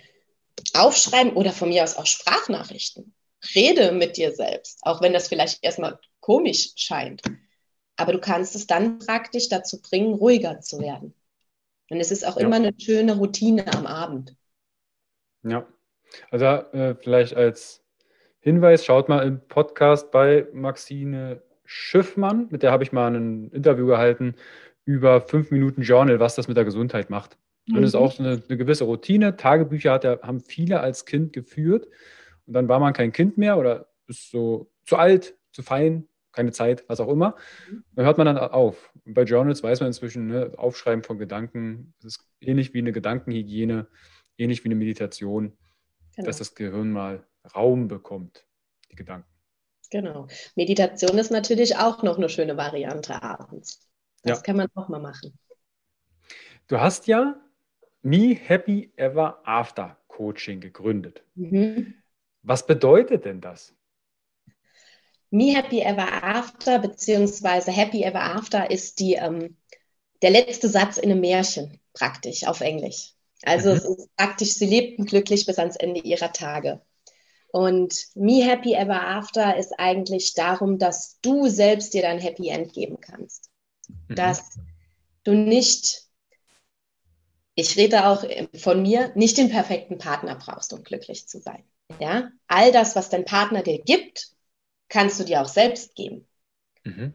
aufschreiben 0.73 1.33
oder 1.33 1.51
von 1.51 1.67
mir 1.67 1.83
aus 1.83 1.97
auch 1.97 2.05
Sprachnachrichten, 2.05 3.13
rede 3.53 3.91
mit 3.91 4.15
dir 4.15 4.33
selbst, 4.33 4.79
auch 4.83 5.01
wenn 5.01 5.11
das 5.11 5.27
vielleicht 5.27 5.61
erstmal 5.61 5.99
komisch 6.21 6.71
scheint. 6.77 7.21
Aber 7.97 8.13
du 8.13 8.19
kannst 8.19 8.55
es 8.55 8.65
dann 8.65 8.99
praktisch 8.99 9.49
dazu 9.49 9.81
bringen, 9.81 10.13
ruhiger 10.13 10.61
zu 10.61 10.79
werden. 10.79 11.13
Und 11.89 11.99
es 11.99 12.11
ist 12.11 12.25
auch 12.25 12.37
ja. 12.37 12.45
immer 12.45 12.55
eine 12.55 12.73
schöne 12.79 13.17
Routine 13.17 13.67
am 13.73 13.85
Abend. 13.85 14.36
Ja, 15.43 15.67
also 16.31 16.45
äh, 16.45 16.95
vielleicht 16.95 17.35
als 17.35 17.83
Hinweis, 18.39 18.85
schaut 18.85 19.09
mal 19.09 19.25
im 19.25 19.41
Podcast 19.47 20.11
bei 20.11 20.47
Maxine 20.53 21.41
Schiffmann, 21.65 22.47
mit 22.49 22.63
der 22.63 22.71
habe 22.71 22.83
ich 22.83 22.91
mal 22.91 23.13
ein 23.13 23.49
Interview 23.51 23.87
gehalten 23.87 24.35
über 24.85 25.19
fünf 25.19 25.51
Minuten 25.51 25.81
Journal, 25.81 26.19
was 26.19 26.35
das 26.35 26.47
mit 26.47 26.55
der 26.55 26.63
Gesundheit 26.63 27.09
macht. 27.09 27.37
Mhm. 27.67 27.77
Und 27.77 27.83
es 27.83 27.89
ist 27.89 27.95
auch 27.95 28.13
so 28.13 28.23
eine, 28.23 28.41
eine, 28.47 28.57
gewisse 28.57 28.85
Routine. 28.85 29.35
Tagebücher 29.35 29.91
hat, 29.91 30.05
haben 30.05 30.39
viele 30.39 30.79
als 30.79 31.05
Kind 31.05 31.33
geführt. 31.33 31.87
Und 32.45 32.53
dann 32.53 32.69
war 32.69 32.79
man 32.79 32.93
kein 32.93 33.11
Kind 33.11 33.37
mehr 33.37 33.57
oder 33.57 33.89
ist 34.07 34.31
so 34.31 34.71
zu 34.85 34.95
alt, 34.95 35.35
zu 35.51 35.61
fein, 35.61 36.07
keine 36.31 36.53
Zeit, 36.53 36.85
was 36.87 37.01
auch 37.01 37.09
immer. 37.09 37.35
Mhm. 37.69 37.83
Dann 37.95 38.05
hört 38.05 38.17
man 38.17 38.27
dann 38.27 38.37
auf. 38.37 38.93
Und 39.05 39.13
bei 39.13 39.23
Journals 39.23 39.61
weiß 39.61 39.81
man 39.81 39.87
inzwischen, 39.87 40.27
ne, 40.27 40.53
Aufschreiben 40.55 41.03
von 41.03 41.17
Gedanken, 41.17 41.93
das 42.01 42.15
ist 42.15 42.29
ähnlich 42.39 42.73
wie 42.73 42.79
eine 42.79 42.93
Gedankenhygiene, 42.93 43.87
ähnlich 44.37 44.63
wie 44.63 44.69
eine 44.69 44.75
Meditation, 44.75 45.57
genau. 46.15 46.25
dass 46.25 46.37
das 46.37 46.55
Gehirn 46.55 46.91
mal 46.91 47.25
Raum 47.55 47.87
bekommt, 47.87 48.45
die 48.91 48.95
Gedanken. 48.95 49.29
Genau. 49.89 50.27
Meditation 50.55 51.17
ist 51.17 51.31
natürlich 51.31 51.77
auch 51.77 52.03
noch 52.03 52.17
eine 52.17 52.29
schöne 52.29 52.57
Variante 52.57 53.21
abends. 53.21 53.87
Das 54.23 54.39
ja. 54.39 54.43
kann 54.43 54.57
man 54.57 54.67
auch 54.75 54.89
mal 54.89 54.99
machen. 54.99 55.37
Du 56.67 56.79
hast 56.79 57.07
ja 57.07 57.39
Me 58.01 58.35
Happy 58.35 58.91
Ever 58.97 59.41
After 59.45 59.97
Coaching 60.07 60.59
gegründet. 60.59 61.23
Mhm. 61.35 61.95
Was 62.41 62.65
bedeutet 62.65 63.25
denn 63.25 63.41
das? 63.41 63.73
Me 65.29 65.55
Happy 65.55 65.81
Ever 65.81 66.23
After 66.23 66.79
beziehungsweise 66.79 67.71
Happy 67.71 68.03
Ever 68.03 68.21
After 68.21 68.69
ist 68.69 68.99
die, 68.99 69.13
ähm, 69.13 69.57
der 70.21 70.31
letzte 70.31 70.67
Satz 70.69 70.97
in 70.97 71.11
einem 71.11 71.21
Märchen 71.21 71.79
praktisch 71.93 72.45
auf 72.45 72.61
Englisch. 72.61 73.16
Also 73.43 73.69
mhm. 73.69 73.75
es 73.75 73.85
ist 73.85 74.15
praktisch, 74.15 74.53
sie 74.53 74.65
lebten 74.65 75.05
glücklich 75.05 75.45
bis 75.45 75.59
ans 75.59 75.75
Ende 75.75 76.01
ihrer 76.01 76.31
Tage. 76.33 76.81
Und 77.49 78.07
Me 78.15 78.43
Happy 78.43 78.73
Ever 78.73 79.07
After 79.07 79.55
ist 79.57 79.79
eigentlich 79.79 80.33
darum, 80.33 80.77
dass 80.77 81.19
du 81.21 81.47
selbst 81.47 81.93
dir 81.93 82.01
dein 82.01 82.19
Happy 82.19 82.49
End 82.49 82.73
geben 82.73 82.99
kannst. 82.99 83.49
Mhm. 84.07 84.15
Dass 84.15 84.59
du 85.23 85.33
nicht, 85.33 86.03
ich 87.55 87.77
rede 87.77 88.07
auch 88.07 88.25
von 88.55 88.81
mir, 88.81 89.11
nicht 89.15 89.37
den 89.37 89.49
perfekten 89.49 89.97
Partner 89.97 90.35
brauchst, 90.35 90.73
um 90.73 90.83
glücklich 90.83 91.27
zu 91.27 91.39
sein. 91.39 91.63
Ja, 91.99 92.29
all 92.47 92.71
das, 92.71 92.95
was 92.95 93.09
dein 93.09 93.25
Partner 93.25 93.63
dir 93.63 93.81
gibt, 93.81 94.31
kannst 94.89 95.19
du 95.19 95.23
dir 95.23 95.41
auch 95.41 95.47
selbst 95.47 95.95
geben. 95.95 96.27
Mhm. 96.83 97.13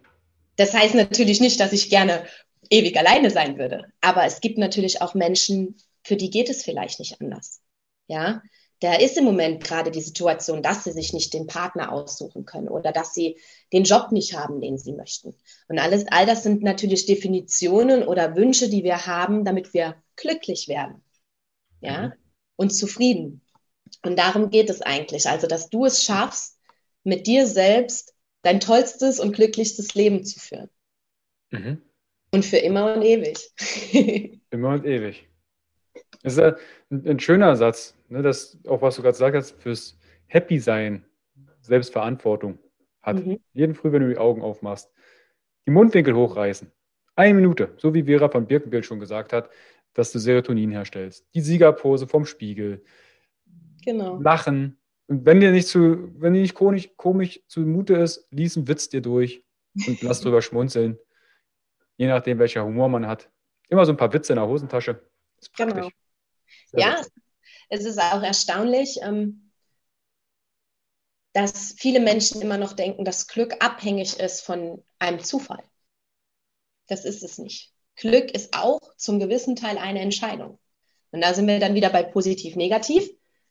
Das 0.56 0.72
heißt 0.74 0.94
natürlich 0.94 1.40
nicht, 1.40 1.60
dass 1.60 1.72
ich 1.72 1.90
gerne 1.90 2.26
ewig 2.70 2.96
alleine 2.98 3.30
sein 3.30 3.58
würde, 3.58 3.86
aber 4.00 4.24
es 4.24 4.40
gibt 4.40 4.58
natürlich 4.58 5.02
auch 5.02 5.14
Menschen, 5.14 5.76
für 6.02 6.16
die 6.16 6.30
geht 6.30 6.48
es 6.48 6.62
vielleicht 6.62 6.98
nicht 6.98 7.20
anders. 7.20 7.60
Ja, 8.08 8.42
da 8.82 8.94
ist 8.94 9.16
im 9.16 9.24
Moment 9.24 9.62
gerade 9.62 9.92
die 9.92 10.00
Situation, 10.00 10.60
dass 10.60 10.82
sie 10.82 10.90
sich 10.90 11.12
nicht 11.12 11.32
den 11.34 11.46
Partner 11.46 11.92
aussuchen 11.92 12.44
können 12.44 12.68
oder 12.68 12.90
dass 12.90 13.14
sie 13.14 13.38
den 13.72 13.84
Job 13.84 14.10
nicht 14.10 14.36
haben, 14.36 14.60
den 14.60 14.76
sie 14.76 14.92
möchten. 14.92 15.36
Und 15.68 15.78
alles, 15.78 16.04
all 16.08 16.26
das 16.26 16.42
sind 16.42 16.62
natürlich 16.64 17.06
Definitionen 17.06 18.02
oder 18.02 18.34
Wünsche, 18.34 18.68
die 18.68 18.82
wir 18.82 19.06
haben, 19.06 19.44
damit 19.44 19.72
wir 19.72 20.02
glücklich 20.16 20.66
werden. 20.66 21.02
Ja, 21.80 22.08
mhm. 22.08 22.12
und 22.56 22.70
zufrieden. 22.70 23.40
Und 24.04 24.18
darum 24.18 24.50
geht 24.50 24.70
es 24.70 24.82
eigentlich. 24.82 25.28
Also, 25.28 25.46
dass 25.46 25.70
du 25.70 25.84
es 25.84 26.02
schaffst, 26.02 26.58
mit 27.04 27.26
dir 27.26 27.46
selbst 27.46 28.14
dein 28.42 28.60
tollstes 28.60 29.20
und 29.20 29.34
glücklichstes 29.34 29.94
Leben 29.94 30.24
zu 30.24 30.40
führen. 30.40 30.70
Mhm. 31.50 31.82
Und 32.32 32.44
für 32.44 32.58
immer 32.58 32.94
und 32.94 33.02
ewig. 33.02 33.38
immer 34.50 34.70
und 34.70 34.84
ewig. 34.84 35.28
Das 36.22 36.34
ist 36.34 36.40
ein, 36.40 36.54
ein 37.06 37.20
schöner 37.20 37.56
Satz, 37.56 37.96
ne, 38.08 38.22
das 38.22 38.58
auch 38.66 38.82
was 38.82 38.96
du 38.96 39.02
gerade 39.02 39.14
gesagt 39.14 39.36
hast, 39.36 39.60
fürs 39.60 39.98
Happy 40.26 40.58
sein, 40.58 41.04
Selbstverantwortung 41.60 42.58
hat. 43.00 43.24
Mhm. 43.24 43.40
Jeden 43.52 43.74
Früh, 43.74 43.92
wenn 43.92 44.02
du 44.02 44.08
die 44.08 44.18
Augen 44.18 44.42
aufmachst, 44.42 44.90
die 45.66 45.70
Mundwinkel 45.70 46.14
hochreißen. 46.14 46.70
Eine 47.14 47.34
Minute, 47.34 47.74
so 47.76 47.92
wie 47.94 48.04
Vera 48.04 48.28
von 48.28 48.46
Birkenbild 48.46 48.86
schon 48.86 49.00
gesagt 49.00 49.32
hat, 49.32 49.50
dass 49.94 50.12
du 50.12 50.18
Serotonin 50.18 50.70
herstellst. 50.70 51.26
Die 51.34 51.40
Siegerpose 51.40 52.06
vom 52.06 52.24
Spiegel. 52.24 52.82
Genau. 53.84 54.18
Lachen. 54.20 54.78
Und 55.08 55.26
wenn 55.26 55.40
dir 55.40 55.50
nicht 55.50 55.68
zu, 55.68 56.10
wenn 56.20 56.32
dir 56.32 56.40
nicht 56.40 56.54
komisch, 56.54 56.90
komisch 56.96 57.40
zumute 57.48 57.94
ist, 57.94 58.26
lies 58.30 58.56
einen 58.56 58.68
Witz 58.68 58.88
dir 58.88 59.02
durch 59.02 59.44
und 59.86 60.00
lass 60.02 60.20
drüber 60.20 60.40
schmunzeln. 60.40 60.98
Je 61.96 62.06
nachdem, 62.06 62.38
welcher 62.38 62.64
Humor 62.64 62.88
man 62.88 63.06
hat. 63.06 63.30
Immer 63.68 63.84
so 63.84 63.92
ein 63.92 63.98
paar 63.98 64.12
Witze 64.12 64.32
in 64.32 64.38
der 64.38 64.48
Hosentasche. 64.48 65.02
ist 65.38 65.52
praktisch. 65.52 65.74
Genau. 65.74 65.88
Ja, 66.72 66.98
witzig. 66.98 67.12
es 67.68 67.84
ist 67.84 67.98
auch 67.98 68.22
erstaunlich, 68.22 68.98
ähm, 69.02 69.52
dass 71.32 71.74
viele 71.78 72.00
Menschen 72.00 72.42
immer 72.42 72.58
noch 72.58 72.74
denken, 72.74 73.04
dass 73.04 73.26
Glück 73.26 73.56
abhängig 73.60 74.18
ist 74.18 74.42
von 74.42 74.84
einem 74.98 75.22
Zufall. 75.22 75.62
Das 76.86 77.04
ist 77.04 77.22
es 77.22 77.38
nicht. 77.38 77.72
Glück 77.96 78.30
ist 78.32 78.54
auch 78.54 78.80
zum 78.96 79.18
gewissen 79.18 79.56
Teil 79.56 79.78
eine 79.78 80.00
Entscheidung. 80.00 80.58
Und 81.10 81.22
da 81.22 81.34
sind 81.34 81.46
wir 81.46 81.60
dann 81.60 81.74
wieder 81.74 81.90
bei 81.90 82.02
positiv-negativ. 82.02 83.08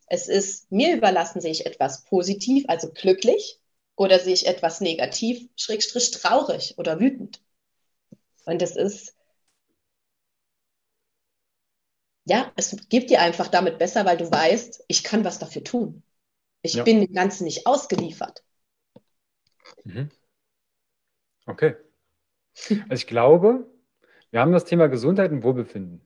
Es 0.07 0.27
ist 0.27 0.71
mir 0.71 0.95
überlassen, 0.95 1.41
sehe 1.41 1.51
ich 1.51 1.65
etwas 1.65 2.03
positiv, 2.05 2.65
also 2.67 2.91
glücklich, 2.91 3.59
oder 3.95 4.19
sehe 4.19 4.33
ich 4.33 4.47
etwas 4.47 4.81
negativ, 4.81 5.47
schrägstrich 5.55 6.11
traurig 6.11 6.75
oder 6.77 6.99
wütend. 6.99 7.41
Und 8.45 8.61
das 8.61 8.75
ist 8.75 9.15
ja, 12.25 12.51
es 12.55 12.75
gibt 12.89 13.09
dir 13.09 13.21
einfach 13.21 13.47
damit 13.47 13.79
besser, 13.79 14.05
weil 14.05 14.17
du 14.17 14.29
weißt, 14.29 14.85
ich 14.87 15.03
kann 15.03 15.25
was 15.25 15.39
dafür 15.39 15.63
tun. 15.63 16.03
Ich 16.61 16.75
ja. 16.75 16.83
bin 16.83 17.01
dem 17.01 17.13
Ganzen 17.13 17.45
nicht 17.45 17.65
ausgeliefert. 17.65 18.43
Mhm. 19.83 20.09
Okay. 21.45 21.75
Also 22.69 22.93
ich 22.93 23.07
glaube, 23.07 23.65
wir 24.29 24.39
haben 24.39 24.51
das 24.51 24.65
Thema 24.65 24.87
Gesundheit 24.87 25.31
und 25.31 25.43
Wohlbefinden. 25.43 26.01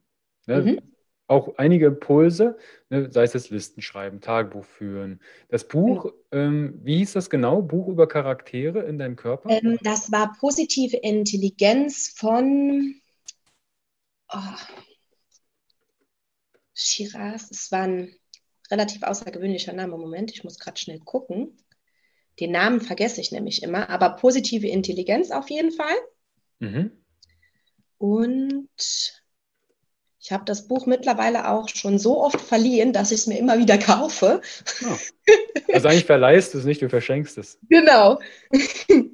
Ne? 0.45 0.61
Mhm. 0.61 0.81
Auch 1.27 1.57
einige 1.57 1.87
Impulse, 1.87 2.57
ne? 2.89 3.11
sei 3.11 3.23
es 3.23 3.31
das 3.31 3.49
Listen 3.49 3.81
schreiben, 3.81 4.21
Tagebuch 4.21 4.63
führen. 4.63 5.19
Das 5.49 5.67
Buch, 5.67 6.05
mhm. 6.05 6.11
ähm, 6.31 6.79
wie 6.83 6.97
hieß 6.97 7.13
das 7.13 7.29
genau? 7.29 7.61
Buch 7.61 7.87
über 7.87 8.07
Charaktere 8.07 8.83
in 8.83 8.97
deinem 8.97 9.15
Körper? 9.15 9.49
Ähm, 9.49 9.77
das 9.81 10.11
war 10.11 10.35
positive 10.39 10.97
Intelligenz 10.97 12.13
von, 12.15 13.01
oh, 14.31 14.37
Shiraz, 16.75 17.49
es 17.49 17.71
war 17.71 17.83
ein 17.83 18.13
relativ 18.69 19.01
außergewöhnlicher 19.03 19.73
Name. 19.73 19.97
Moment, 19.97 20.31
ich 20.31 20.43
muss 20.43 20.59
gerade 20.59 20.79
schnell 20.79 20.99
gucken. 20.99 21.57
Den 22.39 22.51
Namen 22.51 22.81
vergesse 22.81 23.21
ich 23.21 23.31
nämlich 23.31 23.63
immer, 23.63 23.89
aber 23.89 24.09
positive 24.17 24.67
Intelligenz 24.67 25.31
auf 25.31 25.49
jeden 25.49 25.71
Fall. 25.71 25.95
Mhm. 26.59 26.91
Und 27.97 28.69
ich 30.19 30.31
habe 30.31 30.43
das 30.43 30.67
Buch 30.67 30.85
mittlerweile 30.85 31.49
auch 31.49 31.69
schon 31.69 31.97
so 31.97 32.21
oft 32.21 32.41
verliehen, 32.41 32.91
dass 32.91 33.11
ich 33.11 33.21
es 33.21 33.27
mir 33.27 33.37
immer 33.37 33.57
wieder 33.57 33.77
kaufe. 33.77 34.41
Oh. 34.83 34.97
Also 35.73 35.87
eigentlich 35.89 36.05
verleihst 36.05 36.53
du 36.53 36.59
es 36.59 36.63
nicht, 36.63 36.81
du 36.81 36.89
verschenkst 36.89 37.37
es. 37.37 37.57
Genau. 37.67 38.19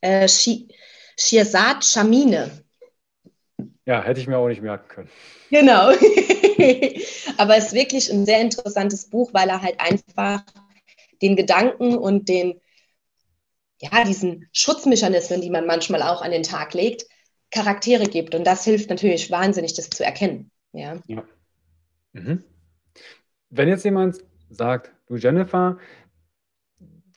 äh, 0.00 0.28
Shirzad 0.28 1.84
Shamine. 1.84 2.62
Ja, 3.84 4.02
hätte 4.02 4.20
ich 4.20 4.28
mir 4.28 4.38
auch 4.38 4.48
nicht 4.48 4.62
merken 4.62 4.88
können. 4.88 5.10
Genau. 5.50 5.90
Aber 7.36 7.56
es 7.56 7.66
ist 7.66 7.74
wirklich 7.74 8.12
ein 8.12 8.24
sehr 8.24 8.40
interessantes 8.40 9.10
Buch, 9.10 9.34
weil 9.34 9.48
er 9.48 9.62
halt 9.62 9.80
einfach 9.80 10.42
den 11.20 11.36
Gedanken 11.36 11.96
und 11.96 12.28
den, 12.28 12.60
ja, 13.80 14.04
diesen 14.04 14.48
Schutzmechanismen, 14.52 15.40
die 15.40 15.50
man 15.50 15.66
manchmal 15.66 16.02
auch 16.02 16.22
an 16.22 16.30
den 16.30 16.44
Tag 16.44 16.74
legt, 16.74 17.06
Charaktere 17.50 18.04
gibt. 18.04 18.34
Und 18.34 18.46
das 18.46 18.64
hilft 18.64 18.88
natürlich 18.90 19.30
wahnsinnig, 19.30 19.74
das 19.74 19.90
zu 19.90 20.04
erkennen. 20.04 20.50
Ja. 20.72 20.98
ja. 21.06 21.24
Mhm. 22.12 22.44
Wenn 23.50 23.68
jetzt 23.68 23.84
jemand 23.84 24.18
sagt, 24.48 24.92
du 25.06 25.16
Jennifer, 25.16 25.78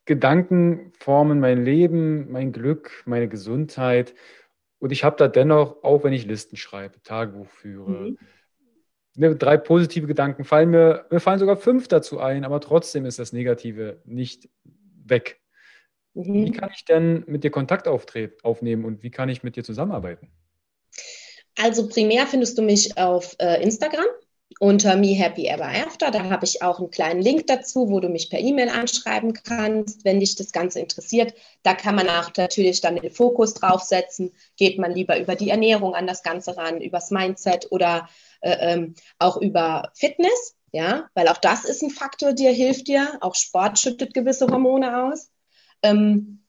Gedanken 0.05 0.91
formen 0.99 1.39
mein 1.39 1.66
Leben, 1.66 2.32
mein 2.32 2.51
Glück, 2.51 3.03
meine 3.05 3.28
Gesundheit. 3.28 4.13
Und 4.80 4.91
ich 4.91 5.03
habe 5.03 5.15
da 5.17 5.28
dennoch, 5.28 5.84
auch 5.84 6.03
wenn 6.03 6.13
ich 6.13 6.26
Listen 6.26 6.57
schreibe, 6.57 7.01
Tagebuch 7.01 7.49
führe, 7.49 7.89
mhm. 7.89 8.17
ne, 9.15 9.36
drei 9.36 9.57
positive 9.57 10.07
Gedanken 10.07 10.43
fallen 10.43 10.69
mir, 10.69 11.05
mir 11.09 11.19
fallen 11.19 11.39
sogar 11.39 11.57
fünf 11.57 11.88
dazu 11.88 12.19
ein, 12.19 12.43
aber 12.43 12.59
trotzdem 12.61 13.05
ist 13.05 13.19
das 13.19 13.34
Negative 13.34 14.01
nicht 14.05 14.49
weg. 15.03 15.41
Mhm. 16.13 16.45
Wie 16.45 16.51
kann 16.51 16.71
ich 16.73 16.86
denn 16.86 17.23
mit 17.28 17.43
dir 17.43 17.51
Kontakt 17.51 17.88
aufnehmen 17.88 18.86
und 18.86 19.03
wie 19.03 19.11
kann 19.11 19.30
ich 19.30 19.43
mit 19.43 19.55
dir 19.55 19.63
zusammenarbeiten? 19.63 20.32
Also 21.57 21.88
primär 21.88 22.28
findest 22.28 22.57
du 22.57 22.61
mich 22.61 22.97
auf 22.97 23.36
äh, 23.39 23.63
Instagram 23.63 24.05
unter 24.59 24.95
Me 24.95 25.13
Happy 25.15 25.47
Ever 25.47 25.67
After. 25.67 26.11
Da 26.11 26.29
habe 26.29 26.45
ich 26.45 26.61
auch 26.61 26.79
einen 26.79 26.91
kleinen 26.91 27.21
Link 27.21 27.47
dazu, 27.47 27.89
wo 27.89 27.99
du 27.99 28.09
mich 28.09 28.29
per 28.29 28.39
E-Mail 28.39 28.69
anschreiben 28.69 29.33
kannst, 29.33 30.05
wenn 30.05 30.19
dich 30.19 30.35
das 30.35 30.51
Ganze 30.51 30.79
interessiert. 30.79 31.33
Da 31.63 31.73
kann 31.73 31.95
man 31.95 32.07
auch 32.07 32.31
natürlich 32.37 32.81
dann 32.81 32.95
den 32.95 33.11
Fokus 33.11 33.53
draufsetzen. 33.53 34.31
Geht 34.55 34.79
man 34.79 34.93
lieber 34.93 35.19
über 35.19 35.35
die 35.35 35.49
Ernährung 35.49 35.93
an 35.93 36.07
das 36.07 36.23
Ganze 36.23 36.55
ran, 36.55 36.81
übers 36.81 37.11
Mindset 37.11 37.67
oder 37.71 38.07
äh, 38.41 38.73
ähm, 38.73 38.95
auch 39.19 39.37
über 39.37 39.91
Fitness. 39.93 40.55
Ja, 40.71 41.09
weil 41.13 41.29
auch 41.29 41.37
das 41.37 41.63
ist 41.63 41.83
ein 41.83 41.89
Faktor, 41.89 42.33
der 42.33 42.51
hilft 42.51 42.87
dir. 42.87 43.17
Auch 43.21 43.35
Sport 43.35 43.79
schüttet 43.79 44.13
gewisse 44.13 44.47
Hormone 44.47 45.05
aus. 45.05 45.29
Ähm, 45.81 46.43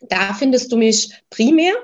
da 0.00 0.34
findest 0.34 0.70
du 0.72 0.76
mich 0.76 1.12
primär. 1.30 1.74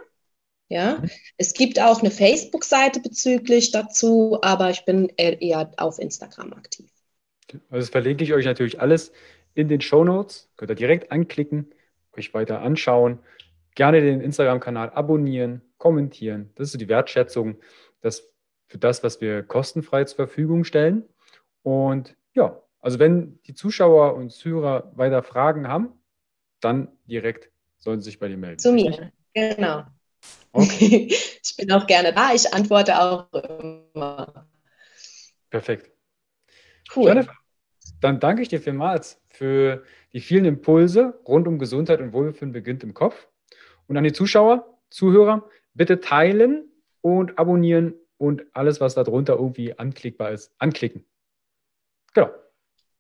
Ja, 0.69 0.99
mhm. 0.99 1.11
es 1.37 1.55
gibt 1.55 1.81
auch 1.81 2.01
eine 2.01 2.11
Facebook-Seite 2.11 3.01
bezüglich 3.01 3.71
dazu, 3.71 4.39
aber 4.43 4.71
ich 4.71 4.85
bin 4.85 5.09
eher 5.17 5.71
auf 5.77 5.99
Instagram 5.99 6.53
aktiv. 6.53 6.91
Also 7.71 7.83
das 7.83 7.91
verlinke 7.91 8.25
ich 8.25 8.33
euch 8.33 8.45
natürlich 8.45 8.81
alles 8.81 9.13
in 9.55 9.69
den 9.69 9.81
Show 9.81 10.05
Notes. 10.05 10.51
Könnt 10.57 10.71
ihr 10.71 10.75
direkt 10.75 11.13
anklicken, 11.13 11.73
euch 12.17 12.35
weiter 12.35 12.61
anschauen. 12.63 13.21
Gerne 13.77 14.01
den 14.01 14.21
Instagram-Kanal 14.21 14.91
abonnieren, 14.91 15.63
kommentieren. 15.79 16.51
Das 16.57 16.69
ist 16.69 16.73
so 16.73 16.79
die 16.79 16.89
Wertschätzung 16.89 17.59
das 18.01 18.29
für 18.67 18.79
das, 18.79 19.03
was 19.03 19.21
wir 19.21 19.43
kostenfrei 19.43 20.05
zur 20.05 20.17
Verfügung 20.17 20.65
stellen. 20.65 21.05
Und 21.63 22.17
ja, 22.35 22.61
also 22.81 22.99
wenn 22.99 23.41
die 23.47 23.55
Zuschauer 23.55 24.15
und 24.15 24.31
Zuhörer 24.31 24.93
weiter 24.97 25.23
Fragen 25.23 25.69
haben, 25.69 25.93
dann 26.61 26.89
direkt 27.05 27.51
sollen 27.79 28.01
sie 28.01 28.07
sich 28.07 28.19
bei 28.19 28.29
dir 28.29 28.37
melden. 28.37 28.59
Zu 28.59 28.73
mir, 28.73 29.13
genau. 29.35 29.85
Okay. 30.53 31.09
ich 31.43 31.57
bin 31.57 31.71
auch 31.73 31.87
gerne 31.87 32.13
da, 32.13 32.33
ich 32.33 32.53
antworte 32.53 33.01
auch 33.01 33.33
immer. 33.33 34.47
Perfekt. 35.51 35.91
Cool. 36.95 37.09
Jennifer, 37.09 37.35
dann 38.01 38.21
danke 38.21 38.43
ich 38.43 38.49
dir 38.49 38.61
vielmals 38.61 39.21
für 39.29 39.85
die 40.13 40.21
vielen 40.21 40.45
Impulse 40.45 41.21
rund 41.27 41.47
um 41.47 41.59
Gesundheit 41.59 42.01
und 42.01 42.13
Wohlbefinden 42.13 42.53
beginnt 42.53 42.83
im 42.83 42.95
Kopf. 42.95 43.29
Und 43.87 43.97
an 43.97 44.05
die 44.05 44.13
Zuschauer, 44.13 44.79
Zuhörer, 44.91 45.49
bitte 45.75 46.01
teilen 46.01 46.71
und 47.01 47.39
abonnieren 47.39 47.95
und 48.19 48.45
alles, 48.53 48.81
was 48.81 48.95
darunter 48.95 49.35
irgendwie 49.35 49.79
anklickbar 49.79 50.31
ist, 50.31 50.53
anklicken. 50.59 51.05
Genau. 52.15 52.31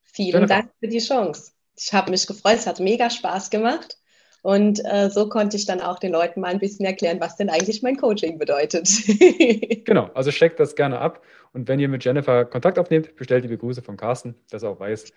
Vielen 0.03 0.33
Jennifer. 0.33 0.55
Dank 0.55 0.73
für 0.79 0.89
die 0.89 0.99
Chance. 0.99 1.53
Ich 1.77 1.93
habe 1.93 2.11
mich 2.11 2.27
gefreut, 2.27 2.57
es 2.57 2.67
hat 2.67 2.81
mega 2.81 3.11
Spaß 3.11 3.51
gemacht. 3.51 3.99
Und 4.47 4.81
äh, 4.85 5.11
so 5.11 5.29
konnte 5.29 5.57
ich 5.57 5.67
dann 5.67 5.81
auch 5.81 5.99
den 5.99 6.13
Leuten 6.13 6.39
mal 6.39 6.53
ein 6.53 6.61
bisschen 6.61 6.87
erklären, 6.87 7.19
was 7.19 7.35
denn 7.35 7.51
eigentlich 7.51 7.83
mein 7.83 7.97
Coaching 7.97 8.39
bedeutet. 8.39 8.89
genau, 9.85 10.09
also 10.15 10.31
checkt 10.31 10.61
das 10.61 10.77
gerne 10.77 11.01
ab. 11.01 11.21
Und 11.53 11.67
wenn 11.67 11.81
ihr 11.81 11.89
mit 11.89 12.05
Jennifer 12.05 12.45
Kontakt 12.45 12.79
aufnehmt, 12.79 13.17
bestellt 13.17 13.43
die 13.43 13.49
Begrüße 13.49 13.83
von 13.83 13.97
Carsten, 13.97 14.37
dass 14.51 14.63
er 14.63 14.71
auch 14.71 14.79
weiß, 14.79 15.13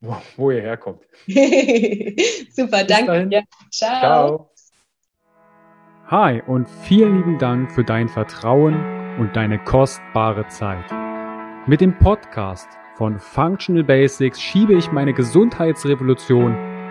wo, 0.00 0.16
wo 0.38 0.50
ihr 0.50 0.62
herkommt. 0.62 1.02
Super, 2.56 2.84
danke. 2.84 3.26
Dir. 3.26 3.42
Ciao. 3.70 4.00
Ciao. 4.00 4.50
Hi 6.06 6.40
und 6.46 6.66
vielen 6.84 7.18
lieben 7.18 7.38
Dank 7.38 7.70
für 7.70 7.84
dein 7.84 8.08
Vertrauen 8.08 9.18
und 9.18 9.36
deine 9.36 9.62
kostbare 9.62 10.48
Zeit. 10.48 10.90
Mit 11.66 11.82
dem 11.82 11.98
Podcast 11.98 12.68
von 12.96 13.18
Functional 13.18 13.84
Basics 13.84 14.40
schiebe 14.40 14.72
ich 14.72 14.90
meine 14.90 15.12
Gesundheitsrevolution 15.12 16.73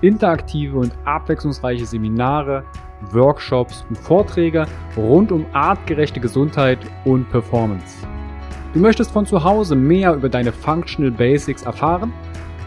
interaktive 0.00 0.76
und 0.78 0.92
abwechslungsreiche 1.04 1.86
Seminare, 1.86 2.64
Workshops 3.12 3.84
und 3.88 3.96
Vorträge 3.96 4.66
rund 4.96 5.32
um 5.32 5.46
artgerechte 5.52 6.20
Gesundheit 6.20 6.78
und 7.04 7.28
Performance. 7.30 8.06
Du 8.74 8.80
möchtest 8.80 9.10
von 9.10 9.26
zu 9.26 9.42
Hause 9.42 9.76
mehr 9.76 10.14
über 10.14 10.28
deine 10.28 10.52
Functional 10.52 11.10
Basics 11.10 11.62
erfahren? 11.62 12.12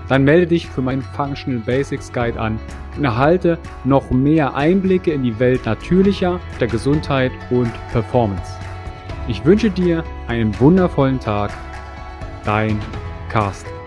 Dann 0.09 0.23
melde 0.23 0.47
dich 0.47 0.67
für 0.67 0.81
meinen 0.81 1.01
Functional 1.01 1.61
Basics 1.61 2.11
Guide 2.11 2.39
an 2.39 2.59
und 2.97 3.05
erhalte 3.05 3.57
noch 3.83 4.09
mehr 4.11 4.55
Einblicke 4.55 5.11
in 5.11 5.23
die 5.23 5.39
Welt 5.39 5.65
natürlicher, 5.65 6.39
der 6.59 6.67
Gesundheit 6.67 7.31
und 7.49 7.71
Performance. 7.91 8.51
Ich 9.27 9.45
wünsche 9.45 9.69
dir 9.69 10.03
einen 10.27 10.59
wundervollen 10.59 11.19
Tag. 11.19 11.51
Dein 12.43 12.79
Carsten. 13.29 13.80